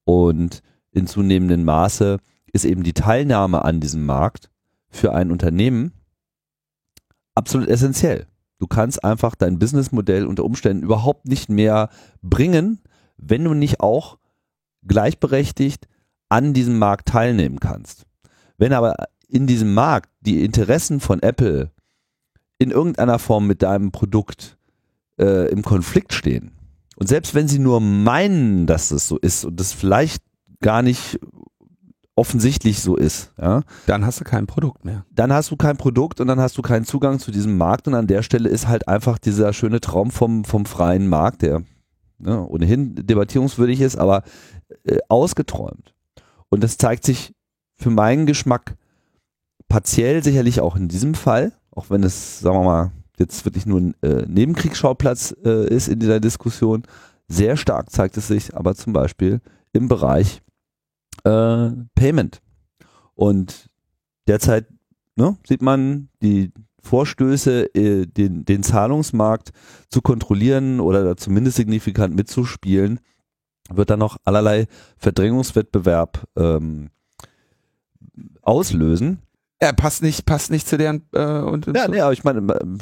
[0.04, 0.62] Und
[0.92, 2.18] in zunehmendem Maße
[2.52, 4.50] ist eben die Teilnahme an diesem Markt
[4.90, 5.92] für ein Unternehmen
[7.36, 8.26] absolut essentiell.
[8.60, 11.90] Du kannst einfach dein Businessmodell unter Umständen überhaupt nicht mehr
[12.22, 12.82] bringen,
[13.18, 14.18] wenn du nicht auch
[14.88, 15.88] gleichberechtigt
[16.30, 18.06] an diesem Markt teilnehmen kannst.
[18.58, 18.96] Wenn aber
[19.28, 21.72] in diesem Markt die Interessen von Apple
[22.58, 24.58] in irgendeiner Form mit deinem Produkt
[25.20, 26.58] äh, im Konflikt stehen,
[26.98, 30.24] und selbst wenn sie nur meinen, dass das so ist und das vielleicht
[30.62, 31.20] gar nicht
[32.16, 35.06] offensichtlich so ist, ja, Dann hast du kein Produkt mehr.
[35.12, 37.94] dann hast du kein Produkt und dann hast du keinen Zugang zu diesem Markt und
[37.94, 41.62] an der Stelle ist halt einfach dieser schöne Traum vom, vom freien Markt, der
[42.18, 44.24] ne, ohnehin debattierungswürdig ist, aber
[44.84, 45.94] äh, ausgeträumt.
[46.50, 47.36] Und das zeigt sich
[47.76, 48.76] für meinen Geschmack
[49.68, 53.82] partiell sicherlich auch in diesem Fall, auch wenn es, sagen wir mal, jetzt wirklich nur
[53.82, 56.84] ein äh, Nebenkriegsschauplatz äh, ist in dieser Diskussion,
[57.28, 59.42] sehr stark zeigt es sich aber zum Beispiel
[59.74, 60.42] im Bereich
[61.24, 62.42] äh, Payment.
[63.16, 63.70] Und
[64.28, 64.68] derzeit
[65.16, 69.52] ne, sieht man die Vorstöße, äh, den, den Zahlungsmarkt
[69.90, 73.00] zu kontrollieren oder zumindest signifikant mitzuspielen,
[73.70, 74.68] wird dann noch allerlei
[74.98, 76.90] Verdrängungswettbewerb ähm,
[78.42, 79.20] auslösen.
[79.60, 81.92] Er passt nicht, passt nicht zu deren äh, und, und Ja, so.
[81.92, 82.78] nee, aber ich meine, ähm,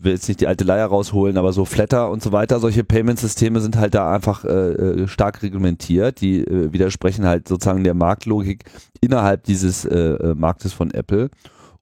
[0.00, 3.60] will jetzt nicht die alte Leier rausholen, aber so Flatter und so weiter, solche Payment-Systeme
[3.60, 6.20] sind halt da einfach äh, äh, stark reglementiert.
[6.20, 8.64] Die äh, widersprechen halt sozusagen der Marktlogik
[9.00, 11.30] innerhalb dieses äh, äh, Marktes von Apple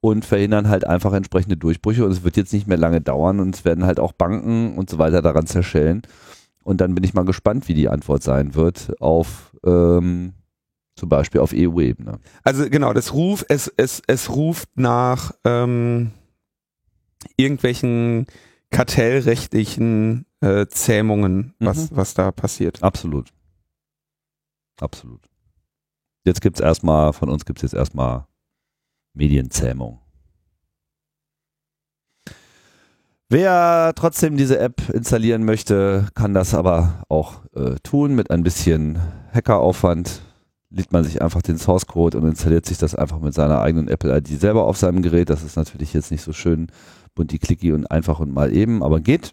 [0.00, 2.04] und verhindern halt einfach entsprechende Durchbrüche.
[2.04, 4.88] Und es wird jetzt nicht mehr lange dauern und es werden halt auch Banken und
[4.88, 6.02] so weiter daran zerschellen.
[6.62, 10.32] Und dann bin ich mal gespannt, wie die Antwort sein wird auf ähm,
[10.96, 12.18] zum Beispiel auf EU-Ebene.
[12.42, 16.10] Also genau, das Ruf, es, es, es ruft nach ähm,
[17.36, 18.26] irgendwelchen
[18.70, 21.96] kartellrechtlichen äh, Zähmungen, was, Mhm.
[21.96, 22.82] was da passiert.
[22.82, 23.30] Absolut.
[24.80, 25.20] Absolut.
[26.24, 28.26] Jetzt gibt's erstmal, von uns gibt's jetzt erstmal
[29.14, 30.00] Medienzähmung.
[33.28, 39.00] Wer trotzdem diese App installieren möchte, kann das aber auch äh, tun mit ein bisschen
[39.32, 40.22] Hackeraufwand.
[40.76, 43.88] Lädt man sich einfach den Source Code und installiert sich das einfach mit seiner eigenen
[43.88, 45.30] Apple ID selber auf seinem Gerät.
[45.30, 46.66] Das ist natürlich jetzt nicht so schön
[47.14, 49.32] bunti clicky und einfach und mal eben, aber geht.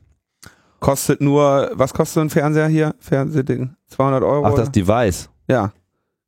[0.79, 2.95] Kostet nur, was kostet so ein Fernseher hier?
[2.99, 3.75] Fernsehding?
[3.87, 4.45] 200 Euro?
[4.45, 4.71] Ach, das oder?
[4.71, 5.29] Device.
[5.47, 5.71] ja.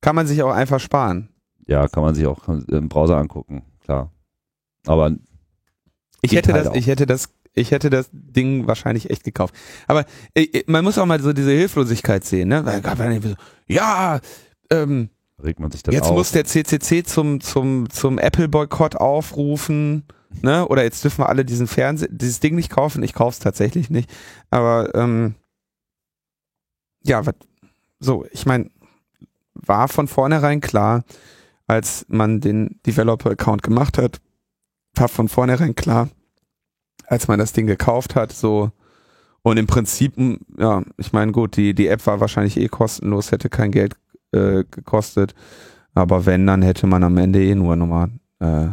[0.01, 1.29] Kann man sich auch einfach sparen.
[1.65, 4.11] Ja, kann man sich auch im Browser angucken, klar.
[4.85, 5.11] Aber
[6.21, 6.75] Ich hätte halt das, auch.
[6.75, 9.55] ich hätte das, ich hätte das Ding wahrscheinlich echt gekauft.
[9.87, 10.05] Aber
[10.35, 12.63] äh, man muss auch mal so diese Hilflosigkeit sehen, ne?
[13.67, 14.19] Ja,
[14.69, 15.09] ähm,
[15.43, 16.15] regt man sich dann jetzt auf.
[16.15, 20.03] muss der CCC zum zum zum Apple Boykott aufrufen,
[20.41, 20.67] ne?
[20.67, 23.03] Oder jetzt dürfen wir alle diesen Fernseh, dieses Ding nicht kaufen.
[23.03, 24.09] Ich kauf's tatsächlich nicht.
[24.49, 25.35] Aber ähm,
[27.03, 27.35] ja, wat,
[27.99, 28.69] so, ich meine,
[29.53, 31.03] war von vornherein klar,
[31.67, 34.21] als man den Developer-Account gemacht hat,
[34.95, 36.09] war von vornherein klar,
[37.05, 38.71] als man das Ding gekauft hat, so
[39.45, 40.15] und im Prinzip,
[40.57, 43.95] ja, ich meine, gut, die, die App war wahrscheinlich eh kostenlos, hätte kein Geld
[44.35, 45.33] äh, gekostet,
[45.93, 48.09] aber wenn, dann hätte man am Ende eh nur nochmal
[48.39, 48.67] äh,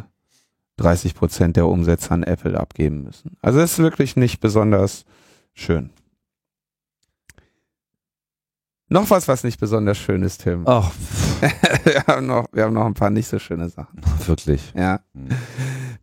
[0.77, 3.37] 30 Prozent der Umsätze an Apple abgeben müssen.
[3.41, 5.05] Also es ist wirklich nicht besonders
[5.55, 5.91] schön.
[8.89, 10.65] Noch was, was nicht besonders schön ist, Tim.
[10.67, 10.91] Ach,
[11.85, 14.03] wir, haben noch, wir haben noch ein paar nicht so schöne Sachen.
[14.27, 14.73] wirklich.
[14.77, 15.01] Ja.
[15.15, 15.29] Hm.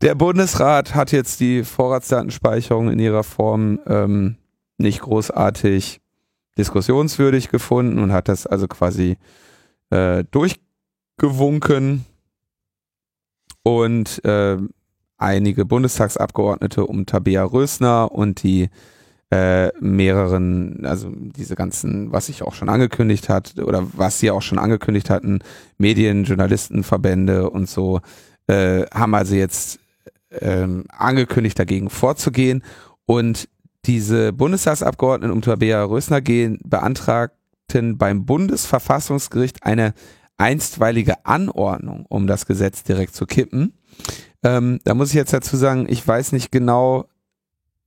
[0.01, 4.37] Der Bundesrat hat jetzt die Vorratsdatenspeicherung in ihrer Form ähm,
[4.79, 6.01] nicht großartig
[6.57, 9.17] diskussionswürdig gefunden und hat das also quasi
[9.89, 12.05] äh, durchgewunken.
[13.63, 14.57] Und äh,
[15.17, 18.69] einige Bundestagsabgeordnete um Tabea Rösner und die
[19.31, 24.41] äh, mehreren, also diese ganzen, was ich auch schon angekündigt hat oder was sie auch
[24.41, 25.39] schon angekündigt hatten,
[25.77, 28.01] Medien, Journalistenverbände und so,
[28.47, 29.79] äh, haben also jetzt
[30.31, 32.63] ähm, angekündigt, dagegen vorzugehen.
[33.05, 33.49] Und
[33.85, 36.59] diese Bundestagsabgeordneten um Tabea Rösner gehen,
[37.69, 39.93] beantragten beim Bundesverfassungsgericht eine
[40.37, 43.73] einstweilige Anordnung, um das Gesetz direkt zu kippen.
[44.43, 47.05] Ähm, da muss ich jetzt dazu sagen, ich weiß nicht genau,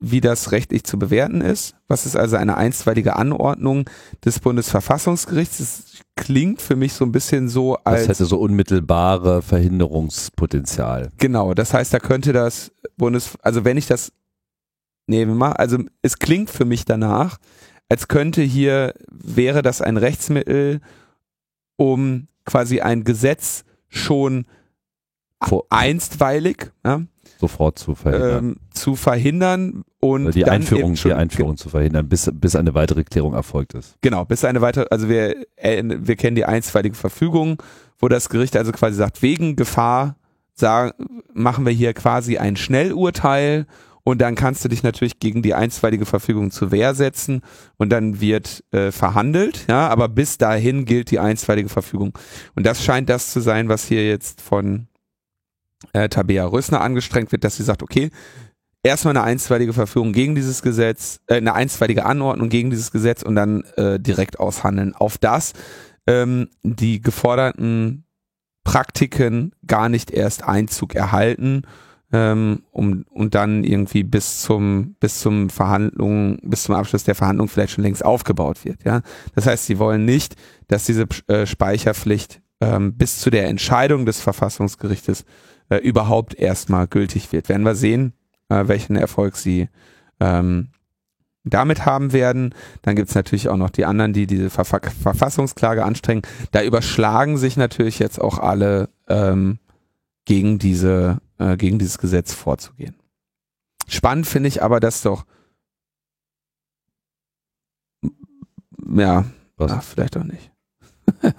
[0.05, 1.77] wie das rechtlich zu bewerten ist.
[1.87, 3.89] Was ist also eine einstweilige Anordnung
[4.25, 5.59] des Bundesverfassungsgerichts?
[5.59, 5.85] Das
[6.17, 8.01] klingt für mich so ein bisschen so als.
[8.01, 11.11] Das hätte so unmittelbare Verhinderungspotenzial.
[11.19, 14.13] Genau, das heißt, da könnte das Bundes, also wenn ich das
[15.07, 17.39] nehme mal, also es klingt für mich danach,
[17.93, 20.81] als könnte hier, wäre das ein Rechtsmittel,
[21.77, 24.47] um quasi ein Gesetz schon
[25.45, 27.03] Vor einstweilig, ja,
[27.39, 28.45] sofort zu verhindern.
[28.45, 33.35] ähm, zu verhindern und die Einführung, die Einführung zu verhindern, bis, bis eine weitere Klärung
[33.35, 33.99] erfolgt ist.
[34.01, 37.63] Genau, bis eine weitere, also wir, äh, wir kennen die einstweilige Verfügung,
[37.99, 40.17] wo das Gericht also quasi sagt, wegen Gefahr
[40.55, 40.93] sagen,
[41.35, 43.67] machen wir hier quasi ein Schnellurteil
[44.05, 47.43] und dann kannst du dich natürlich gegen die einstweilige Verfügung zur Wehr setzen
[47.77, 52.19] und dann wird äh, verhandelt, ja, aber bis dahin gilt die einstweilige Verfügung.
[52.55, 54.89] Und das scheint das zu sein, was hier jetzt von
[55.93, 58.11] äh, Tabea Rösner angestrengt wird, dass sie sagt, okay,
[58.83, 63.37] erstmal eine einstweilige Verfügung gegen dieses Gesetz, äh, eine einstweilige Anordnung gegen dieses Gesetz und
[63.37, 64.95] dann äh, direkt aushandeln.
[64.95, 65.53] Auf das
[66.07, 68.05] ähm, die geforderten
[68.65, 71.63] Praktiken gar nicht erst Einzug erhalten,
[72.13, 77.49] ähm, um und dann irgendwie bis zum bis zum Verhandlungen, bis zum Abschluss der Verhandlung
[77.49, 78.85] vielleicht schon längst aufgebaut wird.
[78.85, 79.03] Ja,
[79.35, 80.37] das heißt, sie wollen nicht,
[80.69, 85.25] dass diese äh, Speicherpflicht ähm, bis zu der Entscheidung des Verfassungsgerichtes
[85.69, 87.49] äh, überhaupt erstmal gültig wird.
[87.49, 88.13] Werden wir sehen,
[88.49, 89.69] äh, welchen Erfolg sie
[90.21, 90.69] ähm,
[91.45, 92.55] damit haben werden.
[92.83, 96.23] Dann gibt's natürlich auch noch die anderen, die diese Verfa Verfassungsklage anstrengen.
[96.53, 99.59] Da überschlagen sich natürlich jetzt auch alle ähm,
[100.25, 102.97] gegen diese äh, gegen dieses Gesetz vorzugehen.
[103.89, 105.25] Spannend finde ich aber, dass doch
[108.95, 109.25] ja,
[109.57, 110.51] Was, ach, vielleicht auch nicht.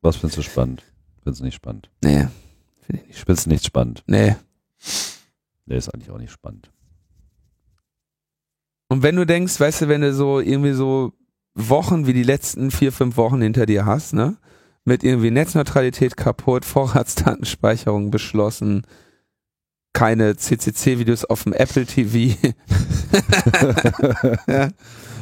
[0.00, 0.84] was findest du spannend?
[1.22, 1.90] Findest du nicht spannend?
[2.02, 2.28] Nee,
[2.82, 3.10] finde ich nicht.
[3.10, 4.02] Ich find's nicht spannend.
[4.06, 4.36] Nee.
[5.66, 6.70] Nee, ist eigentlich auch nicht spannend.
[8.88, 11.12] Und wenn du denkst, weißt du, wenn du so irgendwie so
[11.54, 14.36] Wochen wie die letzten vier, fünf Wochen hinter dir hast, ne?
[14.84, 18.82] Mit irgendwie Netzneutralität kaputt, Vorratsdatenspeicherung beschlossen,
[19.92, 22.36] keine CCC-Videos auf dem Apple TV.
[24.46, 24.68] ja.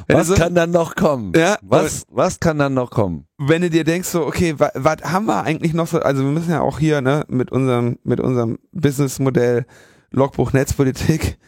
[0.09, 1.33] Was so, kann dann noch kommen?
[1.37, 3.29] Ja, was, was kann dann noch kommen?
[3.39, 6.51] wenn du dir denkst so, okay, was haben wir eigentlich noch so, also wir müssen
[6.51, 9.65] ja auch hier, ne, mit unserem, mit unserem Businessmodell
[10.11, 11.39] Logbuch Netzpolitik,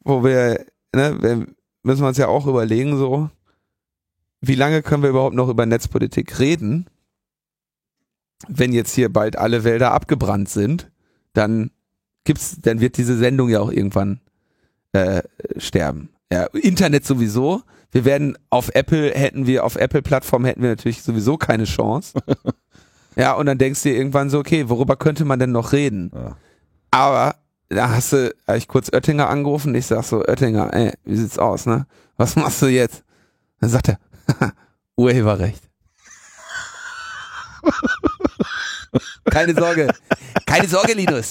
[0.00, 1.46] wo wir, ne, wir
[1.82, 3.30] müssen wir uns ja auch überlegen, so,
[4.40, 6.88] wie lange können wir überhaupt noch über Netzpolitik reden?
[8.48, 10.90] Wenn jetzt hier bald alle Wälder abgebrannt sind,
[11.32, 11.70] dann
[12.26, 14.20] gibt's, dann wird diese Sendung ja auch irgendwann
[14.92, 15.22] äh,
[15.56, 16.10] sterben.
[16.30, 17.62] Ja, Internet sowieso.
[17.92, 22.18] Wir werden auf Apple hätten wir auf Apple Plattform hätten wir natürlich sowieso keine Chance.
[23.16, 26.10] ja, und dann denkst du dir irgendwann so, okay, worüber könnte man denn noch reden?
[26.14, 26.36] Ja.
[26.90, 27.36] Aber
[27.68, 31.38] da hast du, hab ich kurz Oettinger angerufen, ich sag so, Oettinger, ey, wie sieht's
[31.38, 31.86] aus, ne?
[32.16, 33.04] Was machst du jetzt?
[33.60, 33.98] Dann sagt er,
[34.96, 35.62] Urheberrecht.
[39.24, 39.88] Keine Sorge,
[40.46, 41.30] keine Sorge, Linus.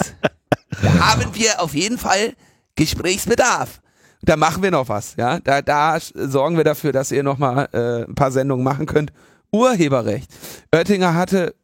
[0.81, 2.33] Da haben wir auf jeden Fall
[2.75, 3.81] Gesprächsbedarf.
[4.21, 5.39] Da machen wir noch was, ja.
[5.39, 9.13] Da, da sorgen wir dafür, dass ihr noch mal äh, ein paar Sendungen machen könnt.
[9.51, 10.29] Urheberrecht.
[10.73, 11.55] Oettinger hatte,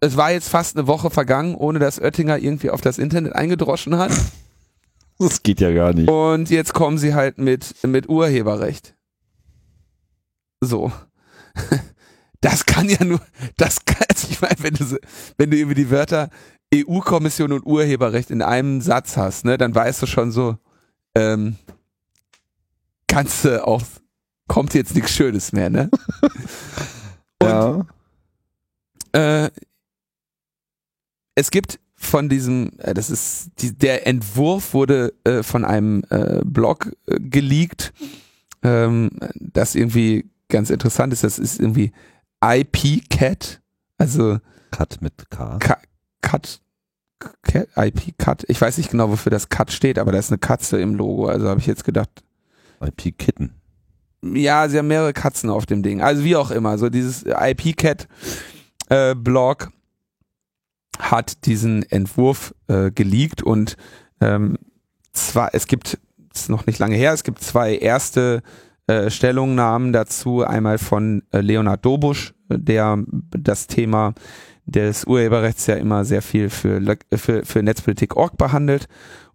[0.00, 3.96] es war jetzt fast eine Woche vergangen, ohne dass Oettinger irgendwie auf das Internet eingedroschen
[3.96, 4.12] hat.
[5.20, 6.08] Das geht ja gar nicht.
[6.08, 8.94] Und jetzt kommen sie halt mit, mit Urheberrecht.
[10.60, 10.92] So.
[12.40, 13.20] Das kann ja nur,
[13.56, 14.98] das kann, also ich meine, wenn du,
[15.38, 16.30] wenn du über die Wörter
[16.74, 20.58] EU-Kommission und Urheberrecht in einem Satz hast, ne, dann weißt du schon so,
[21.14, 21.56] ähm,
[23.06, 23.82] kannst du auch,
[24.46, 25.90] kommt jetzt nichts Schönes mehr, ne?
[27.42, 27.86] ja.
[29.12, 29.50] äh,
[31.34, 36.40] es gibt von diesem, äh, das ist, die, der Entwurf wurde äh, von einem äh,
[36.44, 37.92] Blog äh, geleakt,
[38.62, 41.24] ähm, das irgendwie ganz interessant ist.
[41.24, 41.92] Das ist irgendwie
[42.44, 43.60] IP-Cat,
[43.98, 44.38] also
[44.70, 45.58] Cut mit K.
[45.58, 45.80] Ka-
[46.28, 46.60] Cut,
[47.42, 48.44] Cat, IP-Cat.
[48.48, 51.26] Ich weiß nicht genau, wofür das Cut steht, aber da ist eine Katze im Logo.
[51.26, 52.10] Also habe ich jetzt gedacht,
[52.82, 53.54] IP Kitten.
[54.22, 56.02] ja, sie haben mehrere Katzen auf dem Ding.
[56.02, 58.08] Also wie auch immer, so dieses IP-Cat-Blog
[60.98, 63.78] hat diesen Entwurf äh, geleakt und
[64.20, 64.58] ähm,
[65.12, 65.98] zwar, es gibt,
[66.34, 68.42] ist noch nicht lange her, es gibt zwei erste
[68.86, 74.12] äh, Stellungnahmen dazu, einmal von äh, Leonard Dobusch, äh, der das Thema
[74.68, 76.80] des Urheberrechts ja immer sehr viel für,
[77.14, 78.86] für, für Netzpolitik.org behandelt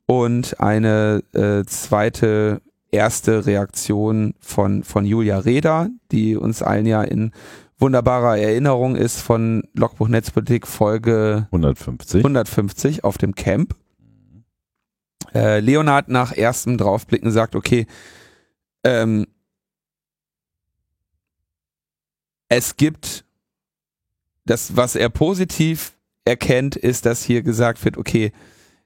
[0.05, 2.61] und eine äh, zweite
[2.91, 7.31] erste Reaktion von, von Julia Reda, die uns allen ja in
[7.79, 12.19] wunderbarer Erinnerung ist von Logbuch Netzpolitik Folge 150.
[12.19, 13.75] 150 auf dem Camp.
[15.33, 17.87] Äh, Leonard nach erstem Draufblicken sagt, okay,
[18.83, 19.25] ähm,
[22.49, 23.25] es gibt
[24.45, 25.93] das, was er positiv
[26.25, 28.31] erkennt, ist, dass hier gesagt wird, okay,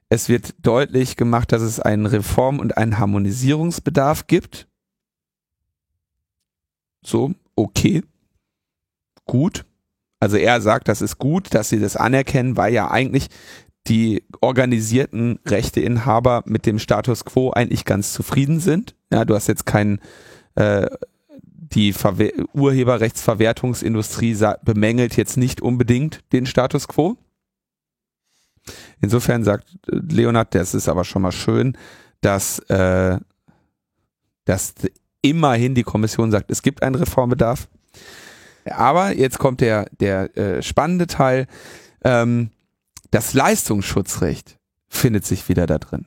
[0.08, 4.66] es wird deutlich gemacht, dass es einen Reform- und einen Harmonisierungsbedarf gibt.
[7.02, 8.02] So, okay.
[9.26, 9.64] Gut.
[10.20, 13.28] Also er sagt, das ist gut, dass sie das anerkennen, weil ja eigentlich
[13.86, 18.96] die organisierten Rechteinhaber mit dem Status quo eigentlich ganz zufrieden sind.
[19.12, 20.00] Ja, du hast jetzt keinen
[20.56, 20.86] äh,
[21.72, 27.16] die Verwe Urheberrechtsverwertungsindustrie bemängelt jetzt nicht unbedingt den Status quo.
[29.00, 31.76] Insofern sagt äh, Leonard, das ist aber schon mal schön,
[32.20, 33.18] dass, äh,
[34.44, 34.74] dass
[35.22, 37.68] immerhin die Kommission sagt, es gibt einen Reformbedarf.
[38.64, 41.46] Aber jetzt kommt der, der äh, spannende Teil.
[42.04, 42.50] Ähm,
[43.10, 44.58] das Leistungsschutzrecht
[44.88, 46.06] findet sich wieder da drin.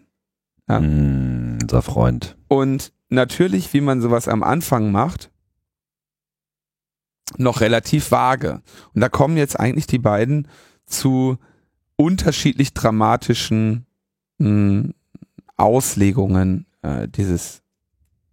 [0.70, 0.80] Ja.
[0.80, 2.38] Mm, unser Freund.
[2.48, 5.32] Und natürlich, wie man sowas am Anfang macht,
[7.38, 8.62] noch relativ vage.
[8.94, 10.48] Und da kommen jetzt eigentlich die beiden
[10.86, 11.38] zu
[11.96, 13.86] unterschiedlich dramatischen
[14.38, 14.94] mh, hm,
[15.58, 17.62] Auslegungen äh, dieses,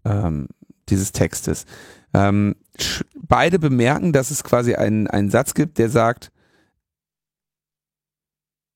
[0.05, 0.49] ähm,
[0.89, 1.67] dieses Textes.
[2.15, 2.57] Ähm,
[3.15, 6.33] beide bemerken, dass es quasi einen, einen Satz gibt, der sagt,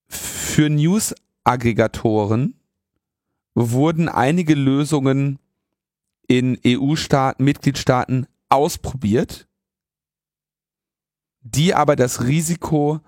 [0.09, 2.61] für News-Aggregatoren
[3.55, 5.39] wurden einige Lösungen
[6.27, 9.49] in EU-Staaten, Mitgliedstaaten ausprobiert,
[11.43, 13.01] die aber das Risiko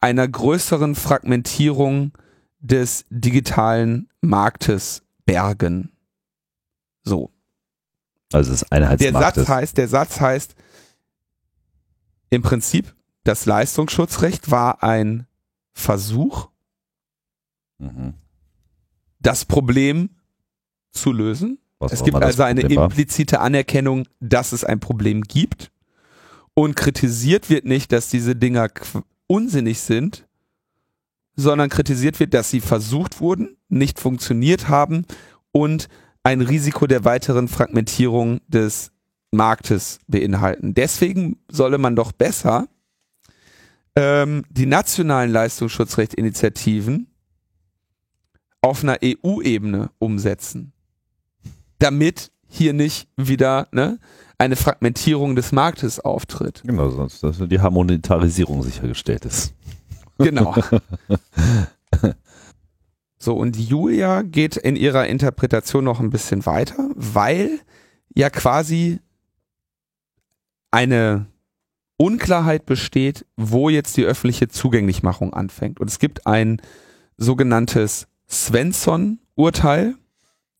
[0.00, 2.12] einer größeren Fragmentierung
[2.60, 5.92] des digitalen Marktes bergen.
[7.02, 7.30] So.
[8.32, 9.12] Also das Einheitsmarktes.
[9.12, 10.54] Der Satz heißt, der Satz heißt,
[12.30, 12.94] im Prinzip,
[13.24, 15.26] das Leistungsschutzrecht war ein
[15.72, 16.48] Versuch,
[17.78, 18.14] mhm.
[19.20, 20.10] das Problem
[20.92, 21.58] zu lösen.
[21.78, 25.70] Was es gibt also eine implizite Anerkennung, dass es ein Problem gibt.
[26.58, 28.70] Und kritisiert wird nicht, dass diese Dinger
[29.26, 30.26] unsinnig sind,
[31.34, 35.04] sondern kritisiert wird, dass sie versucht wurden, nicht funktioniert haben
[35.52, 35.88] und
[36.22, 38.90] ein Risiko der weiteren Fragmentierung des
[39.32, 40.72] Marktes beinhalten.
[40.72, 42.68] Deswegen solle man doch besser
[43.94, 47.08] ähm, die nationalen Leistungsschutzrechtinitiativen
[48.62, 50.72] auf einer EU-Ebene umsetzen,
[51.80, 53.98] damit hier nicht wieder ne,
[54.38, 56.62] eine Fragmentierung des Marktes auftritt.
[56.64, 59.54] Genau, sonst dass die Harmonitarisierung sichergestellt ist.
[60.18, 60.54] Genau.
[63.18, 67.60] so, und Julia geht in ihrer Interpretation noch ein bisschen weiter, weil
[68.14, 69.00] ja quasi
[70.70, 71.26] eine
[71.98, 75.80] Unklarheit besteht, wo jetzt die öffentliche Zugänglichmachung anfängt.
[75.80, 76.60] Und es gibt ein
[77.16, 79.94] sogenanntes Svensson-Urteil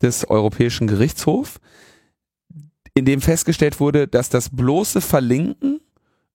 [0.00, 1.60] des Europäischen Gerichtshofs,
[2.96, 5.80] in dem festgestellt wurde, dass das bloße Verlinken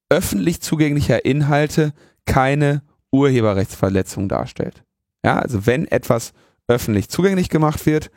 [0.09, 1.91] öffentlich zugänglicher Inhalte
[2.25, 4.83] keine Urheberrechtsverletzung darstellt.
[5.25, 6.33] Ja, also wenn etwas
[6.67, 8.11] öffentlich zugänglich gemacht wird,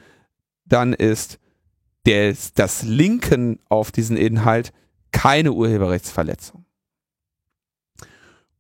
[0.67, 1.39] dann ist
[2.05, 4.75] der, das Linken auf diesen Inhalt
[5.11, 6.67] keine Urheberrechtsverletzung.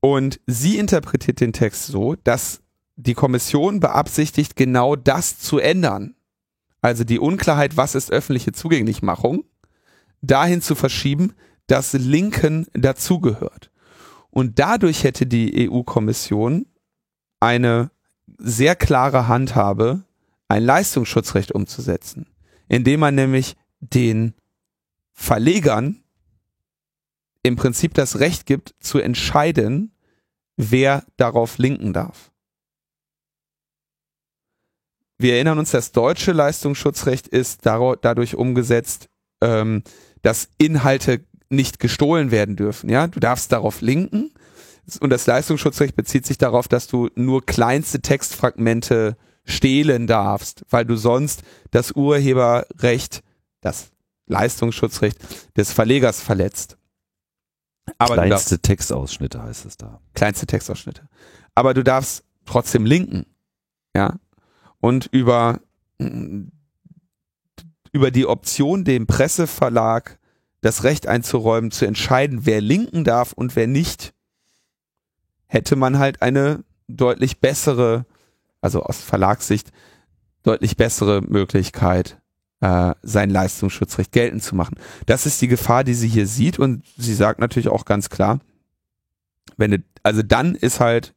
[0.01, 2.63] Und sie interpretiert den Text so, dass
[2.97, 6.15] die Kommission beabsichtigt, genau das zu ändern.
[6.81, 9.45] Also die Unklarheit, was ist öffentliche Zugänglichmachung,
[10.27, 11.35] dahin zu verschieben,
[11.67, 13.71] dass Linken dazugehört.
[14.31, 16.67] Und dadurch hätte die EU-Kommission
[17.41, 17.91] eine
[18.39, 20.05] sehr klare Handhabe,
[20.49, 22.27] ein Leistungsschutzrecht umzusetzen,
[22.69, 24.35] indem man nämlich den
[25.13, 26.03] Verlegern
[27.43, 29.93] im Prinzip das Recht gibt, zu entscheiden,
[30.57, 32.33] wer darauf linken darf.
[35.19, 39.09] Wir erinnern uns, das deutsche Leistungsschutzrecht ist dadurch umgesetzt,
[39.41, 39.83] ähm,
[40.25, 42.89] dass Inhalte nicht gestohlen werden dürfen.
[42.89, 44.33] Ja, du darfst darauf linken
[45.01, 50.97] und das Leistungsschutzrecht bezieht sich darauf, dass du nur kleinste Textfragmente stehlen darfst, weil du
[50.97, 53.23] sonst das Urheberrecht,
[53.61, 53.91] das
[54.27, 55.19] Leistungsschutzrecht
[55.57, 56.79] des Verlegers verletzt.
[57.99, 60.01] Aber kleinste Textausschnitte heißt es da.
[60.15, 61.07] Kleinste Textausschnitte.
[61.55, 63.27] Aber du darfst trotzdem linken.
[63.95, 64.19] Ja.
[64.81, 65.61] Und über
[67.95, 70.19] über die Option, dem Presseverlag
[70.61, 74.13] das Recht einzuräumen, zu entscheiden, wer linken darf und wer nicht,
[75.47, 78.05] hätte man halt eine deutlich bessere,
[78.61, 79.71] also aus Verlagssicht,
[80.43, 82.21] deutlich bessere Möglichkeit,
[82.61, 84.77] äh, sein Leistungsschutzrecht geltend zu machen.
[85.07, 88.41] Das ist die Gefahr, die sie hier sieht und sie sagt natürlich auch ganz klar,
[89.57, 91.15] wenn also dann ist halt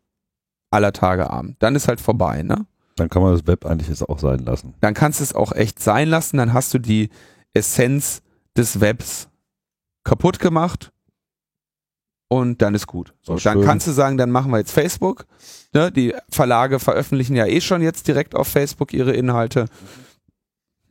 [0.70, 2.68] aller Tage Abend, dann ist halt vorbei, ne?
[2.98, 4.74] Dann kann man das Web eigentlich jetzt auch sein lassen.
[4.82, 7.10] Dann kannst du es auch echt sein lassen, dann hast du die
[7.54, 8.22] Essenz
[8.58, 9.30] des Webs
[10.04, 10.92] kaputt gemacht
[12.28, 13.14] und dann ist gut.
[13.22, 15.26] So, dann kannst du sagen, dann machen wir jetzt Facebook.
[15.74, 15.92] Ne?
[15.92, 19.66] Die Verlage veröffentlichen ja eh schon jetzt direkt auf Facebook ihre Inhalte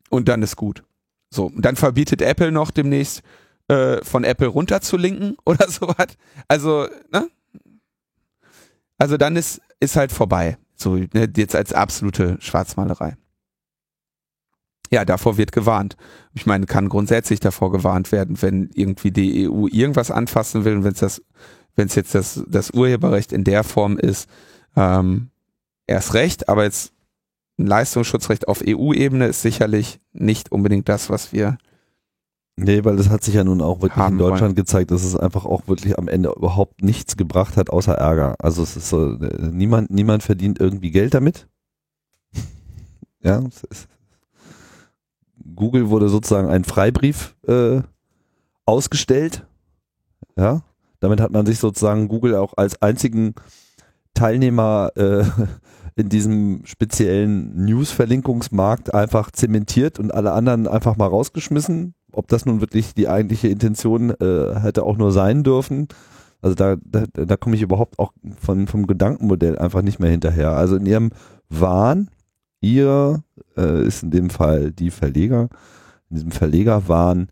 [0.08, 0.84] und dann ist gut.
[1.30, 3.22] So, dann verbietet Apple noch demnächst
[3.68, 6.06] äh, von Apple runterzulinken oder sowas.
[6.46, 7.28] Also, ne?
[8.98, 10.56] Also dann ist, ist halt vorbei.
[10.76, 13.16] So, ne, jetzt als absolute Schwarzmalerei.
[14.90, 15.96] Ja, davor wird gewarnt.
[16.34, 20.84] Ich meine, kann grundsätzlich davor gewarnt werden, wenn irgendwie die EU irgendwas anfassen will und
[20.84, 21.22] wenn es das,
[21.74, 24.28] wenn es jetzt das, das Urheberrecht in der Form ist,
[24.76, 25.30] ähm,
[25.86, 26.92] erst recht, aber jetzt
[27.58, 31.58] ein Leistungsschutzrecht auf EU-Ebene ist sicherlich nicht unbedingt das, was wir
[32.58, 34.54] Nee, weil das hat sich ja nun auch wirklich in Deutschland wollen.
[34.54, 38.34] gezeigt, dass es einfach auch wirklich am Ende überhaupt nichts gebracht hat, außer Ärger.
[38.38, 41.48] Also es ist so, niemand, niemand verdient irgendwie Geld damit.
[43.22, 43.88] ja, ist,
[45.54, 47.82] Google wurde sozusagen ein Freibrief äh,
[48.64, 49.46] ausgestellt.
[50.34, 50.62] Ja,
[51.00, 53.34] damit hat man sich sozusagen Google auch als einzigen
[54.14, 55.24] Teilnehmer äh,
[55.94, 62.60] in diesem speziellen News-Verlinkungsmarkt einfach zementiert und alle anderen einfach mal rausgeschmissen ob das nun
[62.60, 65.88] wirklich die eigentliche Intention äh, hätte auch nur sein dürfen.
[66.42, 70.52] Also da, da, da komme ich überhaupt auch von, vom Gedankenmodell einfach nicht mehr hinterher.
[70.52, 71.10] Also in ihrem
[71.48, 72.08] Wahn,
[72.60, 73.22] ihr
[73.56, 75.48] äh, ist in dem Fall die Verleger,
[76.10, 77.28] in diesem Verlegerwahn,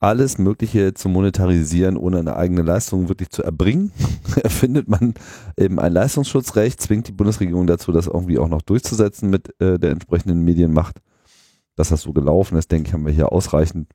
[0.00, 3.92] alles Mögliche zu monetarisieren, ohne eine eigene Leistung wirklich zu erbringen,
[4.42, 5.14] erfindet man
[5.56, 9.90] eben ein Leistungsschutzrecht, zwingt die Bundesregierung dazu, das irgendwie auch noch durchzusetzen mit äh, der
[9.90, 11.00] entsprechenden Medienmacht.
[11.74, 13.88] Dass das so gelaufen ist, denke ich, haben wir hier ausreichend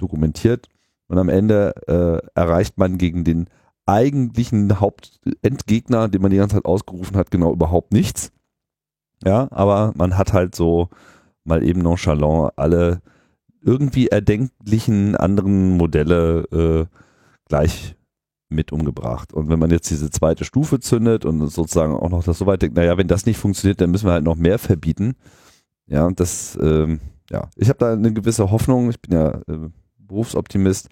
[0.00, 0.68] dokumentiert
[1.06, 3.48] und am Ende äh, erreicht man gegen den
[3.86, 8.32] eigentlichen Hauptendgegner, den man die ganze Zeit ausgerufen hat, genau überhaupt nichts.
[9.24, 10.88] Ja, aber man hat halt so
[11.44, 13.02] mal eben nonchalant alle
[13.62, 16.86] irgendwie erdenklichen anderen Modelle äh,
[17.46, 17.96] gleich
[18.48, 19.32] mit umgebracht.
[19.32, 22.62] Und wenn man jetzt diese zweite Stufe zündet und sozusagen auch noch das so weit
[22.62, 25.14] denkt, naja, wenn das nicht funktioniert, dann müssen wir halt noch mehr verbieten.
[25.86, 27.00] Ja, das, ähm,
[27.30, 28.90] ja, ich habe da eine gewisse Hoffnung.
[28.90, 29.68] Ich bin ja äh,
[30.10, 30.88] Berufsoptimist,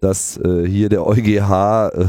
[0.00, 2.06] dass äh, hier der EuGH, äh,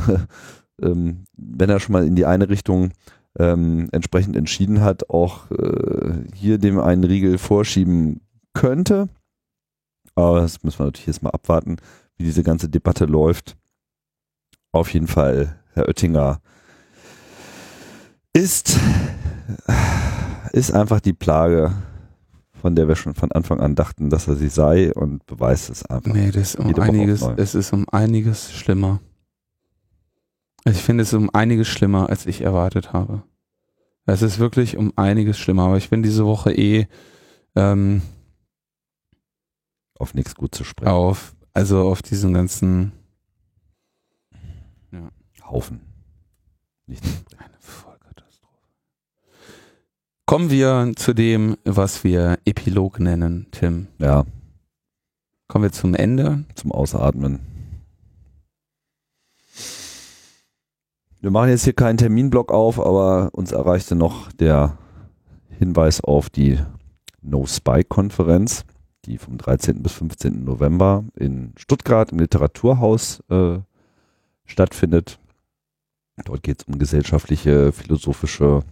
[0.82, 2.92] ähm, wenn er schon mal in die eine Richtung
[3.40, 8.22] ähm, entsprechend entschieden hat, auch äh, hier dem einen Riegel vorschieben
[8.54, 9.08] könnte.
[10.16, 11.78] Aber das müssen wir natürlich jetzt mal abwarten,
[12.18, 13.56] wie diese ganze Debatte läuft.
[14.72, 16.42] Auf jeden Fall, Herr Oettinger
[18.34, 18.80] ist,
[20.52, 21.72] ist einfach die Plage
[22.62, 25.86] von der wir schon von Anfang an dachten, dass er sie sei und beweist es
[25.86, 26.14] einfach.
[26.14, 29.00] Nee, das ist um einiges, es ist um einiges schlimmer.
[30.66, 33.24] Ich finde es um einiges schlimmer, als ich erwartet habe.
[34.06, 36.88] Es ist wirklich um einiges schlimmer, aber ich bin diese Woche eh
[37.56, 38.02] ähm,
[40.00, 40.92] auf nichts gut zu sprechen.
[40.92, 42.92] Auf, also auf diesen ganzen
[44.92, 45.10] ja.
[45.46, 45.82] Haufen.
[46.86, 47.04] Nicht
[50.30, 53.88] Kommen wir zu dem, was wir Epilog nennen, Tim.
[53.98, 54.26] Ja.
[55.48, 56.44] Kommen wir zum Ende.
[56.54, 57.40] Zum Ausatmen.
[61.22, 64.78] Wir machen jetzt hier keinen Terminblock auf, aber uns erreichte noch der
[65.60, 66.60] Hinweis auf die
[67.22, 68.66] No Spy Konferenz,
[69.06, 69.82] die vom 13.
[69.82, 70.44] bis 15.
[70.44, 73.60] November in Stuttgart im Literaturhaus äh,
[74.44, 75.20] stattfindet.
[76.26, 78.66] Dort geht es um gesellschaftliche, philosophische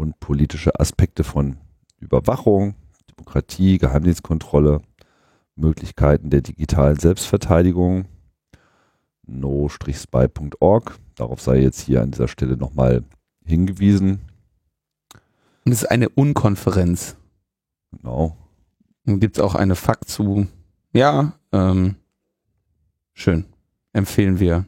[0.00, 1.58] und politische Aspekte von
[1.98, 2.74] Überwachung,
[3.10, 4.80] Demokratie, Geheimdienstkontrolle,
[5.56, 8.06] Möglichkeiten der digitalen Selbstverteidigung,
[9.26, 10.98] no-spy.org.
[11.16, 13.04] Darauf sei jetzt hier an dieser Stelle nochmal
[13.44, 14.20] hingewiesen.
[15.66, 17.16] Und es ist eine Unkonferenz.
[17.92, 18.38] Genau.
[19.04, 20.46] Und gibt es auch eine Fakt zu.
[20.94, 21.96] Ja, ähm,
[23.12, 23.44] schön.
[23.92, 24.64] Empfehlen wir.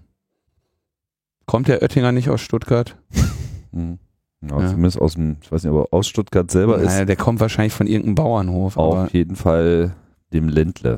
[1.47, 2.99] Kommt der Oettinger nicht aus Stuttgart?
[3.73, 3.99] hm.
[4.43, 4.69] Ja, ja.
[4.69, 7.09] Zumindest aus dem, ich weiß nicht, aber aus Stuttgart selber naja, ist.
[7.09, 8.77] Der kommt wahrscheinlich von irgendeinem Bauernhof.
[8.77, 9.95] Auf jeden Fall
[10.33, 10.97] dem Ländle.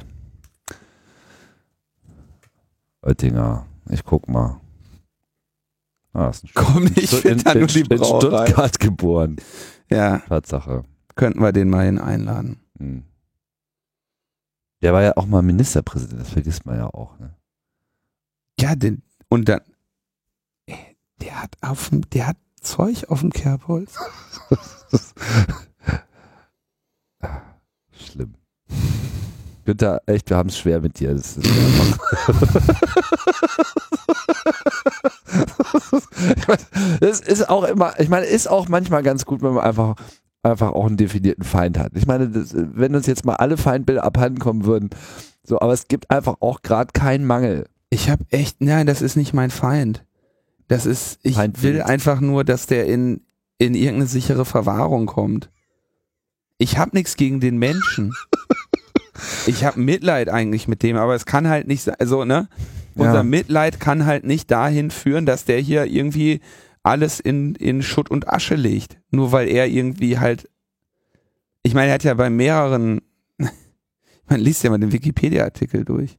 [3.03, 3.67] Oettinger.
[3.91, 4.61] Ich guck mal.
[6.15, 9.37] Ah, ist ein Komm ich finde da nur die in Stuttgart geboren.
[9.91, 10.19] Ja.
[10.21, 10.85] Tatsache.
[11.15, 12.61] Könnten wir den mal hin einladen.
[12.79, 13.03] Hm.
[14.81, 17.19] Der war ja auch mal Ministerpräsident, das vergisst man ja auch.
[17.19, 17.35] Ne?
[18.61, 19.61] Ja, den, und dann,
[21.21, 23.95] der hat auf dem, der hat Zeug auf dem Kerbholz?
[29.65, 31.15] Günther, echt, wir haben es schwer mit dir.
[31.15, 31.49] Das ist
[37.01, 39.97] das ist auch immer, ich meine, ist auch manchmal ganz gut, wenn man einfach,
[40.43, 41.93] einfach auch einen definierten Feind hat.
[41.95, 44.91] Ich meine, das, wenn uns jetzt mal alle Feindbilder abhanden kommen würden,
[45.43, 47.67] so, aber es gibt einfach auch gerade keinen Mangel.
[47.91, 50.05] Ich habe echt, nein, das ist nicht mein Feind.
[50.69, 53.21] Das ist, ich Feind will einfach nur, dass der in,
[53.59, 55.51] in irgendeine sichere Verwahrung kommt.
[56.59, 58.15] Ich habe nichts gegen den Menschen.
[59.47, 62.49] Ich habe Mitleid eigentlich mit dem, aber es kann halt nicht sein, also, ne?
[62.97, 63.23] Unser Ja.
[63.23, 66.41] Mitleid kann halt nicht dahin führen, dass der hier irgendwie
[66.83, 68.99] alles in, in Schutt und Asche legt.
[69.11, 70.49] Nur weil er irgendwie halt,
[71.63, 73.03] ich meine, er hat ja bei mehreren,
[74.29, 76.19] man liest ja mal den Wikipedia-Artikel durch.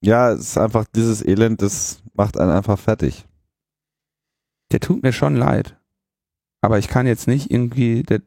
[0.00, 3.26] Ja, es ist einfach dieses Elend, das macht einen einfach fertig.
[4.72, 5.76] Der tut mir schon leid.
[6.62, 8.22] Aber ich kann jetzt nicht irgendwie der,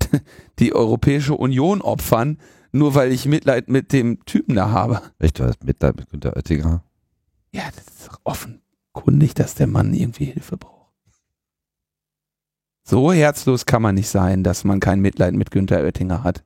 [0.58, 2.38] die Europäische Union opfern,
[2.72, 5.02] nur weil ich Mitleid mit dem Typen da habe.
[5.18, 6.82] Echt, du hast Mitleid mit Günther Oettinger.
[7.52, 10.78] Ja, das ist doch offenkundig, dass der Mann irgendwie Hilfe braucht.
[12.84, 16.42] So herzlos kann man nicht sein, dass man kein Mitleid mit Günther Oettinger hat.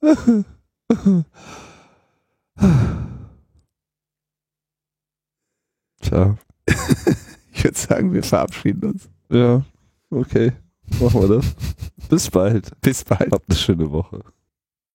[6.00, 6.36] Tja.
[7.54, 9.08] Ich würde sagen, wir verabschieden uns.
[9.28, 9.62] Ja,
[10.10, 10.52] okay.
[11.00, 11.54] Machen wir das.
[12.08, 12.72] Bis bald.
[12.80, 13.30] Bis bald.
[13.30, 14.20] Habt eine schöne Woche.